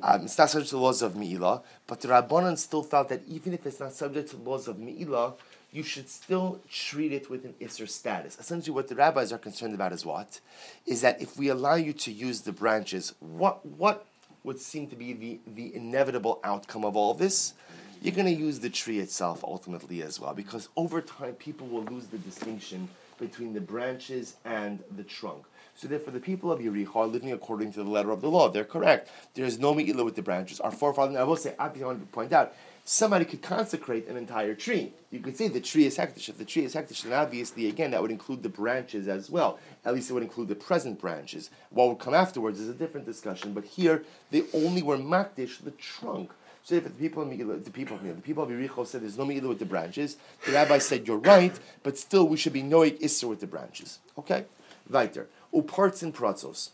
Um, 0.04 0.24
it's 0.24 0.38
not 0.38 0.50
subject 0.50 0.72
to 0.72 0.78
laws 0.78 1.02
of 1.02 1.14
Mi'ilah, 1.14 1.64
but 1.88 2.02
the 2.02 2.10
Rabbanan 2.10 2.58
still 2.58 2.84
felt 2.84 3.10
that 3.10 3.22
even 3.28 3.54
if 3.54 3.66
it's 3.66 3.80
not 3.80 3.94
subject 3.94 4.30
to 4.32 4.36
the 4.36 4.50
laws 4.50 4.68
of 4.68 4.78
Mi'ilah, 4.78 5.34
you 5.72 5.84
should 5.84 6.10
still 6.10 6.60
treat 6.70 7.12
it 7.12 7.30
with 7.30 7.46
an 7.46 7.54
Isser 7.62 7.88
status. 7.88 8.38
Essentially, 8.40 8.74
what 8.74 8.88
the 8.88 8.96
rabbis 8.96 9.32
are 9.32 9.38
concerned 9.38 9.76
about 9.76 9.92
is 9.94 10.06
what? 10.06 10.40
Is 10.86 11.02
that 11.02 11.22
if 11.22 11.38
we 11.38 11.50
allow 11.50 11.76
you 11.76 11.94
to 11.94 12.12
use 12.12 12.42
the 12.42 12.52
branches, 12.52 13.14
what, 13.20 13.66
what 13.66 14.06
would 14.44 14.60
seem 14.60 14.88
to 14.88 14.96
be 14.96 15.14
the, 15.14 15.40
the 15.46 15.76
inevitable 15.76 16.40
outcome 16.44 16.86
of 16.86 16.96
all 16.96 17.14
this, 17.14 17.54
you're 18.02 18.16
going 18.16 18.28
to 18.28 18.42
use 18.42 18.60
the 18.60 18.70
tree 18.70 19.00
itself 19.00 19.44
ultimately 19.44 20.02
as 20.02 20.20
well, 20.20 20.34
because 20.34 20.70
over 20.78 21.02
time 21.02 21.34
people 21.34 21.68
will 21.68 21.84
lose 21.84 22.08
the 22.08 22.18
distinction 22.20 22.88
between 23.20 23.54
the 23.54 23.62
branches 23.62 24.36
and 24.46 24.84
the 24.96 25.04
trunk. 25.04 25.44
So 25.78 25.88
therefore, 25.88 26.12
the 26.12 26.20
people 26.20 26.52
of 26.52 26.60
Yericho 26.60 26.96
are 26.96 27.06
living 27.06 27.32
according 27.32 27.72
to 27.74 27.84
the 27.84 27.90
letter 27.90 28.10
of 28.10 28.22
the 28.22 28.30
law. 28.30 28.50
They're 28.50 28.66
correct. 28.66 29.12
There 29.36 29.46
is 29.46 29.60
no 29.60 29.76
me'ilah 29.76 30.04
with 30.04 30.16
the 30.16 30.24
branches. 30.24 30.60
Our 30.60 30.72
forefathers, 30.72 31.16
I 31.16 31.24
will 31.24 31.36
say, 31.36 31.54
I 31.60 31.68
want 31.68 32.00
to 32.00 32.06
point 32.08 32.34
out, 32.34 32.56
somebody 32.84 33.26
could 33.26 33.44
consecrate 33.44 34.08
an 34.08 34.18
entire 34.18 34.56
tree. 34.56 34.92
You 35.12 35.20
could 35.20 35.38
say 35.38 35.50
the 35.50 35.62
tree 35.62 35.86
is 35.86 35.96
hektish. 35.96 36.30
If 36.30 36.40
the 36.40 36.46
tree 36.46 36.66
is 36.66 36.74
hektish, 36.74 37.04
then 37.04 37.14
obviously, 37.14 37.68
again, 37.68 37.92
that 37.92 38.02
would 38.02 38.10
include 38.10 38.42
the 38.42 38.50
branches 38.50 39.08
as 39.08 39.30
well. 39.30 39.60
At 39.86 39.94
least 39.94 40.10
it 40.10 40.14
would 40.14 40.24
include 40.24 40.48
the 40.48 40.56
present 40.56 41.00
branches. 41.00 41.52
What 41.70 41.90
would 41.90 42.00
come 42.00 42.16
afterwards 42.16 42.60
is 42.60 42.70
a 42.70 42.74
different 42.74 43.06
discussion. 43.06 43.54
But 43.54 43.66
here, 43.66 44.04
they 44.32 44.46
only 44.56 44.82
were 44.82 44.98
makdish, 44.98 45.64
the 45.64 45.72
trunk. 45.72 46.32
So 46.64 46.74
if 46.74 46.86
the 46.86 46.90
people 46.90 47.22
of 47.22 47.30
Megillah, 47.30 47.64
the 47.64 47.70
people 47.70 47.98
of 47.98 48.02
Megillah, 48.02 48.16
the 48.16 48.22
people 48.24 48.44
of 48.44 48.50
Yericho 48.50 48.86
said 48.86 49.02
there's 49.02 49.18
no 49.18 49.26
Megillah 49.26 49.48
with 49.48 49.60
the 49.60 49.66
branches, 49.66 50.18
the 50.46 50.54
rabbi 50.54 50.80
said 50.80 51.08
you're 51.08 51.18
right, 51.18 51.58
but 51.84 51.98
still 52.00 52.28
we 52.28 52.36
should 52.36 52.52
be 52.52 52.64
noig 52.64 53.00
Isser 53.00 53.30
with 53.30 53.40
the 53.40 53.48
branches. 53.48 54.00
Okay? 54.18 54.46
Weiter. 54.90 55.28
Uparts 55.54 56.04
and 56.04 56.14
pratzos. 56.14 56.72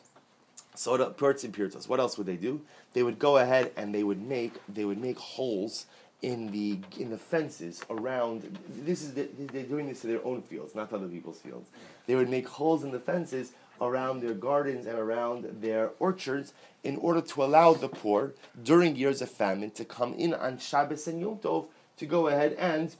So 0.75 0.97
parts 1.11 1.43
and 1.43 1.53
pirtos. 1.53 1.87
What 1.87 1.99
else 1.99 2.17
would 2.17 2.27
they 2.27 2.35
do? 2.35 2.61
They 2.93 3.03
would 3.03 3.19
go 3.19 3.37
ahead 3.37 3.71
and 3.77 3.93
they 3.93 4.03
would 4.03 4.21
make 4.21 4.53
they 4.67 4.85
would 4.85 4.99
make 4.99 5.17
holes 5.19 5.85
in 6.21 6.51
the 6.51 6.79
in 6.99 7.09
the 7.11 7.17
fences 7.17 7.83
around. 7.89 8.57
This 8.69 9.03
is 9.03 9.13
the, 9.13 9.27
they're 9.37 9.63
doing 9.63 9.87
this 9.87 10.01
to 10.01 10.07
their 10.07 10.25
own 10.25 10.41
fields, 10.41 10.73
not 10.73 10.91
other 10.91 11.07
people's 11.07 11.39
fields. 11.39 11.69
They 12.07 12.15
would 12.15 12.29
make 12.29 12.47
holes 12.47 12.83
in 12.83 12.91
the 12.91 12.99
fences 12.99 13.51
around 13.81 14.21
their 14.21 14.33
gardens 14.33 14.85
and 14.85 14.97
around 14.97 15.61
their 15.61 15.91
orchards 15.99 16.53
in 16.83 16.95
order 16.97 17.21
to 17.21 17.43
allow 17.43 17.73
the 17.73 17.89
poor 17.89 18.33
during 18.63 18.95
years 18.95 19.21
of 19.21 19.29
famine 19.29 19.71
to 19.71 19.85
come 19.85 20.13
in 20.13 20.33
on 20.33 20.57
Shabbos 20.57 21.07
and 21.07 21.19
Yom 21.19 21.37
Tov 21.37 21.67
to 21.97 22.05
go 22.05 22.27
ahead 22.27 22.53
and 22.53 22.95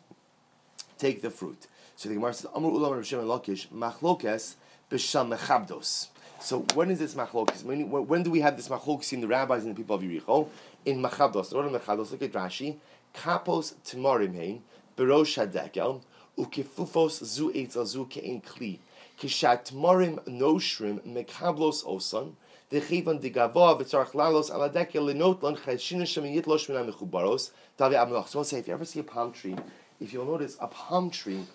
take 0.97 1.21
the 1.21 1.29
fruit. 1.29 1.67
So 1.95 2.09
the 2.09 2.15
Gemara 2.15 2.33
says, 2.33 2.49
Amr 2.53 2.69
Ulam 2.69 2.91
Rav 2.91 3.05
Lakish, 3.05 3.67
Machlokes 3.67 4.55
so 4.99 6.60
when 6.73 6.91
is 6.91 6.99
this 6.99 7.15
machlokis? 7.15 7.63
When, 7.63 7.89
when 7.89 8.23
do 8.23 8.29
we 8.29 8.41
have 8.41 8.58
this 8.58 8.67
machlokis 8.67 9.13
in 9.13 9.21
the 9.21 9.27
rabbis 9.27 9.63
and 9.63 9.73
the 9.73 9.75
people 9.75 9.95
of 9.95 10.01
Yericho? 10.01 10.49
In 10.86 11.01
machabdos. 11.01 11.53
What 11.53 11.65
are 11.65 11.79
machabdos? 11.79 12.12
Look 12.12 12.21
at 12.21 12.34
Rashi. 12.34 12.77
Kapos 13.13 13.73
tamarim 13.86 14.36
hein 14.36 14.62
berosh 14.97 15.38
hadekel 15.38 16.01
ukefufos 16.38 17.23
zu 17.23 17.51
eitzel 17.51 17.86
zu 17.86 18.06
kein 18.06 18.41
kli 18.41 18.79
kishat 19.19 19.71
tamarim 19.71 20.19
noshrim 20.27 20.99
mekablos 21.01 21.84
osan 21.86 22.36
dechivan 22.71 23.21
degavoa 23.21 23.79
v'tzarach 23.79 24.13
lalos 24.13 24.49
ala 24.53 24.69
dekel 24.69 25.13
lenotlan 25.13 25.58
cheshinah 25.58 26.08
shem 26.08 26.23
yitlosh 26.23 26.69
min 26.69 26.91
mechubaros, 26.91 27.51
tavi. 27.77 27.95
So 28.27 28.39
I'll 28.39 28.43
say, 28.43 28.60
if 28.60 28.67
you 28.67 28.73
ever 28.73 28.86
see 28.86 28.99
a 28.99 29.03
palm 29.03 29.32
tree, 29.32 29.56
if 29.99 30.12
you'll 30.12 30.25
notice, 30.25 30.58
a 30.60 30.67
palm 30.67 31.10
tree 31.10 31.45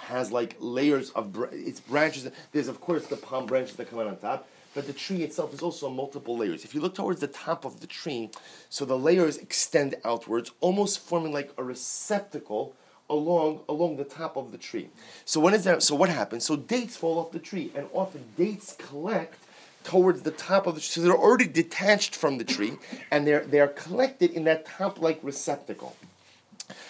has 0.00 0.32
like 0.32 0.56
layers 0.58 1.10
of 1.10 1.32
br- 1.32 1.46
its 1.52 1.80
branches. 1.80 2.28
There's 2.52 2.68
of 2.68 2.80
course 2.80 3.06
the 3.06 3.16
palm 3.16 3.46
branches 3.46 3.76
that 3.76 3.90
come 3.90 3.98
out 3.98 4.06
on 4.06 4.16
top, 4.16 4.48
but 4.74 4.86
the 4.86 4.92
tree 4.92 5.22
itself 5.22 5.52
is 5.52 5.62
also 5.62 5.88
multiple 5.88 6.36
layers. 6.36 6.64
If 6.64 6.74
you 6.74 6.80
look 6.80 6.94
towards 6.94 7.20
the 7.20 7.26
top 7.26 7.64
of 7.64 7.80
the 7.80 7.86
tree, 7.86 8.30
so 8.68 8.84
the 8.84 8.98
layers 8.98 9.36
extend 9.36 9.96
outwards, 10.04 10.52
almost 10.60 11.00
forming 11.00 11.32
like 11.32 11.52
a 11.58 11.64
receptacle 11.64 12.74
along 13.08 13.60
along 13.68 13.96
the 13.96 14.04
top 14.04 14.36
of 14.36 14.52
the 14.52 14.58
tree. 14.58 14.88
So 15.24 15.40
when 15.40 15.52
is 15.52 15.64
that? 15.64 15.82
So 15.82 15.94
what 15.94 16.08
happens? 16.08 16.44
So 16.44 16.56
dates 16.56 16.96
fall 16.96 17.18
off 17.18 17.32
the 17.32 17.38
tree, 17.38 17.72
and 17.74 17.88
often 17.92 18.24
dates 18.36 18.76
collect 18.78 19.38
towards 19.82 20.22
the 20.22 20.30
top 20.30 20.66
of 20.66 20.74
the 20.74 20.80
tree. 20.80 20.88
So 20.88 21.00
they're 21.00 21.12
already 21.12 21.48
detached 21.48 22.14
from 22.14 22.38
the 22.38 22.44
tree, 22.44 22.74
and 23.10 23.26
they're 23.26 23.44
they 23.44 23.60
are 23.60 23.68
collected 23.68 24.30
in 24.30 24.44
that 24.44 24.64
top 24.64 25.00
like 25.00 25.18
receptacle. 25.22 25.96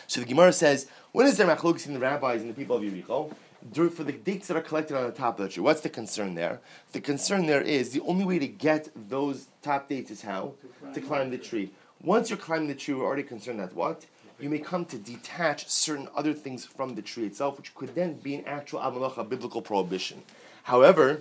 So 0.07 0.21
the 0.21 0.27
Gemara 0.27 0.53
says, 0.53 0.87
when 1.13 1.27
is 1.27 1.37
there 1.37 1.47
machlokes 1.47 1.87
in 1.87 1.95
the 1.95 2.01
rabbis 2.01 2.41
and 2.41 2.51
the 2.51 2.55
people 2.55 2.77
of 2.77 2.83
Yericho? 2.83 3.35
For 3.75 4.05
the 4.05 4.13
dates 4.13 4.49
that 4.49 4.57
are 4.57 4.63
collected 4.63 4.97
on 4.97 5.05
the 5.05 5.13
top 5.13 5.39
of 5.39 5.47
the 5.47 5.53
tree, 5.53 5.63
what's 5.63 5.83
the 5.83 5.91
concern 5.91 6.35
there? 6.35 6.61
The 6.93 7.01
concern 7.01 7.47
there 7.47 7.61
is 7.61 7.91
the 7.91 8.01
only 8.01 8.25
way 8.25 8.39
to 8.39 8.47
get 8.47 8.89
those 9.09 9.49
top 9.61 9.89
dates 9.89 10.11
is 10.11 10.23
how? 10.23 10.55
To 10.61 10.69
climb, 10.79 10.95
to 10.95 11.01
climb 11.01 11.31
the 11.31 11.39
tree. 11.39 11.71
Once 12.03 12.31
you're 12.31 12.39
climbing 12.39 12.69
the 12.69 12.75
tree, 12.75 12.95
we're 12.95 13.05
already 13.05 13.23
concerned 13.23 13.61
that 13.61 13.75
what? 13.75 14.07
You 14.39 14.49
may 14.49 14.61
come 14.61 14.87
to 14.87 14.97
detach 14.97 15.69
certain 15.69 16.09
other 16.17 16.33
things 16.33 16.65
from 16.65 16.95
the 16.95 17.03
tree 17.03 17.27
itself, 17.27 17.59
which 17.59 17.75
could 17.75 17.95
then 17.95 18.15
be 18.15 18.37
an 18.37 18.45
actual 18.47 18.81
amalacha 18.81 19.29
biblical 19.29 19.61
prohibition. 19.61 20.23
However, 20.63 21.21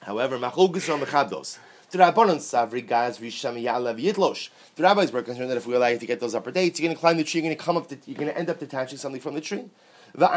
however, 0.00 0.38
machlokes 0.38 0.88
are 0.92 0.98
mechabdos. 0.98 1.58
The 1.90 1.98
rabbis 1.98 2.52
were 5.12 5.22
concerned 5.22 5.50
that 5.50 5.56
if 5.56 5.66
we 5.66 5.74
allow 5.74 5.86
you 5.86 5.98
to 5.98 6.06
get 6.06 6.20
those 6.20 6.34
upper 6.34 6.50
dates, 6.50 6.78
you're 6.78 6.86
going 6.86 6.94
to 6.94 7.00
climb 7.00 7.16
the 7.16 7.24
tree, 7.24 7.40
you're 7.40 7.48
going 7.48 7.56
to 7.56 7.64
come 7.64 7.78
up, 7.78 7.90
you're 8.04 8.14
going 8.14 8.28
to 8.28 8.36
end 8.36 8.50
up 8.50 8.58
detaching 8.58 8.98
something 8.98 9.22
from 9.22 9.34
the 9.34 9.40
tree. 9.40 9.70
The 10.14 10.28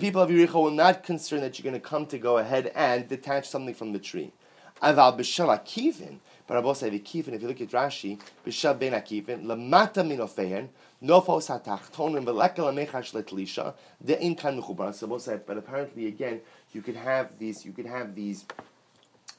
people 0.00 0.22
of 0.22 0.30
Yericho 0.30 0.62
will 0.62 0.70
not 0.70 1.02
concern 1.02 1.42
that 1.42 1.58
you're 1.58 1.70
going 1.70 1.74
to 1.74 1.86
come 1.86 2.06
to 2.06 2.16
go 2.18 2.38
ahead 2.38 2.72
and 2.74 3.06
detach 3.06 3.48
something 3.48 3.74
from 3.74 3.92
the 3.92 3.98
tree. 3.98 4.32
But 4.80 4.96
I 4.98 6.60
will 6.60 6.74
say 6.74 6.88
the 6.88 7.00
kifin, 7.00 7.34
if 7.34 7.42
you 7.42 7.48
look 7.48 7.60
at 7.60 7.68
Rashi, 7.68 8.18
b'shal 8.46 8.78
ben 8.78 8.92
akifin, 8.92 9.44
lamata 9.44 10.06
min 10.06 10.20
ofehen, 10.20 10.68
nofos 11.02 11.48
but 15.46 15.58
apparently 15.58 16.06
again, 16.06 16.40
you 16.72 16.82
could 16.82 16.96
have 16.96 17.38
these, 17.38 17.64
you 17.64 17.72
could 17.72 17.86
have 17.86 18.14
these 18.14 18.44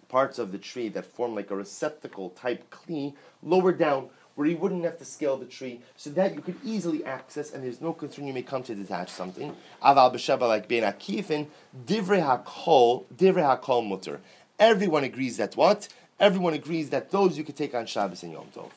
parts 0.08 0.39
of 0.39 0.52
the 0.52 0.58
tree 0.58 0.89
that 0.89 1.06
form 1.06 1.36
like 1.36 1.52
a 1.52 1.56
receptacle 1.56 2.32
type 2.32 2.70
kli 2.72 3.13
lower 3.44 3.72
down 3.72 4.10
where 4.39 4.48
you 4.48 4.56
wouldn't 4.56 4.86
have 4.86 4.98
to 4.98 5.04
scale 5.04 5.36
the 5.36 5.46
tree, 5.46 5.82
so 5.98 6.10
that 6.12 6.34
you 6.34 6.39
could 6.39 6.56
easily 6.63 7.04
access, 7.04 7.52
and 7.52 7.62
there's 7.62 7.82
no 7.82 7.92
concern 7.92 8.26
you 8.26 8.32
may 8.32 8.42
come 8.42 8.63
to 8.63 8.74
detach 8.74 9.10
something. 9.10 9.54
Aval 9.84 10.13
b'shaba 10.13 10.48
like 10.48 10.65
ben 10.65 10.84
akifin, 10.84 11.48
divrei 11.86 12.24
hakol, 12.26 13.04
divrei 13.13 13.60
hakol 13.60 13.86
mutter. 13.86 14.22
Everyone 14.58 15.04
agrees 15.04 15.36
that 15.36 15.58
what? 15.58 15.89
Everyone 16.22 16.54
agrees 16.54 16.89
that 16.89 17.12
those 17.12 17.38
you 17.38 17.44
could 17.44 17.58
take 17.58 17.76
on 17.76 17.86
Shabbos 17.86 18.24
and 18.24 18.32
Yom 18.32 18.48
Tov. 18.56 18.70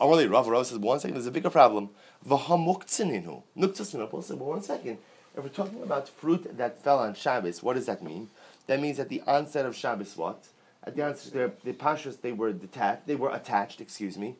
Amarli 0.00 0.30
Rav 0.30 0.46
Rav 0.46 0.64
says, 0.64 0.78
one 0.78 1.00
second, 1.00 1.14
there's 1.14 1.26
a 1.26 1.32
bigger 1.32 1.50
problem. 1.50 1.90
V'hamuktzaninu. 2.24 3.42
Nuktzaninu. 3.56 4.08
but 4.08 4.38
one 4.38 4.62
second. 4.62 4.98
If 5.38 5.44
we're 5.44 5.50
talking 5.50 5.84
about 5.84 6.08
fruit 6.08 6.58
that 6.58 6.82
fell 6.82 6.98
on 6.98 7.14
Shabbos, 7.14 7.62
what 7.62 7.76
does 7.76 7.86
that 7.86 8.02
mean? 8.02 8.28
That 8.66 8.80
means 8.80 8.98
at 8.98 9.08
the 9.08 9.22
onset 9.24 9.66
of 9.66 9.76
Shabbos, 9.76 10.16
what? 10.16 10.48
At 10.82 10.96
the 10.96 11.06
onset, 11.06 11.62
the 11.62 11.72
pashas 11.74 12.20
they 12.20 12.32
were 12.32 12.52
detached, 12.52 13.06
they 13.06 13.14
were 13.14 13.32
attached, 13.32 13.80
excuse 13.80 14.18
me, 14.18 14.34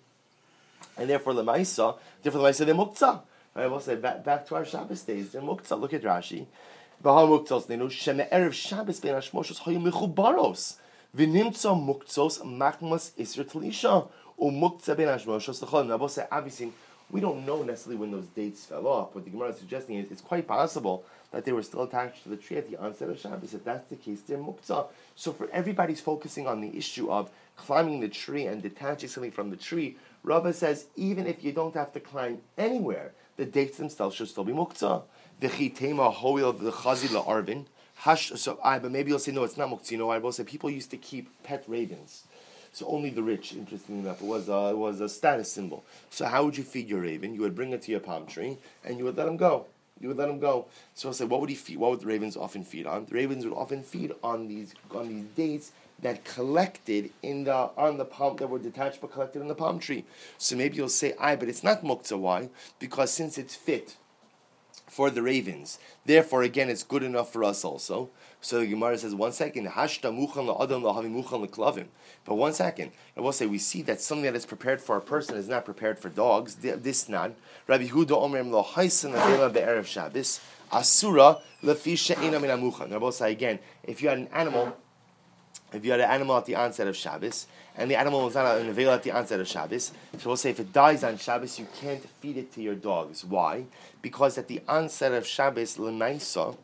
and 0.96 1.08
therefore 1.08 1.34
lemaisa, 1.34 1.98
therefore 2.20 2.40
lemaisa 2.40 2.66
they're 2.66 2.74
muktzah. 2.74 3.20
Right? 3.54 3.70
We'll 3.70 3.78
say 3.78 3.94
back, 3.94 4.24
back 4.24 4.48
to 4.48 4.56
our 4.56 4.64
Shabbos 4.64 5.02
days, 5.02 5.30
they're 5.30 5.40
muktzah. 5.40 5.78
Look 5.78 5.94
at 5.94 6.02
Rashi. 6.02 6.46
V'hamuktzaninu 7.04 7.86
sheme 7.86 8.28
erev 8.30 8.52
Shabbos 8.52 8.98
ben 8.98 9.14
hashmoshos 9.14 9.60
hayu 9.60 9.80
mechubaros. 9.80 10.78
V'nimtza 11.16 11.76
muktzos 11.78 12.42
machmas 12.42 13.12
isr 13.12 14.08
umuktzah 14.36 14.96
ben 14.96 15.98
we'll 16.00 16.08
say 16.08 16.26
obviously 16.32 16.72
we 17.10 17.20
don't 17.20 17.46
know 17.46 17.62
necessarily 17.62 17.98
when 17.98 18.10
those 18.10 18.26
dates 18.26 18.66
fell 18.66 18.86
off. 18.86 19.14
What 19.14 19.24
the 19.24 19.30
Gemara 19.30 19.50
is 19.50 19.58
suggesting 19.58 19.96
is 19.96 20.10
it's 20.10 20.20
quite 20.20 20.46
possible 20.46 21.04
that 21.30 21.44
they 21.44 21.52
were 21.52 21.62
still 21.62 21.82
attached 21.82 22.22
to 22.22 22.28
the 22.28 22.36
tree 22.36 22.56
at 22.56 22.70
the 22.70 22.76
onset 22.76 23.08
of 23.08 23.18
Shabbos. 23.18 23.54
If 23.54 23.64
that's 23.64 23.88
the 23.88 23.96
case, 23.96 24.20
they're 24.22 24.38
muktzah. 24.38 24.86
So 25.14 25.32
for 25.32 25.48
everybody's 25.50 26.00
focusing 26.00 26.46
on 26.46 26.60
the 26.60 26.76
issue 26.76 27.10
of 27.10 27.30
climbing 27.56 28.00
the 28.00 28.08
tree 28.08 28.46
and 28.46 28.62
detaching 28.62 29.08
something 29.08 29.30
from 29.30 29.50
the 29.50 29.56
tree, 29.56 29.96
Rava 30.22 30.52
says 30.52 30.86
even 30.96 31.26
if 31.26 31.42
you 31.42 31.52
don't 31.52 31.74
have 31.74 31.92
to 31.94 32.00
climb 32.00 32.38
anywhere, 32.56 33.12
the 33.36 33.46
dates 33.46 33.78
themselves 33.78 34.16
should 34.16 34.28
still 34.28 34.44
be 34.44 34.52
muktzah. 34.52 35.02
The 35.40 35.48
chitema 35.48 36.12
hoil 36.12 36.52
the 36.52 36.72
chazila 36.72 37.26
arvin. 37.26 37.66
Hush, 38.02 38.30
so 38.36 38.60
I, 38.62 38.78
but 38.78 38.92
maybe 38.92 39.10
you'll 39.10 39.18
say 39.18 39.32
no, 39.32 39.44
it's 39.44 39.56
not 39.56 39.70
muktzah. 39.70 39.92
You 39.92 39.98
know, 39.98 40.10
I 40.10 40.18
will 40.18 40.32
say 40.32 40.44
people 40.44 40.70
used 40.70 40.90
to 40.90 40.96
keep 40.96 41.42
pet 41.42 41.64
ravens. 41.66 42.24
So 42.72 42.86
only 42.86 43.10
the 43.10 43.22
rich, 43.22 43.52
interestingly 43.52 44.00
enough, 44.00 44.22
it 44.22 44.26
was 44.26 44.48
a, 44.48 44.70
it 44.70 44.76
was 44.76 45.00
a 45.00 45.08
status 45.08 45.50
symbol. 45.50 45.84
So 46.10 46.26
how 46.26 46.44
would 46.44 46.56
you 46.56 46.64
feed 46.64 46.88
your 46.88 47.00
raven? 47.00 47.34
You 47.34 47.40
would 47.42 47.54
bring 47.54 47.72
it 47.72 47.82
to 47.82 47.90
your 47.90 48.00
palm 48.00 48.26
tree 48.26 48.58
and 48.84 48.98
you 48.98 49.04
would 49.04 49.16
let 49.16 49.28
him 49.28 49.36
go. 49.36 49.66
You 50.00 50.08
would 50.08 50.16
let 50.16 50.28
him 50.28 50.38
go. 50.38 50.66
So 50.94 51.08
I 51.08 51.12
said, 51.12 51.28
what 51.28 51.40
would 51.40 51.50
he 51.50 51.56
feed? 51.56 51.78
What 51.78 51.90
would 51.90 52.00
the 52.00 52.06
ravens 52.06 52.36
often 52.36 52.64
feed 52.64 52.86
on? 52.86 53.06
The 53.06 53.14
ravens 53.14 53.44
would 53.44 53.54
often 53.54 53.82
feed 53.82 54.12
on 54.22 54.46
these 54.46 54.74
on 54.94 55.08
these 55.08 55.24
dates 55.34 55.72
that 56.00 56.24
collected 56.24 57.10
in 57.22 57.44
the 57.44 57.70
on 57.76 57.98
the 57.98 58.04
palm 58.04 58.36
that 58.36 58.46
were 58.46 58.60
detached 58.60 59.00
but 59.00 59.12
collected 59.12 59.42
in 59.42 59.48
the 59.48 59.54
palm 59.54 59.80
tree. 59.80 60.04
So 60.38 60.54
maybe 60.54 60.76
you'll 60.76 60.88
say, 60.88 61.14
"I," 61.18 61.34
but 61.34 61.48
it's 61.48 61.64
not 61.64 61.82
muktzah. 61.82 62.18
Why? 62.18 62.50
Because 62.78 63.10
since 63.10 63.38
it's 63.38 63.56
fit 63.56 63.96
for 64.88 65.10
the 65.10 65.22
ravens, 65.22 65.78
therefore 66.04 66.42
again 66.42 66.68
it's 66.68 66.82
good 66.82 67.02
enough 67.02 67.32
for 67.32 67.44
us 67.44 67.64
also. 67.64 68.10
So 68.40 68.60
the 68.60 68.66
Gemara 68.66 68.96
says, 68.98 69.14
one 69.14 69.32
second, 69.32 69.66
hashta 69.66 70.12
muchan 70.16 70.46
la'adam 70.46 70.82
la'havi 70.82 71.10
muchan 71.10 71.40
l'klavim. 71.42 71.86
But 72.24 72.36
one 72.36 72.52
second, 72.52 72.92
I 73.16 73.20
will 73.20 73.32
say, 73.32 73.46
we 73.46 73.58
see 73.58 73.82
that 73.82 74.00
something 74.00 74.24
that 74.24 74.36
is 74.36 74.46
prepared 74.46 74.80
for 74.80 74.96
a 74.96 75.00
person 75.00 75.36
is 75.36 75.48
not 75.48 75.64
prepared 75.64 75.98
for 75.98 76.08
dogs. 76.08 76.54
This 76.56 77.08
not. 77.08 77.32
Rabbi 77.66 77.88
Yehuda 77.88 78.10
omerim 78.10 78.50
lo 78.50 78.62
haisan 78.62 79.14
avela 79.14 79.52
be'erev 79.52 79.86
Shabbos, 79.86 80.40
asura 80.70 81.38
lefisha 81.64 82.22
ina 82.22 82.38
min 82.38 82.50
amuchan. 82.50 82.92
I 82.92 82.98
will 82.98 83.10
say 83.10 83.32
again, 83.32 83.58
if 83.82 84.02
you 84.02 84.08
had 84.08 84.18
an 84.18 84.28
animal 84.28 84.76
if 85.72 85.84
you 85.84 85.90
had 85.90 86.00
an 86.00 86.10
animal 86.10 86.36
at 86.36 86.46
the 86.46 86.54
onset 86.54 86.86
of 86.86 86.96
Shabbos, 86.96 87.46
and 87.76 87.90
the 87.90 87.96
animal 87.96 88.24
was 88.24 88.34
not 88.34 88.58
an 88.58 88.68
avail 88.68 88.90
at 88.90 89.02
the 89.02 89.10
onset 89.10 89.38
of 89.40 89.46
Shabbos, 89.46 89.92
so 90.18 90.28
we'll 90.28 90.36
say 90.36 90.50
if 90.50 90.60
it 90.60 90.72
dies 90.72 91.04
on 91.04 91.18
Shabbos, 91.18 91.58
you 91.58 91.66
can't 91.80 92.08
feed 92.20 92.36
it 92.36 92.52
to 92.54 92.62
your 92.62 92.74
dogs. 92.74 93.24
Why? 93.24 93.64
Because 94.02 94.38
at 94.38 94.48
the 94.48 94.60
onset 94.68 95.12
of 95.12 95.26
Shabbos, 95.26 95.76
Lemaisa, 95.76 96.56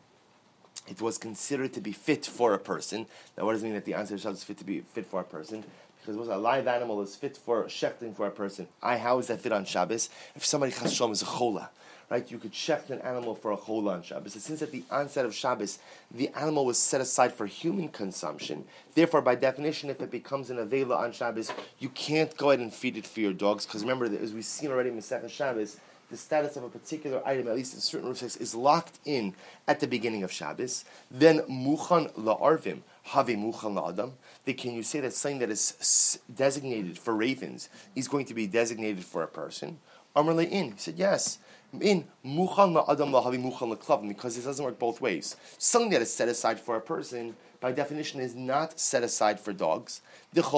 it 0.87 1.01
was 1.01 1.17
considered 1.17 1.73
to 1.73 1.81
be 1.81 1.91
fit 1.91 2.25
for 2.25 2.53
a 2.53 2.59
person. 2.59 3.07
Now, 3.37 3.45
what 3.45 3.53
does 3.53 3.63
it 3.63 3.65
mean 3.65 3.75
that 3.75 3.85
the 3.85 3.95
onset 3.95 4.15
of 4.15 4.21
Shabbos 4.21 4.39
is 4.39 4.43
fit 4.43 4.57
to 4.57 4.65
be 4.65 4.81
fit 4.81 5.05
for 5.05 5.21
a 5.21 5.23
person? 5.23 5.63
Because 6.01 6.17
was 6.17 6.27
a 6.27 6.37
live 6.37 6.67
animal 6.67 7.01
is 7.01 7.15
fit 7.15 7.35
for 7.35 7.63
shechting 7.63 8.15
for 8.15 8.27
a 8.27 8.31
person. 8.31 8.67
I 8.83 8.97
how 8.97 9.17
is 9.17 9.27
that 9.27 9.41
fit 9.41 9.51
on 9.51 9.65
Shabbos? 9.65 10.09
If 10.35 10.45
somebody 10.45 10.71
chashom 10.71 11.11
is 11.11 11.23
a 11.23 11.25
chola, 11.25 11.71
right? 12.09 12.29
You 12.29 12.37
could 12.37 12.53
shecht 12.53 12.89
an 12.89 12.99
animal 13.01 13.35
for 13.35 13.51
a 13.51 13.57
chola 13.57 13.93
on 13.93 14.03
Shabbos. 14.03 14.35
And 14.35 14.43
since 14.43 14.61
at 14.61 14.71
the 14.71 14.83
onset 14.91 15.25
of 15.25 15.33
Shabbos, 15.33 15.79
the 16.11 16.29
animal 16.35 16.65
was 16.65 16.77
set 16.77 17.01
aside 17.01 17.33
for 17.33 17.45
human 17.45 17.89
consumption, 17.89 18.65
therefore, 18.93 19.21
by 19.21 19.35
definition, 19.35 19.89
if 19.89 20.01
it 20.01 20.11
becomes 20.11 20.49
an 20.49 20.57
avela 20.57 20.97
on 20.97 21.11
Shabbos, 21.11 21.51
you 21.79 21.89
can't 21.89 22.35
go 22.37 22.51
ahead 22.51 22.59
and 22.59 22.73
feed 22.73 22.97
it 22.97 23.07
for 23.07 23.19
your 23.19 23.33
dogs. 23.33 23.65
Because 23.65 23.81
remember, 23.81 24.05
as 24.05 24.33
we've 24.33 24.45
seen 24.45 24.71
already 24.71 24.89
in 24.89 24.97
Masechet 24.97 25.29
Shabbos, 25.29 25.77
the 26.09 26.17
status 26.17 26.55
of 26.55 26.63
a 26.63 26.69
particular 26.69 27.21
item, 27.27 27.47
at 27.47 27.55
least 27.55 27.73
in 27.73 27.79
certain 27.79 28.09
respects, 28.09 28.35
is 28.35 28.53
locked 28.53 28.99
in 29.05 29.33
at 29.67 29.79
the 29.79 29.87
beginning 29.87 30.23
of 30.23 30.31
Shabbos. 30.31 30.85
Then 31.09 31.39
muchan 31.41 32.13
la'arvim, 32.13 32.81
have 33.03 33.27
muchan 33.27 33.73
la'adam. 33.73 34.11
Then 34.45 34.55
can 34.55 34.73
you 34.73 34.83
say 34.83 34.99
that 34.99 35.13
something 35.13 35.39
that 35.39 35.49
is 35.49 36.19
designated 36.33 36.99
for 36.99 37.15
ravens 37.15 37.69
is 37.95 38.07
going 38.07 38.25
to 38.25 38.33
be 38.33 38.45
designated 38.45 39.03
for 39.03 39.23
a 39.23 39.27
person? 39.27 39.79
Amr 40.15 40.41
in. 40.41 40.71
He 40.71 40.77
said 40.77 40.97
yes. 40.97 41.39
In 41.81 42.05
muchan 42.25 42.73
la'adam 42.73 43.11
la'havi 43.11 43.37
muchan 43.41 43.75
la'klavim 43.75 44.07
because 44.07 44.37
it 44.37 44.45
doesn't 44.45 44.63
work 44.63 44.79
both 44.79 45.01
ways. 45.01 45.35
Something 45.57 45.91
that 45.91 46.01
is 46.01 46.13
set 46.13 46.29
aside 46.29 46.59
for 46.59 46.77
a 46.77 46.81
person 46.81 47.35
by 47.59 47.71
definition 47.71 48.21
is 48.21 48.35
not 48.35 48.79
set 48.79 49.03
aside 49.03 49.39
for 49.39 49.51
dogs. 49.51 50.01
Because 50.33 50.53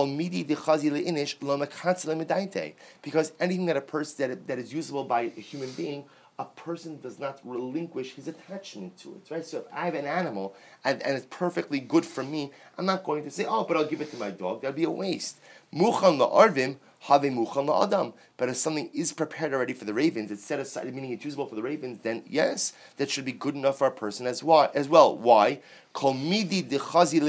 anything 3.40 3.66
that 3.66 3.78
a 3.78 3.82
person 3.82 4.30
that, 4.30 4.48
that 4.48 4.60
is 4.60 4.74
usable 4.74 5.04
by 5.06 5.22
a 5.22 5.40
human 5.40 5.72
being, 5.72 6.06
a 6.40 6.46
person 6.46 7.00
does 7.02 7.18
not 7.18 7.40
relinquish 7.44 8.14
his 8.14 8.28
attachment 8.28 8.96
to 9.00 9.10
it, 9.16 9.32
right? 9.32 9.44
So 9.44 9.58
if 9.60 9.66
I 9.74 9.86
have 9.86 9.96
an 9.96 10.06
animal 10.06 10.54
and, 10.84 11.02
and 11.02 11.18
it's 11.18 11.26
perfectly 11.32 11.80
good 11.80 12.06
for 12.06 12.24
me, 12.24 12.52
I'm 12.78 12.86
not 12.86 13.04
going 13.04 13.24
to 13.24 13.32
say, 13.32 13.46
oh, 13.46 13.64
but 13.64 13.76
I'll 13.76 13.88
give 13.88 14.02
it 14.02 14.12
to 14.12 14.18
my 14.18 14.30
dog. 14.30 14.62
That'd 14.62 14.76
be 14.76 14.84
a 14.84 14.92
waste. 14.92 15.40
Muchan 15.74 16.20
la'arvim, 16.20 16.76
have 17.00 17.22
muchan 17.22 17.66
la'adam. 17.68 18.14
But 18.38 18.50
if 18.50 18.58
something 18.58 18.92
is 18.94 19.14
prepared 19.14 19.52
already 19.52 19.74
for 19.74 19.86
the 19.86 19.96
ravens, 19.96 20.30
it's 20.30 20.44
set 20.44 20.60
aside, 20.60 20.94
meaning 20.94 21.12
it's 21.12 21.26
usable 21.26 21.48
for 21.48 21.56
the 21.56 21.64
ravens, 21.64 22.00
then 22.04 22.22
yes, 22.28 22.74
that 22.98 23.10
should 23.10 23.26
be 23.26 23.32
good 23.32 23.56
enough 23.56 23.80
for 23.80 23.88
a 23.88 23.92
person 23.92 24.28
as 24.28 24.44
well. 24.44 24.70
As 24.76 24.88
well. 24.88 25.18
Why? 25.18 25.62
Because 25.94 27.10
say 27.10 27.20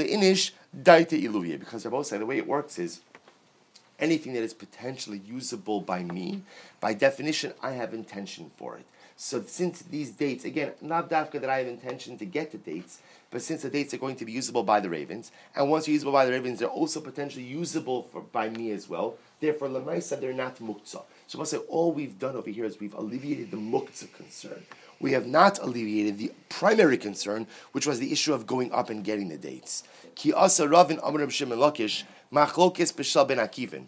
the 2.17 2.25
way 2.27 2.37
it 2.37 2.47
works 2.47 2.77
is 2.77 3.01
anything 3.99 4.33
that 4.33 4.43
is 4.43 4.53
potentially 4.53 5.21
usable 5.25 5.81
by 5.81 6.03
me, 6.03 6.43
by 6.79 6.93
definition, 6.93 7.53
I 7.61 7.71
have 7.71 7.91
intention 7.93 8.51
for 8.55 8.77
it. 8.77 8.85
So 9.21 9.43
since 9.45 9.81
these 9.81 10.11
dates, 10.11 10.45
again, 10.45 10.71
not 10.79 11.09
dafka 11.09 11.41
that 11.41 11.49
I 11.49 11.57
have 11.57 11.67
intention 11.67 12.17
to 12.19 12.25
get 12.25 12.53
the 12.53 12.57
dates, 12.57 13.01
but 13.29 13.41
since 13.41 13.63
the 13.63 13.69
dates 13.69 13.93
are 13.93 13.97
going 13.97 14.15
to 14.15 14.23
be 14.23 14.31
usable 14.31 14.63
by 14.63 14.79
the 14.79 14.89
ravens, 14.89 15.33
and 15.57 15.69
once 15.69 15.85
they're 15.85 15.93
usable 15.93 16.13
by 16.13 16.23
the 16.25 16.31
ravens, 16.31 16.59
they're 16.59 16.69
also 16.69 17.01
potentially 17.01 17.43
usable 17.43 18.03
for, 18.13 18.21
by 18.21 18.47
me 18.47 18.71
as 18.71 18.87
well. 18.87 19.15
Therefore, 19.41 19.67
lemaisa, 19.67 20.21
they're 20.21 20.31
not 20.31 20.59
muktzah. 20.59 21.03
So 21.27 21.37
I'll 21.37 21.43
say 21.43 21.57
all 21.57 21.91
we've 21.91 22.17
done 22.17 22.37
over 22.37 22.49
here 22.49 22.63
is 22.63 22.79
we've 22.79 22.93
alleviated 22.93 23.51
the 23.51 23.57
muktzah 23.57 24.13
concern. 24.13 24.63
We 25.01 25.11
have 25.11 25.27
not 25.27 25.59
alleviated 25.59 26.17
the 26.17 26.31
primary 26.47 26.97
concern, 26.97 27.45
which 27.73 27.85
was 27.85 27.99
the 27.99 28.13
issue 28.13 28.33
of 28.33 28.47
going 28.47 28.71
up 28.71 28.89
and 28.89 29.03
getting 29.03 29.27
the 29.27 29.37
dates. 29.37 29.83
Ki 30.15 30.31
asa 30.31 30.65
Ravin 30.65 30.99
Amr 30.99 31.29
Shimon 31.29 31.59
Lakish 31.59 32.03
Machlokes 32.31 32.93
B'Shal 32.93 33.27
Ben 33.27 33.37
Akivin. 33.39 33.87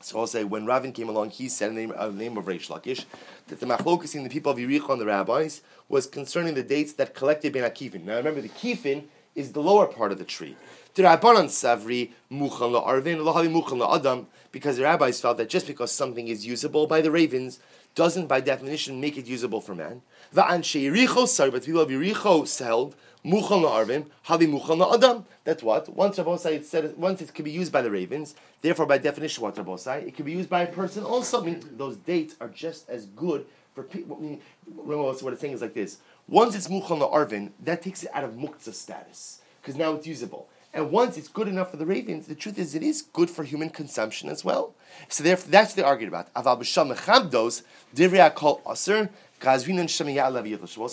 So 0.00 0.20
I'll 0.20 0.26
say 0.26 0.44
when 0.44 0.66
Ravin 0.66 0.92
came 0.92 1.08
along, 1.08 1.30
he 1.30 1.48
said 1.48 1.70
the 1.70 1.74
name, 1.74 1.92
uh, 1.96 2.08
name 2.08 2.36
of 2.36 2.44
Reish 2.44 2.68
Lakish 2.68 3.06
that 3.48 3.60
the 3.60 3.66
machlokas 3.66 4.14
in 4.14 4.24
the 4.24 4.30
people 4.30 4.52
of 4.52 4.58
Yericho 4.58 4.90
and 4.90 5.00
the 5.00 5.06
rabbis 5.06 5.62
was 5.88 6.06
concerning 6.06 6.54
the 6.54 6.62
dates 6.62 6.92
that 6.94 7.14
collected 7.14 7.52
Ben 7.52 7.68
Akivin. 7.68 8.04
Now 8.04 8.16
remember, 8.16 8.40
the 8.40 8.48
kifin 8.48 9.04
is 9.34 9.52
the 9.52 9.60
lower 9.60 9.86
part 9.86 10.12
of 10.12 10.18
the 10.18 10.24
tree. 10.24 10.56
The 10.94 11.02
Rabbanan 11.02 11.46
Savri 11.46 12.12
Muchan 12.30 12.82
Arvin 12.82 13.18
Lahavi 13.18 13.52
Muchan 13.52 13.94
Adam 13.94 14.26
because 14.50 14.78
the 14.78 14.84
rabbis 14.84 15.20
felt 15.20 15.36
that 15.36 15.48
just 15.48 15.66
because 15.66 15.92
something 15.92 16.28
is 16.28 16.46
usable 16.46 16.86
by 16.86 17.00
the 17.00 17.10
ravens 17.10 17.60
doesn't 17.94 18.26
by 18.26 18.40
definition 18.40 19.00
make 19.00 19.16
it 19.16 19.26
usable 19.26 19.60
for 19.60 19.74
man. 19.74 20.02
Va'an 20.34 20.60
Sheiricho 20.60 21.26
Sar, 21.26 21.50
but 21.50 21.64
people 21.64 21.80
of 21.80 21.90
Yericho 21.90 22.58
held 22.58 22.96
Muchal 23.26 23.62
Arvim, 23.62 24.06
Havi 24.26 24.48
Muchal 24.48 24.94
Adam. 24.94 25.24
That's 25.42 25.60
what? 25.60 25.88
Once 25.88 26.16
Rabbosai 26.16 26.62
said 26.62 26.96
once 26.96 27.20
it 27.20 27.34
can 27.34 27.44
be 27.44 27.50
used 27.50 27.72
by 27.72 27.82
the 27.82 27.90
ravens, 27.90 28.36
therefore 28.62 28.86
by 28.86 28.98
definition 28.98 29.42
what 29.42 29.56
Rabbosai, 29.56 30.06
it 30.06 30.14
can 30.14 30.24
be 30.24 30.30
used 30.30 30.48
by 30.48 30.62
a 30.62 30.72
person 30.72 31.02
also. 31.02 31.42
I 31.42 31.46
mean, 31.46 31.60
those 31.76 31.96
dates 31.96 32.36
are 32.40 32.48
just 32.48 32.88
as 32.88 33.06
good 33.06 33.44
for 33.74 33.82
people. 33.82 34.16
I 34.18 34.20
mean, 34.20 34.40
what 34.76 35.32
it's 35.32 35.40
saying 35.40 35.54
is 35.54 35.60
like 35.60 35.74
this. 35.74 35.98
Once 36.28 36.54
it's 36.54 36.68
Muchal 36.68 37.00
Arvin, 37.12 37.50
that 37.64 37.82
takes 37.82 38.04
it 38.04 38.10
out 38.14 38.22
of 38.22 38.34
Muktzah 38.34 38.72
status, 38.72 39.40
because 39.60 39.74
now 39.74 39.94
it's 39.94 40.06
usable. 40.06 40.48
And 40.72 40.90
once 40.90 41.16
it's 41.16 41.28
good 41.28 41.48
enough 41.48 41.70
for 41.70 41.78
the 41.78 41.86
ravens, 41.86 42.26
the 42.26 42.34
truth 42.34 42.58
is 42.58 42.74
it 42.74 42.82
is 42.82 43.00
good 43.00 43.30
for 43.30 43.44
human 43.44 43.70
consumption 43.70 44.28
as 44.28 44.44
well. 44.44 44.74
So 45.08 45.24
therefore, 45.24 45.50
that's 45.50 45.72
the 45.74 45.84
argument 45.84 46.14
about. 46.14 46.34
Aval 46.34 46.60
b'sham 46.60 46.94
mechabdos 46.94 47.62
divrei 47.94 48.32
kol 48.34 48.60
aser 48.70 49.08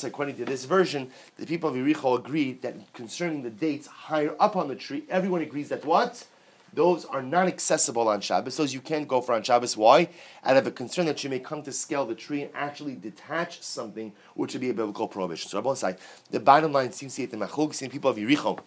according 0.03 0.35
to 0.37 0.45
this 0.45 0.65
version, 0.65 1.09
the 1.37 1.45
people 1.45 1.69
of 1.69 1.75
Yericho 1.75 2.19
agreed 2.19 2.61
that 2.61 2.75
concerning 2.93 3.41
the 3.41 3.49
dates 3.49 3.87
higher 3.87 4.35
up 4.39 4.55
on 4.55 4.67
the 4.67 4.75
tree, 4.75 5.03
everyone 5.09 5.41
agrees 5.41 5.69
that 5.69 5.83
what? 5.85 6.25
Those 6.73 7.05
are 7.05 7.21
not 7.21 7.47
accessible 7.47 8.07
on 8.07 8.21
Shabbos. 8.21 8.57
Those 8.57 8.73
you 8.73 8.81
can't 8.81 9.07
go 9.07 9.21
for 9.21 9.33
on 9.33 9.43
Shabbos. 9.43 9.77
Why? 9.77 10.09
Out 10.43 10.57
of 10.57 10.65
a 10.65 10.71
concern 10.71 11.05
that 11.05 11.23
you 11.23 11.29
may 11.29 11.39
come 11.39 11.61
to 11.63 11.71
scale 11.71 12.05
the 12.05 12.15
tree 12.15 12.41
and 12.43 12.51
actually 12.55 12.95
detach 12.95 13.61
something, 13.61 14.11
which 14.33 14.53
would 14.53 14.61
be 14.61 14.69
a 14.69 14.73
biblical 14.73 15.07
prohibition. 15.07 15.49
So 15.49 15.59
Rabbi 15.59 15.73
say 15.75 15.95
the 16.31 16.39
bottom 16.39 16.71
line 16.71 16.91
seems 16.91 17.15
to 17.15 17.21
be 17.21 17.25
the 17.27 17.37
Machlokas 17.37 17.89
people 17.91 18.09
of 18.09 18.17
Yericho 18.17 18.59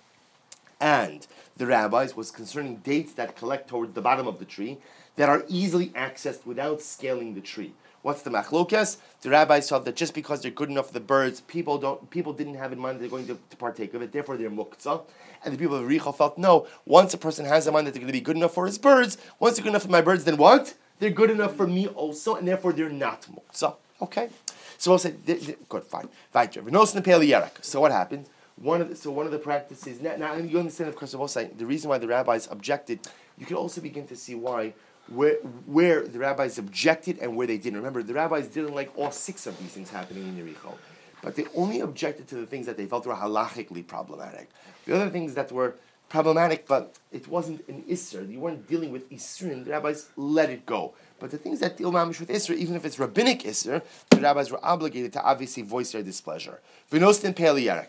and 0.81 1.27
the 1.57 1.67
rabbis 1.67 2.15
was 2.15 2.31
concerning 2.31 2.77
dates 2.77 3.15
that 3.15 3.37
collect 3.37 3.69
towards 3.69 3.95
the 3.95 4.03
bottom 4.03 4.27
of 4.27 4.39
the 4.39 4.45
tree 4.45 4.79
that 5.17 5.29
are 5.29 5.45
easily 5.49 5.89
accessed 5.91 6.45
without 6.45 6.83
scaling 6.83 7.35
the 7.35 7.41
tree. 7.41 7.73
What's 8.07 8.23
the 8.23 8.31
machlokas? 8.31 8.99
The 9.23 9.31
rabbis 9.31 9.69
felt 9.69 9.85
that 9.85 9.97
just 9.97 10.15
because 10.15 10.41
they're 10.41 10.53
good 10.53 10.71
enough 10.71 10.87
for 10.87 10.93
the 10.93 11.01
birds, 11.01 11.41
people 11.41 11.77
don't 11.77 12.09
people 12.09 12.33
didn't 12.33 12.55
have 12.55 12.73
in 12.73 12.79
mind 12.79 13.01
they're 13.01 13.09
going 13.09 13.27
to, 13.27 13.37
to 13.51 13.57
partake 13.57 13.95
of 13.95 14.03
it. 14.03 14.13
Therefore, 14.13 14.37
they're 14.37 14.49
muktzah. 14.49 15.03
And 15.45 15.53
the 15.53 15.59
people 15.59 15.75
of 15.75 15.89
Richa 15.89 16.17
felt 16.17 16.39
no. 16.39 16.69
Once 16.85 17.15
a 17.15 17.19
person 17.19 17.47
has 17.47 17.67
in 17.67 17.73
mind 17.73 17.89
that 17.89 17.95
they're 17.95 18.01
going 18.01 18.07
to 18.07 18.13
be 18.13 18.21
good 18.21 18.37
enough 18.37 18.55
for 18.55 18.67
his 18.67 18.79
birds, 18.79 19.19
once 19.41 19.57
they're 19.57 19.65
good 19.65 19.71
enough 19.71 19.83
for 19.83 19.91
my 19.91 20.03
birds, 20.03 20.23
then 20.23 20.37
what? 20.37 20.75
They're 21.01 21.11
good 21.11 21.31
enough 21.31 21.57
for 21.57 21.67
me 21.67 21.89
also, 21.89 22.37
and 22.37 22.47
therefore 22.47 22.73
they're 22.73 22.89
not 22.89 23.23
muktzah. 23.23 23.75
Okay. 24.01 24.29
So 24.79 24.93
we'll 24.93 24.99
say 25.01 25.15
good, 25.69 25.83
fine. 25.83 26.09
So 27.61 27.81
what 27.81 27.91
happened? 27.91 28.29
One 28.55 28.83
of 28.83 28.89
the, 28.89 28.95
so 28.95 29.11
one 29.11 29.27
of 29.27 29.33
the 29.33 29.41
practices 29.41 30.01
now, 30.01 30.15
now 30.15 30.37
you 30.37 30.61
understand 30.61 30.89
of 30.91 30.95
course 30.95 31.13
we'll 31.13 31.27
say 31.27 31.51
the 31.59 31.67
reason 31.67 31.91
why 31.91 31.99
the 31.99 32.07
rabbis 32.07 32.47
objected. 32.53 33.01
You 33.37 33.47
can 33.47 33.57
also 33.57 33.81
begin 33.81 34.07
to 34.07 34.15
see 34.15 34.37
why 34.37 34.75
where, 35.09 35.35
where 35.67 36.07
the 36.07 36.19
rabbis 36.19 36.59
objected 36.59 37.19
and 37.19 37.37
where 37.37 37.47
they 37.47 37.59
didn't. 37.59 37.79
Remember, 37.79 38.03
the 38.03 38.15
rabbis 38.15 38.49
didn't 38.49 38.75
like 38.75 38.97
all 38.97 39.11
six 39.11 39.47
of 39.47 39.59
these 39.59 39.71
things 39.71 39.91
happening 39.91 40.25
in 40.25 40.37
Yericho, 40.37 40.75
but 41.23 41.37
they 41.37 41.47
only 41.55 41.81
objected 41.81 42.29
to 42.29 42.37
the 42.37 42.47
things 42.47 42.67
that 42.67 42.77
they 42.77 42.87
felt 42.87 43.07
were 43.07 43.15
halachically 43.15 43.87
problematic. 43.87 44.51
The 44.85 44.95
other 44.95 45.11
things 45.11 45.35
that 45.35 45.53
were 45.53 45.77
problematic, 46.09 46.67
but 46.67 46.97
it 47.13 47.29
wasn't 47.29 47.67
an 47.69 47.83
isser. 47.89 48.29
You 48.31 48.41
weren't 48.41 48.69
dealing 48.69 48.93
with 48.93 49.11
isser, 49.11 49.65
the 49.65 49.71
rabbis 49.71 50.09
let 50.17 50.51
it 50.51 50.67
go. 50.67 50.95
But 51.19 51.31
the 51.31 51.39
things 51.39 51.61
that 51.61 51.77
deal 51.77 51.93
mamish 51.93 52.21
with 52.21 52.29
isser, 52.29 52.55
even 52.55 52.77
if 52.77 52.85
it's 52.85 52.99
rabbinic 52.99 53.43
isser, 53.43 53.83
the 54.11 54.21
rabbis 54.21 54.51
were 54.51 54.65
obligated 54.65 55.13
to 55.15 55.23
obviously 55.23 55.63
voice 55.63 55.93
their 55.93 56.03
displeasure. 56.03 56.61
Vinostin 56.91 57.35
pe'el 57.35 57.87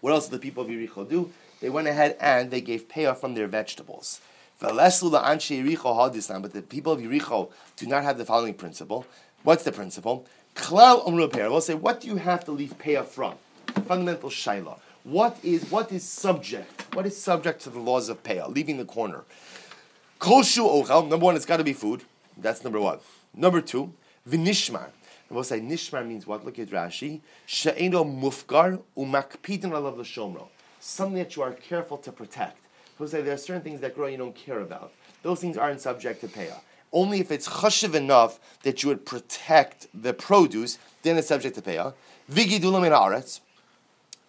What 0.00 0.12
else 0.12 0.28
did 0.28 0.36
the 0.36 0.42
people 0.42 0.62
of 0.62 0.68
Yericho 0.68 1.08
do? 1.08 1.32
They 1.60 1.70
went 1.70 1.88
ahead 1.88 2.16
and 2.20 2.50
they 2.50 2.60
gave 2.60 2.88
payah 2.88 3.16
from 3.16 3.34
their 3.34 3.48
vegetables. 3.48 4.20
But 4.60 4.74
the 4.74 6.64
people 6.68 6.92
of 6.92 7.00
Yericho 7.00 7.50
do 7.76 7.86
not 7.86 8.02
have 8.02 8.18
the 8.18 8.24
following 8.24 8.54
principle. 8.54 9.06
What's 9.44 9.62
the 9.62 9.70
principle? 9.70 10.26
Klal 10.56 11.04
We'll 11.06 11.60
say, 11.60 11.74
what 11.74 12.00
do 12.00 12.08
you 12.08 12.16
have 12.16 12.44
to 12.46 12.50
leave 12.52 12.76
payah 12.78 13.04
from? 13.04 13.34
Fundamental 13.86 14.30
shaila. 14.30 14.78
What 15.04 15.38
is 15.44 15.70
what 15.70 15.92
is 15.92 16.02
subject? 16.02 16.94
What 16.94 17.06
is 17.06 17.16
subject 17.16 17.62
to 17.62 17.70
the 17.70 17.78
laws 17.78 18.08
of 18.08 18.22
payah? 18.24 18.52
Leaving 18.52 18.78
the 18.78 18.84
corner. 18.84 19.22
Kol 20.18 20.42
shu 20.42 20.62
ochel. 20.64 21.08
Number 21.08 21.24
one, 21.24 21.36
it's 21.36 21.46
got 21.46 21.58
to 21.58 21.64
be 21.64 21.72
food. 21.72 22.02
That's 22.36 22.64
number 22.64 22.80
one. 22.80 22.98
Number 23.34 23.60
two, 23.60 23.92
v'nishmar. 24.28 24.86
And 25.28 25.36
we'll 25.36 25.44
say 25.44 25.60
nishmar 25.60 26.06
means 26.06 26.26
what? 26.26 26.44
Look 26.44 26.58
at 26.58 26.68
Rashi. 26.70 27.20
She'eno 27.46 28.04
mufgar 28.04 28.80
umakpidin 28.96 29.70
alav 29.70 29.96
l'shomro. 29.96 30.48
Something 30.80 31.18
that 31.18 31.36
you 31.36 31.42
are 31.42 31.52
careful 31.52 31.98
to 31.98 32.10
protect 32.10 32.58
who 32.98 33.06
say 33.06 33.22
there 33.22 33.34
are 33.34 33.38
certain 33.38 33.62
things 33.62 33.80
that 33.80 33.94
grow 33.94 34.08
you 34.08 34.16
don't 34.16 34.34
care 34.34 34.60
about. 34.60 34.92
Those 35.22 35.40
things 35.40 35.56
aren't 35.56 35.80
subject 35.80 36.20
to 36.20 36.28
payah. 36.28 36.60
Only 36.92 37.20
if 37.20 37.30
it's 37.30 37.48
chashiv 37.48 37.94
enough 37.94 38.40
that 38.62 38.82
you 38.82 38.88
would 38.88 39.06
protect 39.06 39.86
the 39.94 40.12
produce, 40.12 40.78
then 41.02 41.16
it's 41.16 41.28
subject 41.28 41.54
to 41.56 41.62
payah. 41.62 41.94
Vigidulam 42.30 42.86
in 42.86 42.92
aretz, 42.92 43.40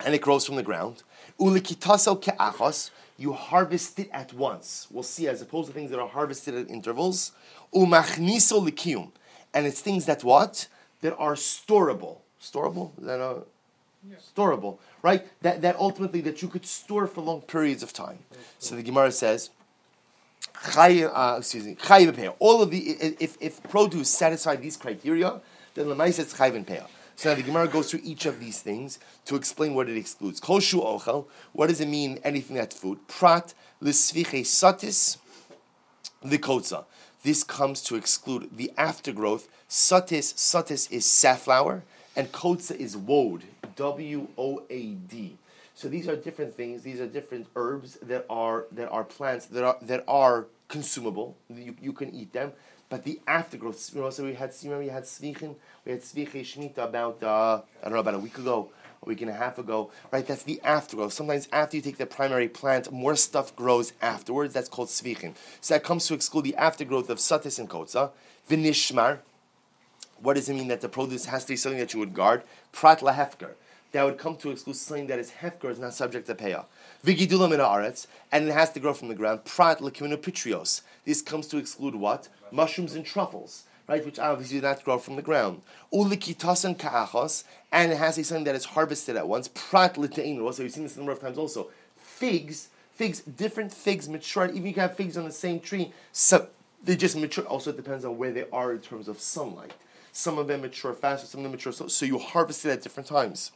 and 0.06 0.14
it 0.14 0.22
grows 0.22 0.46
from 0.46 0.56
the 0.56 0.64
ground. 0.64 1.04
Ulikitaso 1.40 2.22
ke'achos, 2.22 2.92
you 3.18 3.34
harvest 3.34 4.00
it 4.00 4.10
at 4.14 4.34
once. 4.34 4.88
We'll 4.92 5.04
see, 5.04 5.28
as 5.28 5.42
opposed 5.42 5.68
to 5.68 5.74
things 5.74 5.92
that 5.92 6.00
are 6.00 6.08
harvested 6.08 6.56
at 6.56 6.70
intervals. 6.70 7.32
Umachniso 7.74 8.66
likiyum. 8.66 9.12
And 9.54 9.66
it's 9.66 9.82
things 9.82 10.06
that 10.06 10.24
what? 10.24 10.68
That 11.02 11.16
are 11.18 11.34
storable. 11.34 12.20
Storable? 12.42 12.98
Is 13.00 13.06
that 13.06 13.20
a 13.20 13.44
yeah. 14.08 14.16
storable, 14.18 14.78
right? 15.02 15.28
That, 15.42 15.62
that 15.62 15.76
ultimately 15.78 16.22
that 16.22 16.42
you 16.42 16.48
could 16.48 16.66
store 16.66 17.08
for 17.08 17.22
long 17.22 17.42
periods 17.42 17.84
of 17.84 17.94
time. 17.94 18.20
So 18.58 18.76
the 18.76 18.84
Gemara 18.84 19.12
says, 19.12 19.50
uh, 20.76 21.36
excuse 21.38 21.66
me, 21.66 21.78
all 22.40 22.62
of 22.62 22.72
the 22.72 22.78
if, 23.20 23.38
if 23.40 23.64
produce 23.64 24.10
satisfy 24.10 24.56
these 24.56 24.78
criteria, 24.78 25.42
then 25.74 25.86
lemais 25.88 26.20
it's 26.20 26.34
chayv 26.34 26.56
and 26.56 26.68
peah. 26.68 26.88
So 27.16 27.30
now 27.30 27.36
the 27.36 27.44
Gemara 27.44 27.68
goes 27.68 27.92
through 27.92 28.02
each 28.04 28.26
of 28.26 28.40
these 28.40 28.62
things 28.62 28.98
to 29.26 29.36
explain 29.36 29.76
what 29.76 29.90
it 29.90 29.98
excludes. 29.98 30.40
Koshu 30.40 30.82
ochel, 30.82 31.26
what 31.52 31.68
does 31.68 31.82
it 31.82 31.88
mean? 31.88 32.20
Anything 32.24 32.56
that's 32.56 32.78
food. 32.78 33.00
Prat 33.08 33.54
l'sviche 33.82 34.46
satis 34.46 35.18
likotza. 36.24 36.86
This 37.24 37.44
comes 37.44 37.82
to 37.84 37.96
exclude 37.96 38.50
the 38.56 38.72
aftergrowth. 38.78 39.50
Satis, 39.68 40.34
satis 40.38 40.90
is 40.90 41.06
safflower, 41.06 41.84
and 42.20 42.32
kotza 42.34 42.76
is 42.76 42.98
woad. 42.98 43.44
W 43.78 44.28
O 44.38 44.64
A 44.70 44.82
D. 45.12 45.38
So 45.74 45.88
these 45.88 46.10
are 46.10 46.18
different 46.18 46.54
things. 46.54 46.84
These 46.84 47.00
are 47.00 47.08
different 47.08 47.48
herbs 47.56 47.98
that 48.02 48.26
are 48.30 48.66
that 48.74 48.90
are 48.90 49.06
plants 49.06 49.46
that 49.46 49.64
are 49.64 49.78
that 49.82 50.04
are 50.06 50.48
consumable. 50.68 51.38
You, 51.48 51.76
you 51.82 51.94
can 51.94 52.14
eat 52.14 52.34
them. 52.34 52.52
But 52.90 53.04
the 53.04 53.22
aftergrowth, 53.28 53.94
you 53.94 54.02
know, 54.02 54.10
so 54.10 54.24
we 54.24 54.34
had, 54.34 54.52
remember 54.64 54.84
we 54.84 54.90
had 54.90 55.04
Svichin, 55.04 55.56
we 55.86 55.92
had 55.92 56.02
Sviche 56.02 56.42
Shemitah 56.42 56.80
about, 56.80 57.22
uh, 57.22 57.62
I 57.82 57.84
don't 57.84 57.94
know, 57.94 58.00
about 58.00 58.16
a 58.16 58.20
week 58.20 58.40
ago, 58.40 58.72
a 59.04 59.06
week 59.08 59.22
and 59.22 59.30
a 59.30 59.34
half 59.34 59.60
ago, 59.60 59.92
right? 60.12 60.26
That's 60.26 60.42
the 60.42 60.60
aftergrowth. 60.64 61.12
Sometimes 61.12 61.48
after 61.54 61.78
you 61.78 61.84
take 61.84 61.98
the 61.98 62.08
primary 62.08 62.50
plant, 62.50 62.92
more 62.92 63.16
stuff 63.16 63.56
grows 63.56 63.94
afterwards. 64.02 64.56
That's 64.56 64.70
called 64.70 64.88
Svichin. 64.88 65.36
So 65.62 65.76
that 65.76 65.84
comes 65.84 66.08
to 66.08 66.16
exclude 66.16 66.46
the 66.46 66.56
aftergrowth 66.58 67.10
of 67.10 67.20
Satis 67.20 67.60
and 67.60 67.70
Kotza. 67.70 68.10
Vinishmar, 68.50 69.20
what 70.22 70.36
does 70.36 70.50
it 70.50 70.54
mean 70.54 70.68
that 70.68 70.82
the 70.82 70.90
produce 70.90 71.26
has 71.26 71.46
to 71.46 71.54
be 71.54 71.58
something 71.58 71.80
that 71.80 71.94
you 71.94 72.00
would 72.00 72.14
guard? 72.14 72.44
Prat 72.72 73.00
lahefker. 73.00 73.52
That 73.92 74.04
would 74.04 74.20
come 74.20 74.36
to 74.38 74.52
exclude 74.52 74.76
something 74.76 75.08
that 75.08 75.18
is 75.18 75.32
hefker, 75.42 75.72
is 75.72 75.80
not 75.80 75.96
subject 75.96 76.28
to 76.28 76.36
payah. 76.36 76.66
Vigidulam 77.04 77.54
in 77.54 77.60
aretz, 77.60 78.06
and 78.32 78.48
it 78.48 78.54
has 78.54 78.72
to 78.74 78.80
grow 78.80 78.94
from 78.94 79.08
the 79.08 79.16
ground. 79.16 79.46
Prat 79.46 79.80
lekiminopitrios. 79.80 80.82
This 81.06 81.24
comes 81.24 81.48
to 81.48 81.58
exclude 81.58 81.96
what? 81.96 82.30
Mushrooms 82.52 82.94
and 82.94 83.04
truffles, 83.04 83.64
right? 83.88 84.06
Which 84.06 84.20
obviously 84.20 84.60
do 84.60 84.68
not 84.68 84.84
grow 84.84 85.00
from 85.00 85.16
the 85.16 85.24
ground. 85.24 85.62
Ulikitasan 85.92 86.78
ka'achos, 86.78 87.46
and 87.72 87.92
it 87.92 87.98
has 87.98 88.16
to 88.16 88.20
be 88.20 88.24
something 88.24 88.44
that 88.44 88.56
is 88.56 88.66
harvested 88.66 89.16
at 89.16 89.28
once. 89.28 89.48
Prat 89.48 89.96
liteinros. 89.96 90.56
So 90.56 90.64
we've 90.64 90.72
seen 90.72 90.84
this 90.84 90.96
a 90.96 91.00
number 91.00 91.12
of 91.12 91.20
times 91.20 91.40
also. 91.40 91.72
Figs, 91.98 92.68
figs, 92.92 93.22
different 93.22 93.74
figs 93.74 94.08
mature. 94.08 94.46
Even 94.46 94.58
if 94.58 94.66
you 94.66 94.74
can 94.74 94.82
have 94.82 94.96
figs 94.96 95.18
on 95.18 95.26
the 95.26 95.32
same 95.32 95.60
tree, 95.60 95.94
so 96.12 96.48
they 96.84 96.96
just 96.96 97.16
mature. 97.18 97.46
Also, 97.46 97.72
it 97.72 97.78
depends 97.78 98.06
on 98.06 98.20
where 98.20 98.32
they 98.32 98.46
are 98.52 98.72
in 98.72 98.80
terms 98.80 99.08
of 99.08 99.20
sunlight. 99.20 99.74
Some 100.12 100.38
of 100.38 100.48
them 100.48 100.62
mature 100.62 100.94
faster, 100.94 101.28
some 101.28 101.40
of 101.40 101.44
them 101.44 101.52
mature 101.52 101.72
slow. 101.72 101.88
So 101.88 102.06
you 102.06 102.18
harvest 102.18 102.66
it 102.66 102.72
at 102.72 102.82
different 102.82 103.08
times 103.08 103.52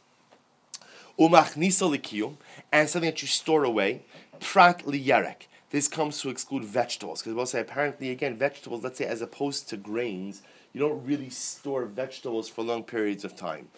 umachnisa 1.18 1.96
likiyum, 1.96 2.36
and 2.72 2.88
something 2.88 3.10
that 3.10 3.22
you 3.22 3.28
store 3.28 3.64
away, 3.64 4.02
prat 4.40 4.84
liyarek. 4.84 5.46
This 5.70 5.88
comes 5.88 6.20
to 6.20 6.28
exclude 6.28 6.64
vegetables, 6.64 7.22
because 7.22 7.34
we'll 7.34 7.46
say 7.46 7.60
apparently 7.60 8.10
again 8.10 8.36
vegetables. 8.36 8.84
Let's 8.84 8.98
say 8.98 9.06
as 9.06 9.22
opposed 9.22 9.68
to 9.70 9.76
grains, 9.76 10.42
you 10.72 10.80
don't 10.80 11.04
really 11.04 11.30
store 11.30 11.84
vegetables 11.84 12.48
for 12.48 12.62
long 12.62 12.84
periods 12.84 13.24
of 13.24 13.36
time. 13.36 13.68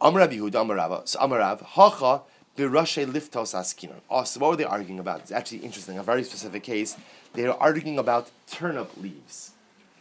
Amar 0.00 0.28
Yehud, 0.28 0.52
Amarav, 0.52 1.08
so 1.08 1.18
Amarav, 1.18 1.62
hacha 1.62 2.22
birashe 2.56 3.06
liftos 3.06 3.54
askinan. 3.54 4.00
Oh, 4.10 4.24
what 4.38 4.50
were 4.50 4.56
they 4.56 4.64
arguing 4.64 4.98
about? 4.98 5.20
It's 5.20 5.32
actually 5.32 5.58
interesting. 5.58 5.98
A 5.98 6.02
very 6.02 6.22
specific 6.22 6.62
case. 6.62 6.96
They 7.34 7.46
are 7.46 7.56
arguing 7.58 7.98
about 7.98 8.30
turnip 8.46 8.90
leaves. 8.96 9.52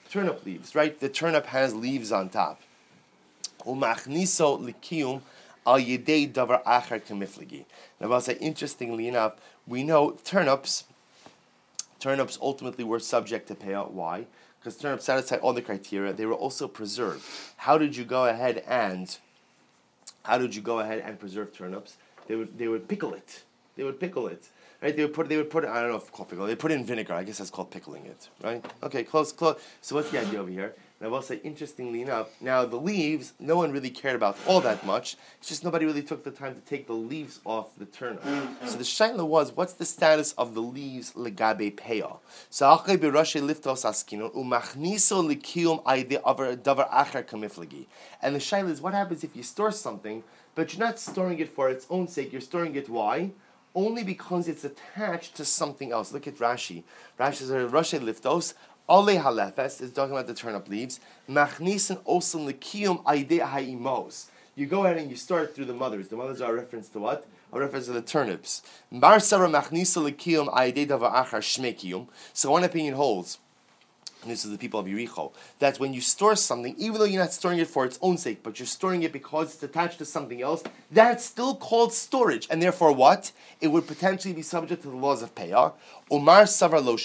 Turnip 0.10 0.46
leaves, 0.46 0.76
right? 0.76 1.00
The 1.00 1.10
turnip 1.10 1.48
has 1.48 1.76
leaves 1.76 2.12
on 2.12 2.30
top. 2.30 2.62
Al 3.66 3.76
davar. 3.76 4.86
Now, 8.00 8.12
I'll 8.12 8.22
say, 8.22 8.38
interestingly 8.40 9.08
enough, 9.08 9.34
we 9.68 9.84
know 9.84 10.12
turnips. 10.24 10.86
Turnips 12.00 12.38
ultimately 12.42 12.84
were 12.84 13.00
subject 13.00 13.48
to 13.50 13.56
payah. 13.56 13.92
Why? 13.92 14.26
Because 14.60 14.78
turnips 14.78 15.06
satisfied 15.06 15.40
all 15.40 15.54
the 15.54 15.62
criteria. 15.62 16.14
They 16.14 16.26
were 16.26 16.34
also 16.34 16.68
preserved. 16.68 17.24
How 17.58 17.78
did 17.78 17.96
you 17.96 18.06
go 18.06 18.26
ahead 18.26 18.64
and 18.68 19.18
how 20.24 20.38
did 20.38 20.56
you 20.56 20.62
go 20.62 20.80
ahead 20.80 21.04
and 21.06 21.20
preserve 21.20 21.56
turnips? 21.56 21.98
They 22.28 22.36
would 22.36 22.58
they 22.58 22.68
would 22.68 22.88
pickle 22.88 23.14
it. 23.14 23.44
They 23.76 23.84
would 23.84 24.00
pickle 24.00 24.28
it. 24.28 24.50
Right? 24.82 24.96
They 24.96 25.04
would 25.04 25.14
put 25.14 25.30
they 25.30 25.38
would 25.38 25.50
put 25.50 25.66
I 25.66 25.82
don't 25.82 25.92
know 25.92 25.98
if 25.98 26.12
called. 26.12 26.30
They 26.30 26.56
put 26.56 26.72
it 26.72 26.76
in 26.76 26.86
vinegar. 26.86 27.14
I 27.14 27.24
guess 27.24 27.40
that's 27.40 27.50
called 27.50 27.72
pickling 27.72 28.06
it. 28.06 28.30
Right? 28.44 28.64
Okay, 28.84 29.04
close, 29.04 29.32
close. 29.32 29.60
So 29.82 29.96
what's 29.96 30.12
the 30.12 30.20
idea 30.20 30.40
over 30.40 30.50
here? 30.50 30.76
And 31.00 31.08
I 31.08 31.12
will 31.12 31.22
say, 31.22 31.40
interestingly 31.44 32.02
enough, 32.02 32.30
now 32.42 32.66
the 32.66 32.78
leaves, 32.78 33.34
no 33.40 33.56
one 33.56 33.72
really 33.72 33.92
cared 33.92 34.16
about 34.16 34.36
all 34.48 34.62
that 34.62 34.84
much. 34.84 35.16
It's 35.38 35.48
just 35.48 35.64
nobody 35.64 35.86
really 35.86 36.02
took 36.02 36.24
the 36.24 36.32
time 36.32 36.56
to 36.56 36.62
take 36.62 36.88
the 36.88 36.94
leaves 36.94 37.40
off 37.46 37.68
the 37.78 37.86
turnip. 37.86 38.24
Mm-hmm. 38.24 38.66
So 38.66 38.78
the 38.78 38.84
shaila 38.84 39.28
was, 39.28 39.56
what's 39.56 39.74
the 39.74 39.86
status 39.86 40.32
of 40.34 40.56
the 40.56 40.62
leaves 40.62 41.14
legabe 41.14 41.76
peah? 41.76 42.18
So 42.50 42.66
achei 42.66 42.98
b'rashe 42.98 43.40
liftos 43.42 43.86
askino 43.86 44.34
umachniso 44.34 45.24
likiyum 45.24 45.84
aide 45.86 46.20
davar 46.64 46.90
acher 46.90 47.24
kamiflagi. 47.24 47.86
And 48.24 48.34
the 48.34 48.40
shaila 48.40 48.72
is, 48.72 48.82
what 48.82 48.96
happens 48.96 49.24
if 49.24 49.36
you 49.36 49.44
store 49.44 49.72
something, 49.72 50.24
but 50.56 50.74
you're 50.74 50.84
not 50.84 50.98
storing 50.98 51.38
it 51.38 51.50
for 51.50 51.70
its 51.70 51.86
own 51.92 52.08
sake? 52.08 52.32
You're 52.32 52.42
storing 52.42 52.76
it 52.76 52.90
why? 52.90 53.34
Only 53.76 54.04
because 54.04 54.48
it's 54.48 54.64
attached 54.64 55.36
to 55.36 55.46
something 55.46 55.92
else. 55.92 56.12
Look 56.12 56.28
at 56.28 56.38
Rashi. 56.38 56.84
Rashi 57.20 57.36
says, 57.36 57.72
Rashi 57.72 58.00
liftos 58.00 58.54
Ale 58.90 59.20
halefes 59.20 59.82
is 59.82 59.92
talking 59.92 60.14
about 60.14 60.28
the 60.28 60.34
turnip 60.34 60.70
leaves. 60.70 61.02
Machnisen 61.30 61.98
osan 62.06 62.50
lekiyum 62.50 63.04
aide 63.06 63.42
ha'imos. 63.42 64.28
You 64.56 64.66
go 64.66 64.86
ahead 64.86 64.98
and 64.98 65.10
you 65.10 65.18
start 65.18 65.54
through 65.54 65.66
the 65.66 65.74
mothers. 65.74 66.08
The 66.08 66.16
mothers 66.16 66.42
are 66.42 66.54
a 66.54 66.56
reference 66.56 66.88
to 66.90 67.00
what? 67.00 67.28
A 67.52 67.60
reference 67.60 67.88
to 67.88 67.92
the 67.92 68.02
turnips. 68.02 68.62
Bar 68.92 69.20
sarah 69.20 69.50
machnisa 69.50 70.10
lekiyum 70.10 70.48
aide 70.58 70.88
dava 70.88 71.14
achar 71.14 71.42
shmekiyum. 71.42 72.08
So 72.32 72.52
one 72.52 72.64
opinion 72.64 72.94
holds 72.94 73.40
this 74.30 74.46
is 74.46 74.52
the 74.52 74.58
people 74.58 74.80
of 74.80 74.86
Yericho, 74.86 75.32
that 75.60 75.80
when 75.80 75.94
you 75.94 76.02
store 76.02 76.36
something, 76.36 76.76
even 76.78 77.00
though 77.00 77.06
you're 77.06 77.22
not 77.22 77.34
storing 77.34 77.60
it 77.60 77.68
for 77.68 77.86
its 77.86 78.00
own 78.02 78.18
sake, 78.18 78.44
but 78.44 78.60
you're 78.60 78.68
storing 78.68 79.04
it 79.04 79.12
because 79.12 79.54
it's 79.54 79.64
attached 79.64 79.98
to 80.00 80.06
something 80.06 80.42
else, 80.42 80.64
that's 80.92 81.26
still 81.26 81.56
called 81.56 81.94
storage. 81.94 82.48
And 82.50 82.62
therefore, 82.62 82.92
what? 82.92 83.32
It 83.62 83.68
would 83.68 83.88
potentially 83.88 84.34
be 84.34 84.42
subject 84.42 84.82
to 84.84 84.90
the 84.90 84.96
laws 84.96 85.22
of 85.22 85.36
Payah. 85.36 85.74
Omar 86.12 86.44
Savar 86.44 86.84
Lo. 86.84 86.98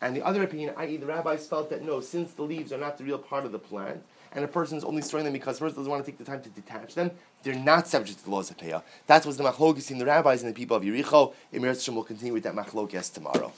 And 0.00 0.16
the 0.16 0.24
other 0.26 0.42
opinion, 0.42 0.74
i.e., 0.78 0.96
the 0.96 1.06
rabbis 1.06 1.46
felt 1.46 1.70
that 1.70 1.82
no, 1.82 2.00
since 2.00 2.32
the 2.32 2.42
leaves 2.42 2.72
are 2.72 2.78
not 2.78 2.98
the 2.98 3.04
real 3.04 3.18
part 3.18 3.44
of 3.44 3.52
the 3.52 3.58
plant, 3.58 4.02
and 4.34 4.44
a 4.44 4.48
person 4.48 4.76
is 4.78 4.84
only 4.84 5.02
storing 5.02 5.24
them 5.24 5.32
because 5.32 5.60
person 5.60 5.76
doesn't 5.76 5.90
want 5.90 6.04
to 6.04 6.10
take 6.10 6.18
the 6.18 6.24
time 6.24 6.42
to 6.42 6.48
detach 6.48 6.94
them, 6.94 7.10
they're 7.42 7.54
not 7.54 7.86
subject 7.86 8.18
to 8.18 8.24
the 8.24 8.30
laws 8.30 8.50
of 8.50 8.56
Peyah. 8.56 8.82
That 9.06 9.26
was 9.26 9.36
the 9.36 9.44
machlokes 9.44 9.90
in 9.90 9.98
the 9.98 10.06
rabbis 10.06 10.42
and 10.42 10.50
the 10.50 10.56
people 10.56 10.76
of 10.76 10.82
Yericho. 10.82 11.34
Emir 11.52 11.76
will 11.88 12.04
continue 12.04 12.32
with 12.32 12.42
that 12.44 12.54
machlokes 12.54 13.12
tomorrow. 13.12 13.52